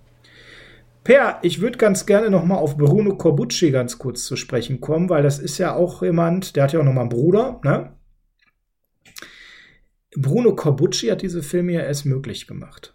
[1.11, 5.09] Per, ich würde ganz gerne noch mal auf Bruno Corbucci ganz kurz zu sprechen kommen,
[5.09, 7.97] weil das ist ja auch jemand, der hat ja auch noch mal einen Bruder, ne?
[10.15, 12.95] Bruno Corbucci hat diese Filme ja erst möglich gemacht.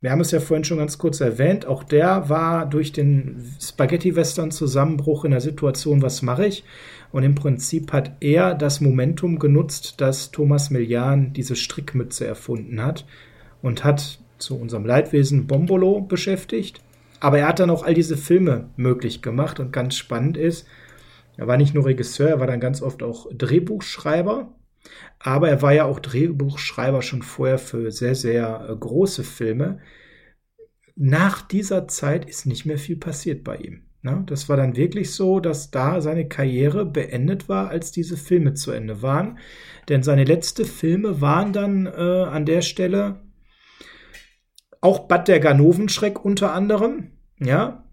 [0.00, 5.24] Wir haben es ja vorhin schon ganz kurz erwähnt, auch der war durch den Spaghetti-Western-Zusammenbruch
[5.24, 6.62] in der Situation, was mache ich?
[7.10, 13.04] Und im Prinzip hat er das Momentum genutzt, dass Thomas Millian diese Strickmütze erfunden hat
[13.62, 16.80] und hat zu unserem Leidwesen Bombolo beschäftigt
[17.22, 20.66] aber er hat dann auch all diese Filme möglich gemacht und ganz spannend ist,
[21.36, 24.52] er war nicht nur Regisseur, er war dann ganz oft auch Drehbuchschreiber.
[25.20, 29.78] Aber er war ja auch Drehbuchschreiber schon vorher für sehr, sehr äh, große Filme.
[30.96, 33.84] Nach dieser Zeit ist nicht mehr viel passiert bei ihm.
[34.02, 34.24] Ne?
[34.26, 38.72] Das war dann wirklich so, dass da seine Karriere beendet war, als diese Filme zu
[38.72, 39.38] Ende waren.
[39.88, 43.20] Denn seine letzten Filme waren dann äh, an der Stelle
[44.82, 47.84] auch Bad der Ganovenschreck unter anderem, ja.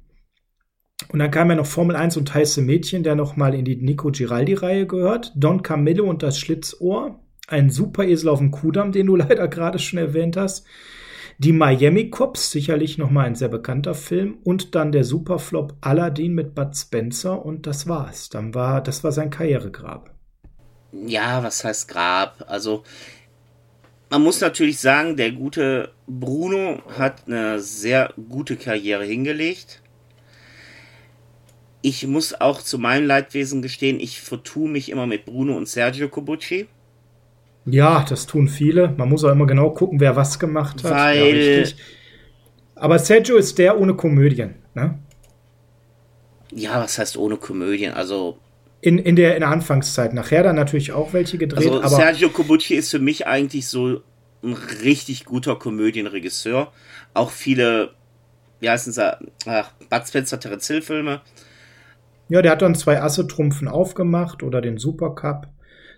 [1.08, 4.12] Und dann kam ja noch Formel 1 und heiße Mädchen, der nochmal in die Nico
[4.12, 5.32] Giraldi-Reihe gehört.
[5.36, 7.20] Don Camillo und das Schlitzohr.
[7.48, 10.68] Ein super Esel auf dem Kudamm, den du leider gerade schon erwähnt hast.
[11.38, 14.40] Die Miami Cops, sicherlich nochmal ein sehr bekannter Film.
[14.44, 17.46] Und dann der Superflop Aladdin mit Bud Spencer.
[17.46, 18.30] Und das war's.
[18.30, 20.14] Dann war, das war sein Karrieregrab.
[20.92, 22.44] Ja, was heißt Grab?
[22.48, 22.84] Also,
[24.10, 29.82] man muss natürlich sagen, der gute Bruno hat eine sehr gute Karriere hingelegt.
[31.82, 36.10] Ich muss auch zu meinem Leidwesen gestehen, ich vertue mich immer mit Bruno und Sergio
[36.10, 36.68] Cobucci.
[37.66, 38.94] Ja, das tun viele.
[38.98, 40.92] Man muss auch immer genau gucken, wer was gemacht hat.
[40.92, 41.64] Weil.
[41.66, 41.72] Ja,
[42.76, 44.98] Aber Sergio ist der ohne Komödien, ne?
[46.52, 47.94] Ja, was heißt ohne Komödien?
[47.94, 48.38] Also.
[48.82, 50.14] In, in, der, in der Anfangszeit.
[50.14, 51.68] Nachher dann natürlich auch welche gedreht.
[51.68, 54.02] Also aber Sergio Cobucci ist für mich eigentlich so
[54.42, 54.54] ein
[54.84, 56.72] richtig guter Komödienregisseur.
[57.14, 57.92] Auch viele,
[58.60, 61.22] wie heißen sie, ach, Bud Spencer Terence Hill Filme.
[62.30, 65.48] Ja, der hat dann zwei Asse-Trumpfen aufgemacht oder den Supercup.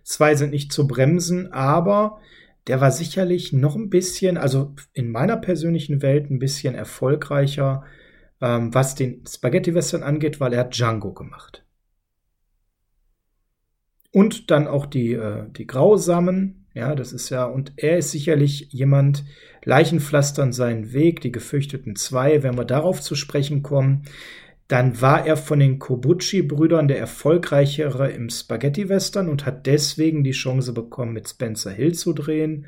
[0.04, 2.20] Zwei sind nicht zu bremsen, aber
[2.68, 7.84] der war sicherlich noch ein bisschen, also in meiner persönlichen Welt ein bisschen erfolgreicher,
[8.40, 11.64] ähm, was den Spaghetti-Western angeht, weil er hat Django gemacht.
[14.12, 18.68] Und dann auch die, äh, die Grausamen, ja, das ist ja, und er ist sicherlich
[18.72, 19.24] jemand,
[19.64, 24.04] Leichenpflastern seinen Weg, die gefürchteten zwei, wenn wir darauf zu sprechen kommen,
[24.68, 30.72] dann war er von den Kobucci-Brüdern der erfolgreichere im Spaghetti-Western und hat deswegen die Chance
[30.72, 32.66] bekommen, mit Spencer Hill zu drehen,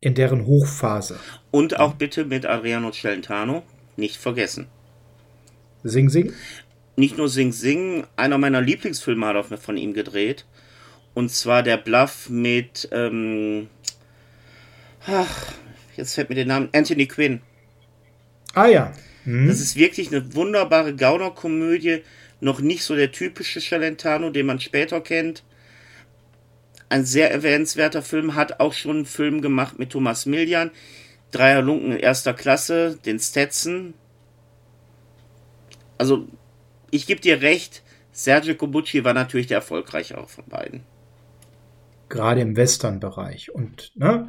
[0.00, 1.18] in deren Hochphase.
[1.50, 3.64] Und auch bitte mit Adriano Celentano,
[3.96, 4.68] nicht vergessen.
[5.82, 6.32] Sing Sing?
[6.96, 10.46] Nicht nur Sing Sing, einer meiner Lieblingsfilme hat er von ihm gedreht.
[11.14, 13.68] Und zwar der Bluff mit, ähm,
[15.06, 15.52] Ach,
[15.96, 16.68] jetzt fällt mir der Name.
[16.72, 17.40] Anthony Quinn.
[18.54, 18.92] Ah ja.
[19.24, 19.48] Mhm.
[19.48, 22.02] Das ist wirklich eine wunderbare Gaunerkomödie.
[22.40, 25.42] Noch nicht so der typische Celentano, den man später kennt.
[26.88, 28.34] Ein sehr erwähnenswerter Film.
[28.34, 30.70] Hat auch schon einen Film gemacht mit Thomas Millian.
[31.30, 33.94] Dreier Lunken erster Klasse, den Stetson.
[35.98, 36.28] Also,
[36.90, 37.82] ich gebe dir recht,
[38.12, 40.82] Sergio Cobucci war natürlich der erfolgreichere von beiden.
[42.12, 43.54] Gerade im Western-Bereich.
[43.54, 44.28] Und ne,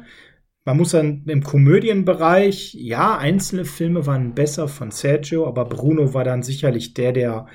[0.64, 6.24] man muss dann im Komödienbereich, ja, einzelne Filme waren besser von Sergio, aber Bruno war
[6.24, 7.46] dann sicherlich der, der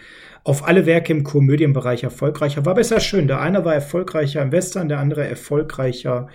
[0.44, 2.76] auf alle Werke im Komödienbereich erfolgreicher war.
[2.76, 3.28] Besser schön.
[3.28, 6.28] Der eine war erfolgreicher im Western, der andere erfolgreicher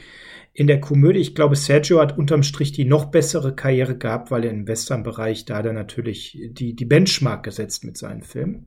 [0.52, 1.20] in der Komödie.
[1.20, 5.44] Ich glaube, Sergio hat unterm Strich die noch bessere Karriere gehabt, weil er im Western-Bereich
[5.44, 8.66] da hat er natürlich die, die Benchmark gesetzt mit seinen Filmen.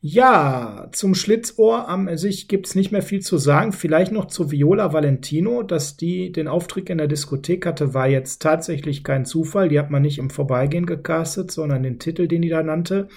[0.00, 3.72] Ja, zum Schlitzohr am sich gibt's nicht mehr viel zu sagen.
[3.72, 8.40] Vielleicht noch zu Viola Valentino, dass die den Auftritt in der Diskothek hatte, war jetzt
[8.42, 9.68] tatsächlich kein Zufall.
[9.68, 13.08] Die hat man nicht im Vorbeigehen gecastet, sondern den Titel, den die da nannte.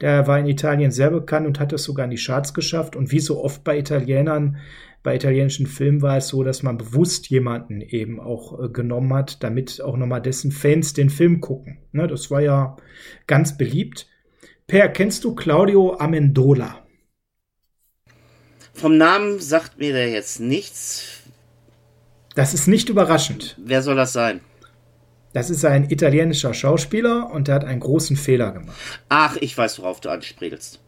[0.00, 2.96] Der war in Italien sehr bekannt und hat es sogar in die Charts geschafft.
[2.96, 4.58] Und wie so oft bei Italienern,
[5.02, 9.42] bei italienischen Filmen war es so, dass man bewusst jemanden eben auch äh, genommen hat,
[9.42, 11.78] damit auch nochmal dessen Fans den Film gucken.
[11.92, 12.76] Ne, das war ja
[13.26, 14.06] ganz beliebt.
[14.68, 16.84] Per, kennst du Claudio Amendola?
[18.74, 21.22] Vom Namen sagt mir der jetzt nichts.
[22.34, 23.54] Das ist nicht überraschend.
[23.58, 24.40] Wer soll das sein?
[25.32, 28.76] Das ist ein italienischer Schauspieler und der hat einen großen Fehler gemacht.
[29.08, 30.80] Ach, ich weiß, worauf du anspielst.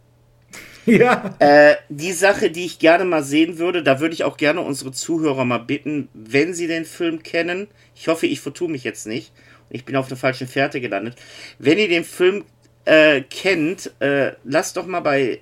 [0.86, 1.36] ja.
[1.38, 4.90] Äh, die Sache, die ich gerne mal sehen würde, da würde ich auch gerne unsere
[4.90, 7.68] Zuhörer mal bitten, wenn sie den Film kennen.
[7.94, 9.32] Ich hoffe, ich vertue mich jetzt nicht.
[9.70, 11.14] Ich bin auf der falschen Fährte gelandet.
[11.60, 12.44] Wenn ihr den Film
[12.88, 15.40] äh, kennt, äh, lasst doch mal bei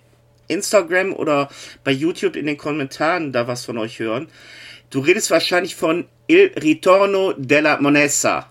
[0.48, 1.48] Instagram oder
[1.84, 4.26] bei YouTube in den Kommentaren da was von euch hören.
[4.90, 8.50] Du redest wahrscheinlich von Il Ritorno della Monessa.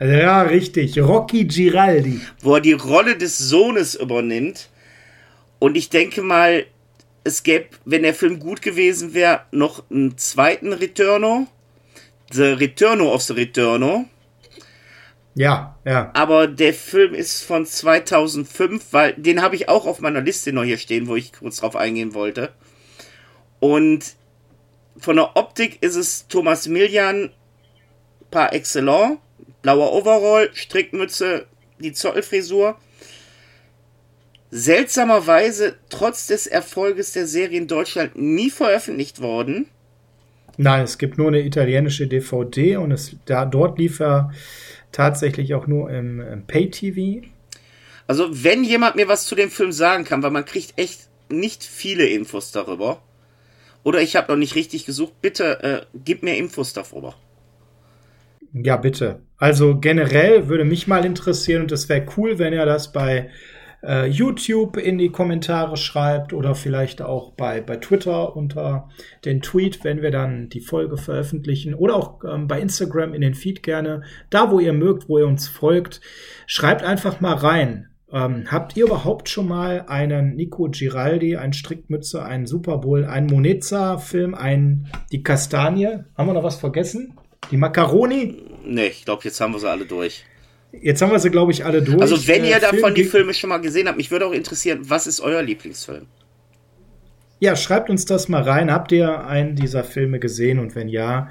[0.00, 0.98] Ja, richtig.
[0.98, 2.20] Rocky Giraldi.
[2.40, 4.70] Wo er die Rolle des Sohnes übernimmt.
[5.58, 6.66] Und ich denke mal,
[7.24, 11.46] es gäbe, wenn der Film gut gewesen wäre, noch einen zweiten Returno.
[12.32, 14.06] The Returno of the Returno.
[15.34, 16.10] Ja, ja.
[16.14, 20.62] Aber der Film ist von 2005, weil den habe ich auch auf meiner Liste noch
[20.62, 22.52] hier stehen, wo ich kurz drauf eingehen wollte.
[23.58, 24.14] Und
[24.96, 27.30] von der Optik ist es Thomas Millian
[28.30, 29.18] par excellence.
[29.62, 31.46] Blauer Overall, Strickmütze,
[31.78, 32.76] die Zollfrisur.
[34.50, 39.66] Seltsamerweise, trotz des Erfolges der Serie in Deutschland, nie veröffentlicht worden.
[40.56, 44.32] Nein, es gibt nur eine italienische DVD und es, da, dort lief er
[44.94, 47.26] tatsächlich auch nur im, im Pay-TV.
[48.06, 51.64] Also, wenn jemand mir was zu dem Film sagen kann, weil man kriegt echt nicht
[51.64, 53.02] viele Infos darüber,
[53.82, 57.14] oder ich habe noch nicht richtig gesucht, bitte äh, gib mir Infos darüber.
[58.52, 59.20] Ja, bitte.
[59.36, 63.30] Also generell würde mich mal interessieren und es wäre cool, wenn er das bei
[63.86, 68.88] äh, YouTube in die Kommentare schreibt oder vielleicht auch bei, bei Twitter unter
[69.24, 73.34] den Tweet, wenn wir dann die Folge veröffentlichen oder auch ähm, bei Instagram in den
[73.34, 74.02] Feed gerne.
[74.30, 76.00] Da, wo ihr mögt, wo ihr uns folgt,
[76.46, 77.88] schreibt einfach mal rein.
[78.12, 83.26] Ähm, habt ihr überhaupt schon mal einen Nico Giraldi, ein Strickmütze, einen Super Bowl, einen
[83.26, 86.04] Moneza-Film, einen Die Kastanie?
[86.16, 87.18] Haben wir noch was vergessen?
[87.50, 88.42] Die Macaroni?
[88.64, 90.24] Nee, ich glaube, jetzt haben wir sie alle durch.
[90.82, 92.00] Jetzt haben wir sie, glaube ich, alle durch.
[92.00, 94.32] Also, wenn ihr äh, davon Film die Filme schon mal gesehen habt, mich würde auch
[94.32, 96.06] interessieren, was ist euer Lieblingsfilm?
[97.40, 98.72] Ja, schreibt uns das mal rein.
[98.72, 100.58] Habt ihr einen dieser Filme gesehen?
[100.58, 101.28] Und wenn ja,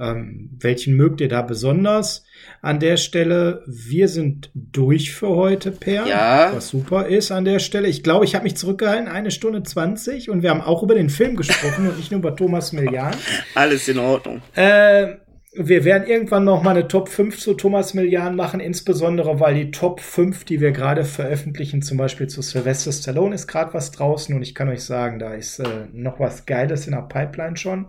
[0.00, 2.24] ähm, welchen mögt ihr da besonders?
[2.62, 6.06] An der Stelle, wir sind durch für heute, Per.
[6.06, 6.52] Ja.
[6.54, 7.88] Was super ist an der Stelle.
[7.88, 11.10] Ich glaube, ich habe mich zurückgehalten, eine Stunde 20 und wir haben auch über den
[11.10, 13.14] Film gesprochen und nicht nur über Thomas Millian.
[13.54, 14.42] Alles in Ordnung.
[14.54, 15.16] Äh,
[15.60, 19.70] wir werden irgendwann noch mal eine Top 5 zu Thomas Millian machen, insbesondere weil die
[19.72, 24.34] Top 5, die wir gerade veröffentlichen, zum Beispiel zu Sylvester Stallone, ist gerade was draußen
[24.34, 27.86] und ich kann euch sagen, da ist äh, noch was Geiles in der Pipeline schon.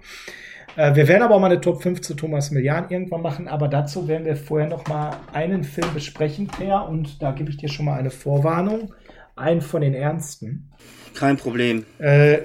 [0.75, 3.67] Äh, wir werden aber auch mal eine Top 5 zu Thomas Millian irgendwann machen, aber
[3.67, 7.69] dazu werden wir vorher noch mal einen Film besprechen, Per, und da gebe ich dir
[7.69, 8.93] schon mal eine Vorwarnung.
[9.35, 10.69] Einen von den ernsten.
[11.13, 11.85] Kein Problem.
[11.99, 12.39] Äh,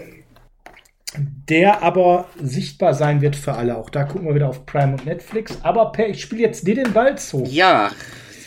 [1.16, 3.76] der aber sichtbar sein wird für alle.
[3.76, 5.58] Auch da gucken wir wieder auf Prime und Netflix.
[5.62, 7.44] Aber per, ich spiele jetzt dir den Ball zu.
[7.44, 7.90] Ja,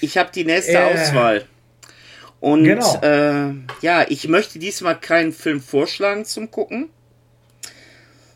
[0.02, 1.46] ich habe die nächste äh, Auswahl.
[2.40, 3.02] Und genau.
[3.02, 6.90] äh, ja, ich möchte diesmal keinen Film vorschlagen zum Gucken,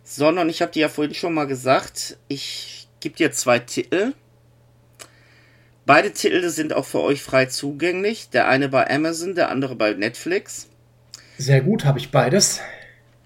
[0.04, 4.14] sondern ich habe dir ja vorhin schon mal gesagt, ich gebe dir zwei Titel.
[5.86, 8.30] Beide Titel sind auch für euch frei zugänglich.
[8.30, 10.68] Der eine bei Amazon, der andere bei Netflix.
[11.38, 12.62] Sehr gut, habe ich beides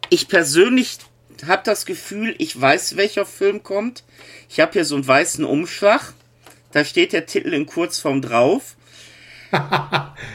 [0.10, 0.98] ich persönlich
[1.46, 4.04] habe das Gefühl, ich weiß, welcher Film kommt.
[4.50, 6.14] Ich habe hier so einen weißen Umschlag.
[6.72, 8.76] Da steht der Titel in Kurzform drauf.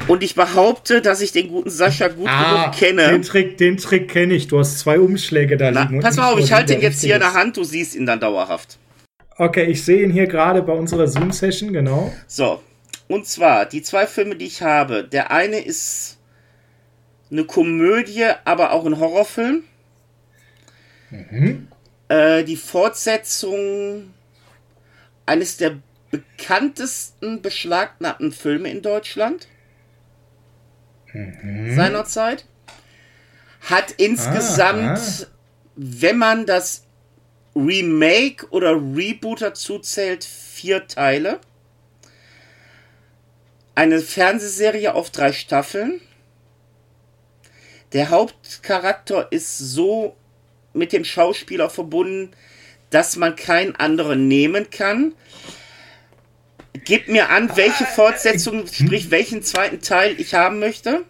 [0.09, 3.09] Und ich behaupte, dass ich den guten Sascha gut ah, genug kenne.
[3.09, 4.49] Den Trick, den Trick kenne ich.
[4.49, 6.01] Du hast zwei Umschläge da Na, liegen.
[6.01, 7.57] Pass mal auf, ich halte ihn jetzt hier in der Hand.
[7.57, 8.79] Du siehst ihn dann dauerhaft.
[9.37, 12.15] Okay, ich sehe ihn hier gerade bei unserer Zoom-Session, genau.
[12.27, 12.63] So,
[13.09, 15.05] und zwar die zwei Filme, die ich habe.
[15.05, 16.19] Der eine ist
[17.31, 19.65] eine Komödie, aber auch ein Horrorfilm.
[21.11, 21.69] Mhm.
[22.09, 24.13] Äh, die Fortsetzung
[25.27, 25.77] eines der
[26.11, 29.47] bekanntesten beschlagnahmten Filme in Deutschland
[31.13, 31.75] mhm.
[31.77, 32.45] seinerzeit.
[33.61, 35.27] Hat insgesamt, ah, ah.
[35.77, 36.85] wenn man das
[37.55, 41.41] Remake oder Reboot dazu zählt, vier Teile.
[43.75, 46.01] Eine Fernsehserie auf drei Staffeln.
[47.93, 50.17] Der Hauptcharakter ist so
[50.73, 52.31] mit dem Schauspieler verbunden,
[52.91, 55.15] dass man keinen anderen nehmen kann.
[56.85, 61.05] Gib mir an, welche Fortsetzung, sprich welchen zweiten Teil ich haben möchte.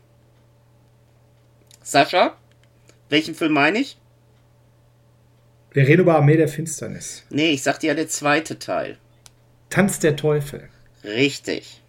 [1.82, 2.36] Sascha,
[3.09, 3.98] welchen Film meine ich?
[5.73, 7.24] Wir reden über Armee der Finsternis.
[7.31, 8.98] Nee, ich sagte ja der zweite Teil.
[9.69, 10.69] Tanz der Teufel.
[11.05, 11.80] Richtig.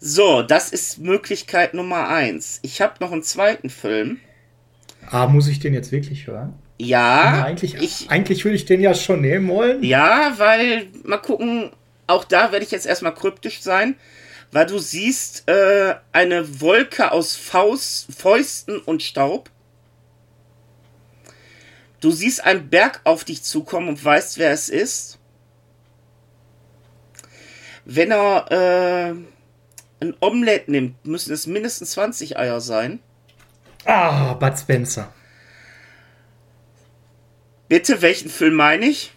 [0.00, 2.60] So, das ist Möglichkeit Nummer eins.
[2.62, 4.20] Ich habe noch einen zweiten Film.
[5.10, 6.54] Ah, muss ich den jetzt wirklich hören?
[6.78, 7.44] Ja.
[7.44, 9.82] eigentlich, ich, eigentlich will ich den ja schon nehmen wollen.
[9.82, 11.70] Ja, weil, mal gucken,
[12.06, 13.96] auch da werde ich jetzt erstmal kryptisch sein,
[14.52, 19.50] weil du siehst äh, eine Wolke aus Faust, Fäusten und Staub.
[22.00, 25.18] Du siehst einen Berg auf dich zukommen und weißt, wer es ist.
[27.84, 29.37] Wenn er äh,
[30.00, 33.00] ein Omelett nimmt, müssen es mindestens 20 Eier sein.
[33.84, 35.12] Ah, Bud Spencer.
[37.68, 39.12] Bitte, welchen Film meine ich?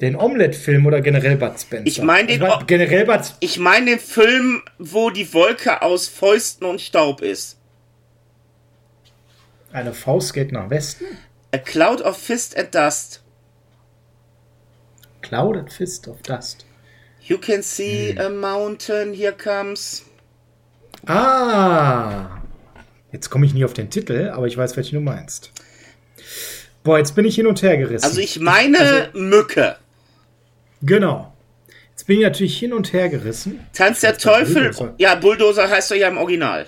[0.00, 1.86] Den Omelette-Film oder generell Bud Spencer?
[1.86, 6.66] Ich meine den, also, generell Bud ich meine den Film, wo die Wolke aus Fäusten
[6.66, 7.58] und Staub ist.
[9.72, 11.04] Eine Faust geht nach Westen?
[11.52, 13.22] A Cloud of Fist and Dust.
[15.22, 16.64] Cloud of Fist of Dust.
[17.28, 18.20] You can see hm.
[18.20, 20.04] a mountain, here comes.
[21.08, 22.40] Ah!
[23.10, 25.50] Jetzt komme ich nie auf den Titel, aber ich weiß, welchen du meinst.
[26.84, 28.04] Boah, jetzt bin ich hin und her gerissen.
[28.04, 29.76] Also ich meine also, Mücke.
[30.82, 31.32] Genau.
[31.90, 33.66] Jetzt bin ich natürlich hin und her gerissen.
[33.72, 34.54] Tanz der Teufel.
[34.54, 34.94] Bulldozer.
[34.98, 36.66] Ja, Bulldozer heißt doch ja im Original.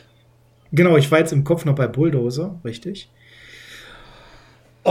[0.72, 3.08] Genau, ich war jetzt im Kopf noch bei Bulldozer, richtig.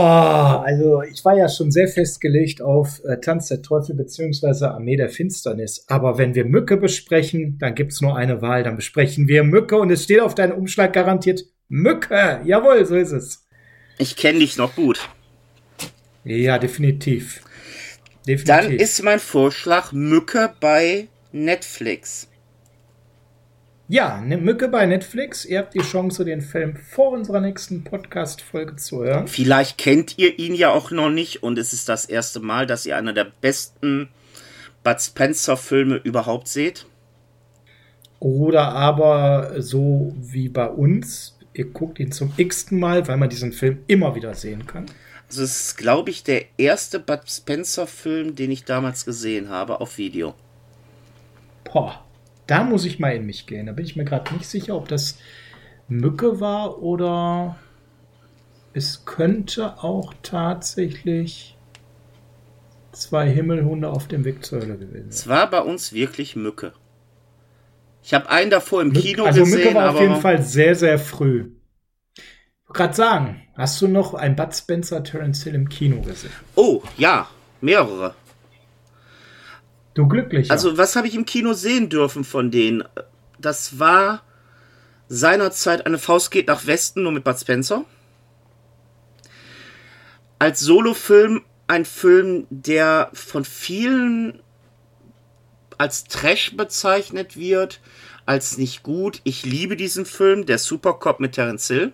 [0.00, 5.08] also ich war ja schon sehr festgelegt auf äh, Tanz der Teufel beziehungsweise Armee der
[5.08, 5.86] Finsternis.
[5.88, 8.62] Aber wenn wir Mücke besprechen, dann gibt's nur eine Wahl.
[8.62, 12.40] Dann besprechen wir Mücke und es steht auf deinem Umschlag garantiert Mücke.
[12.44, 13.48] Jawohl, so ist es.
[13.98, 15.00] Ich kenne dich noch gut.
[16.22, 17.42] Ja, definitiv.
[18.24, 18.44] definitiv.
[18.44, 22.27] Dann ist mein Vorschlag Mücke bei Netflix.
[23.90, 25.46] Ja, eine Mücke bei Netflix.
[25.46, 29.28] Ihr habt die Chance, den Film vor unserer nächsten Podcast-Folge zu hören.
[29.28, 32.84] Vielleicht kennt ihr ihn ja auch noch nicht und es ist das erste Mal, dass
[32.84, 34.10] ihr einer der besten
[34.84, 36.84] Bud Spencer-Filme überhaupt seht.
[38.20, 43.52] Oder aber so wie bei uns, ihr guckt ihn zum x-ten Mal, weil man diesen
[43.52, 44.84] Film immer wieder sehen kann.
[45.30, 49.96] Also es ist, glaube ich, der erste Bud Spencer-Film, den ich damals gesehen habe auf
[49.96, 50.34] Video.
[51.64, 52.04] Boah.
[52.48, 53.66] Da muss ich mal in mich gehen.
[53.66, 55.18] Da bin ich mir gerade nicht sicher, ob das
[55.86, 57.56] Mücke war oder
[58.72, 61.56] es könnte auch tatsächlich
[62.92, 65.20] zwei Himmelhunde auf dem Weg zur Hölle gewesen sein.
[65.20, 66.72] Es war bei uns wirklich Mücke.
[68.02, 69.58] Ich habe einen davor im Mücke, Kino also gesehen.
[69.58, 71.50] Also Mücke war auf jeden Fall sehr, sehr früh.
[72.16, 72.24] Ich
[72.68, 76.32] wollte gerade sagen, hast du noch ein Bud Spencer Terence Hill im Kino gesehen?
[76.54, 77.28] Oh, ja,
[77.60, 78.14] mehrere.
[79.98, 80.48] Du glücklich.
[80.52, 82.84] Also, was habe ich im Kino sehen dürfen von denen?
[83.40, 84.22] Das war
[85.08, 87.84] seinerzeit eine Faust geht nach Westen, nur mit Bud Spencer.
[90.38, 94.40] Als Solofilm ein Film, der von vielen
[95.78, 97.80] als Trash bezeichnet wird,
[98.24, 99.20] als nicht gut.
[99.24, 101.92] Ich liebe diesen Film, der Supercop mit Terence Hill.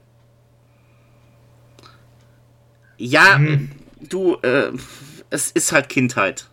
[2.98, 3.70] Ja, hm.
[4.02, 4.72] du, äh,
[5.30, 6.50] es ist halt Kindheit.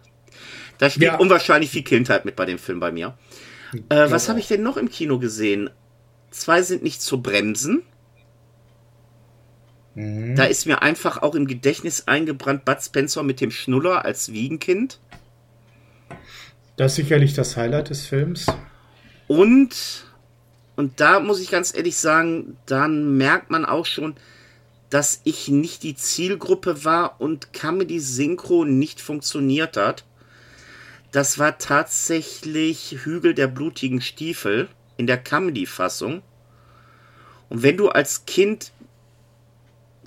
[0.82, 1.18] Da steht ja.
[1.20, 3.14] unwahrscheinlich viel Kindheit mit bei dem Film bei mir.
[3.90, 5.70] Äh, was habe ich denn noch im Kino gesehen?
[6.32, 7.84] Zwei sind nicht zu bremsen.
[9.94, 10.36] Mhm.
[10.36, 15.00] Da ist mir einfach auch im Gedächtnis eingebrannt Bud Spencer mit dem Schnuller als Wiegenkind.
[16.78, 18.48] Das ist sicherlich das Highlight des Films.
[19.28, 20.06] Und,
[20.76, 24.16] und da muss ich ganz ehrlich sagen, dann merkt man auch schon,
[24.90, 30.06] dass ich nicht die Zielgruppe war und Comedy Synchro nicht funktioniert hat.
[31.12, 36.22] Das war tatsächlich Hügel der blutigen Stiefel in der Comedy-Fassung.
[37.50, 38.72] Und wenn du als Kind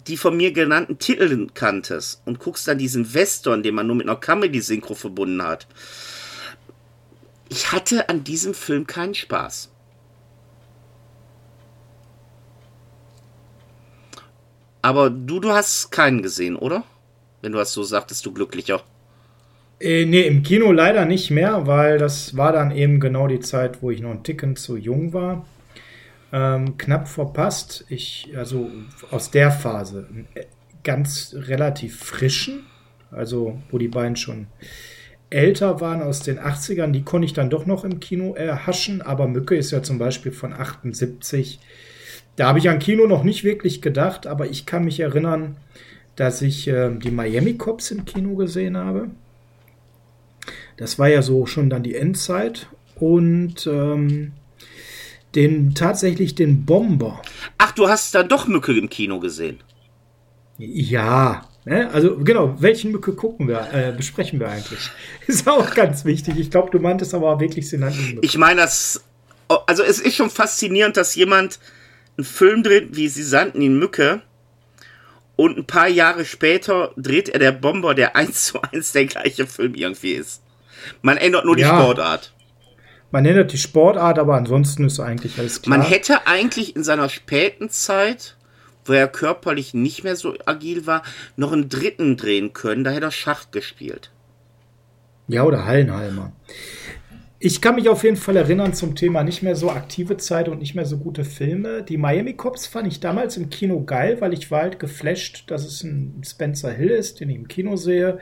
[0.07, 4.09] die von mir genannten Titel kanntest und guckst dann diesen Western, den man nur mit
[4.09, 5.67] einer Comedy-Synchro verbunden hat,
[7.49, 9.71] ich hatte an diesem Film keinen Spaß.
[14.83, 16.85] Aber du, du hast keinen gesehen, oder?
[17.41, 18.83] Wenn du das so sagtest, du glücklicher.
[19.81, 23.83] Äh, nee, im Kino leider nicht mehr, weil das war dann eben genau die Zeit,
[23.83, 25.47] wo ich noch ein Ticken zu jung war.
[26.33, 27.85] Ähm, knapp verpasst.
[27.89, 28.71] Ich, also
[29.11, 30.09] aus der Phase,
[30.83, 32.67] ganz relativ frischen,
[33.11, 34.47] also wo die beiden schon
[35.31, 39.27] älter waren aus den 80ern, die konnte ich dann doch noch im Kino erhaschen, aber
[39.27, 41.59] Mücke ist ja zum Beispiel von 78
[42.37, 45.57] da habe ich an Kino noch nicht wirklich gedacht, aber ich kann mich erinnern,
[46.17, 49.11] dass ich äh, die Miami Cops im Kino gesehen habe.
[50.77, 52.69] Das war ja so schon dann die Endzeit.
[52.97, 54.33] Und ähm,
[55.35, 57.21] den tatsächlich den Bomber.
[57.59, 59.61] Ach, du hast da doch Mücke im Kino gesehen.
[60.59, 61.91] Ja, ne?
[61.91, 64.91] also genau, welchen Mücke gucken wir, äh, besprechen wir eigentlich?
[65.27, 66.39] Ist auch ganz wichtig.
[66.39, 68.19] Ich glaube, du meintest aber wirklich Senanten.
[68.23, 69.03] Ich meine, das,
[69.67, 71.59] also es ist schon faszinierend, dass jemand
[72.17, 74.23] einen Film dreht, wie sie sandten ihn Mücke.
[75.37, 79.49] Und ein paar Jahre später dreht er der Bomber, der eins zu eins der gleiche
[79.49, 80.44] Film irgendwie ist.
[81.03, 81.81] Man ändert nur die ja.
[81.81, 82.33] Sportart.
[83.11, 85.79] Man ändert die Sportart, aber ansonsten ist eigentlich alles klar.
[85.79, 88.37] Man hätte eigentlich in seiner späten Zeit,
[88.85, 91.03] wo er körperlich nicht mehr so agil war,
[91.37, 92.83] noch einen dritten drehen können.
[92.83, 94.11] Da hätte er Schacht gespielt.
[95.29, 96.33] Ja, oder Hallenhalmer.
[97.39, 100.61] Ich kann mich auf jeden Fall erinnern zum Thema nicht mehr so aktive Zeit und
[100.61, 101.83] nicht mehr so gute Filme.
[101.83, 105.67] Die Miami Cops fand ich damals im Kino geil, weil ich war halt geflasht, dass
[105.67, 108.19] es ein Spencer Hill ist, den ich im Kino sehe.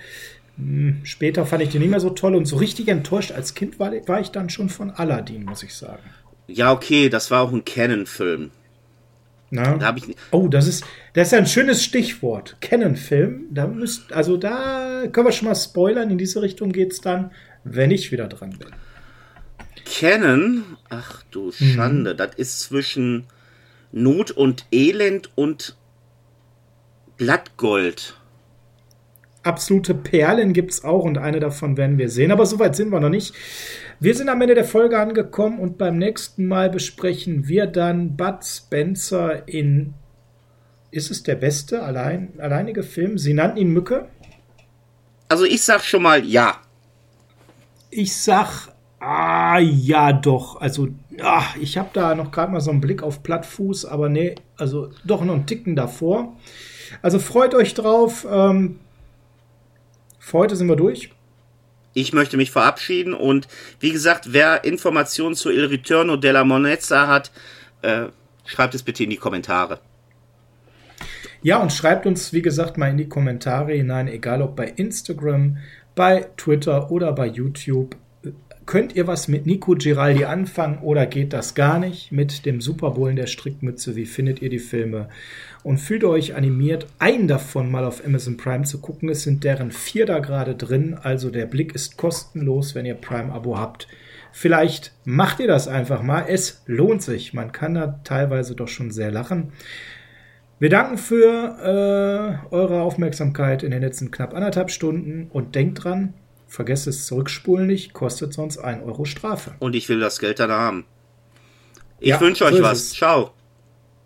[0.56, 3.78] Hm, später fand ich den nicht mehr so toll und so richtig enttäuscht als Kind
[3.78, 6.02] war, war ich dann schon von Aladdin, muss ich sagen.
[6.46, 8.50] Ja, okay, das war auch ein Canon-Film.
[9.50, 9.94] Da
[10.30, 12.56] oh, das ist, das ist ein schönes Stichwort.
[12.62, 13.48] Canon-Film.
[13.50, 16.10] Da müsst, also da können wir schon mal spoilern.
[16.10, 18.68] In diese Richtung geht es dann, wenn ich wieder dran bin
[19.84, 21.52] kennen, ach du mhm.
[21.52, 22.16] Schande, mhm.
[22.16, 23.26] das ist zwischen
[23.92, 25.76] Not und Elend und
[27.16, 28.16] Blattgold.
[29.42, 33.00] Absolute Perlen gibt es auch und eine davon werden wir sehen, aber soweit sind wir
[33.00, 33.34] noch nicht.
[33.98, 38.44] Wir sind am Ende der Folge angekommen und beim nächsten Mal besprechen wir dann Bud
[38.44, 39.94] Spencer in.
[40.90, 43.18] Ist es der beste allein, alleinige Film?
[43.18, 44.08] Sie nannten ihn Mücke?
[45.28, 46.60] Also ich sag schon mal ja.
[47.90, 48.72] Ich sag
[49.04, 50.60] Ah, ja, doch.
[50.60, 50.86] Also,
[51.20, 54.90] ach, ich habe da noch gerade mal so einen Blick auf Plattfuß, aber nee, also
[55.04, 56.36] doch noch einen Ticken davor.
[57.02, 58.24] Also freut euch drauf.
[58.30, 58.78] Ähm,
[60.22, 61.10] für heute sind wir durch.
[61.94, 63.48] Ich möchte mich verabschieden und
[63.80, 67.32] wie gesagt, wer Informationen zu Il Ritorno della Monezza hat,
[67.82, 68.04] äh,
[68.46, 69.80] schreibt es bitte in die Kommentare.
[71.42, 75.58] Ja, und schreibt uns, wie gesagt, mal in die Kommentare hinein, egal ob bei Instagram,
[75.96, 77.96] bei Twitter oder bei YouTube.
[78.64, 82.12] Könnt ihr was mit Nico Giraldi anfangen oder geht das gar nicht?
[82.12, 85.08] Mit dem Super Bowl in der Strickmütze, wie findet ihr die Filme?
[85.62, 89.08] Und fühlt euch animiert, einen davon mal auf Amazon Prime zu gucken.
[89.08, 93.58] Es sind deren vier da gerade drin, also der Blick ist kostenlos, wenn ihr Prime-Abo
[93.58, 93.86] habt.
[94.32, 96.24] Vielleicht macht ihr das einfach mal.
[96.26, 97.32] Es lohnt sich.
[97.32, 99.52] Man kann da teilweise doch schon sehr lachen.
[100.58, 106.14] Wir danken für äh, eure Aufmerksamkeit in den letzten knapp anderthalb Stunden und denkt dran,
[106.52, 109.52] Vergesst es zurückspulen nicht, kostet sonst 1 Euro Strafe.
[109.58, 110.84] Und ich will das Geld dann haben.
[111.98, 112.92] Ich ja, wünsche euch so was.
[112.92, 113.30] Ciao.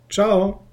[0.09, 0.65] Ciao.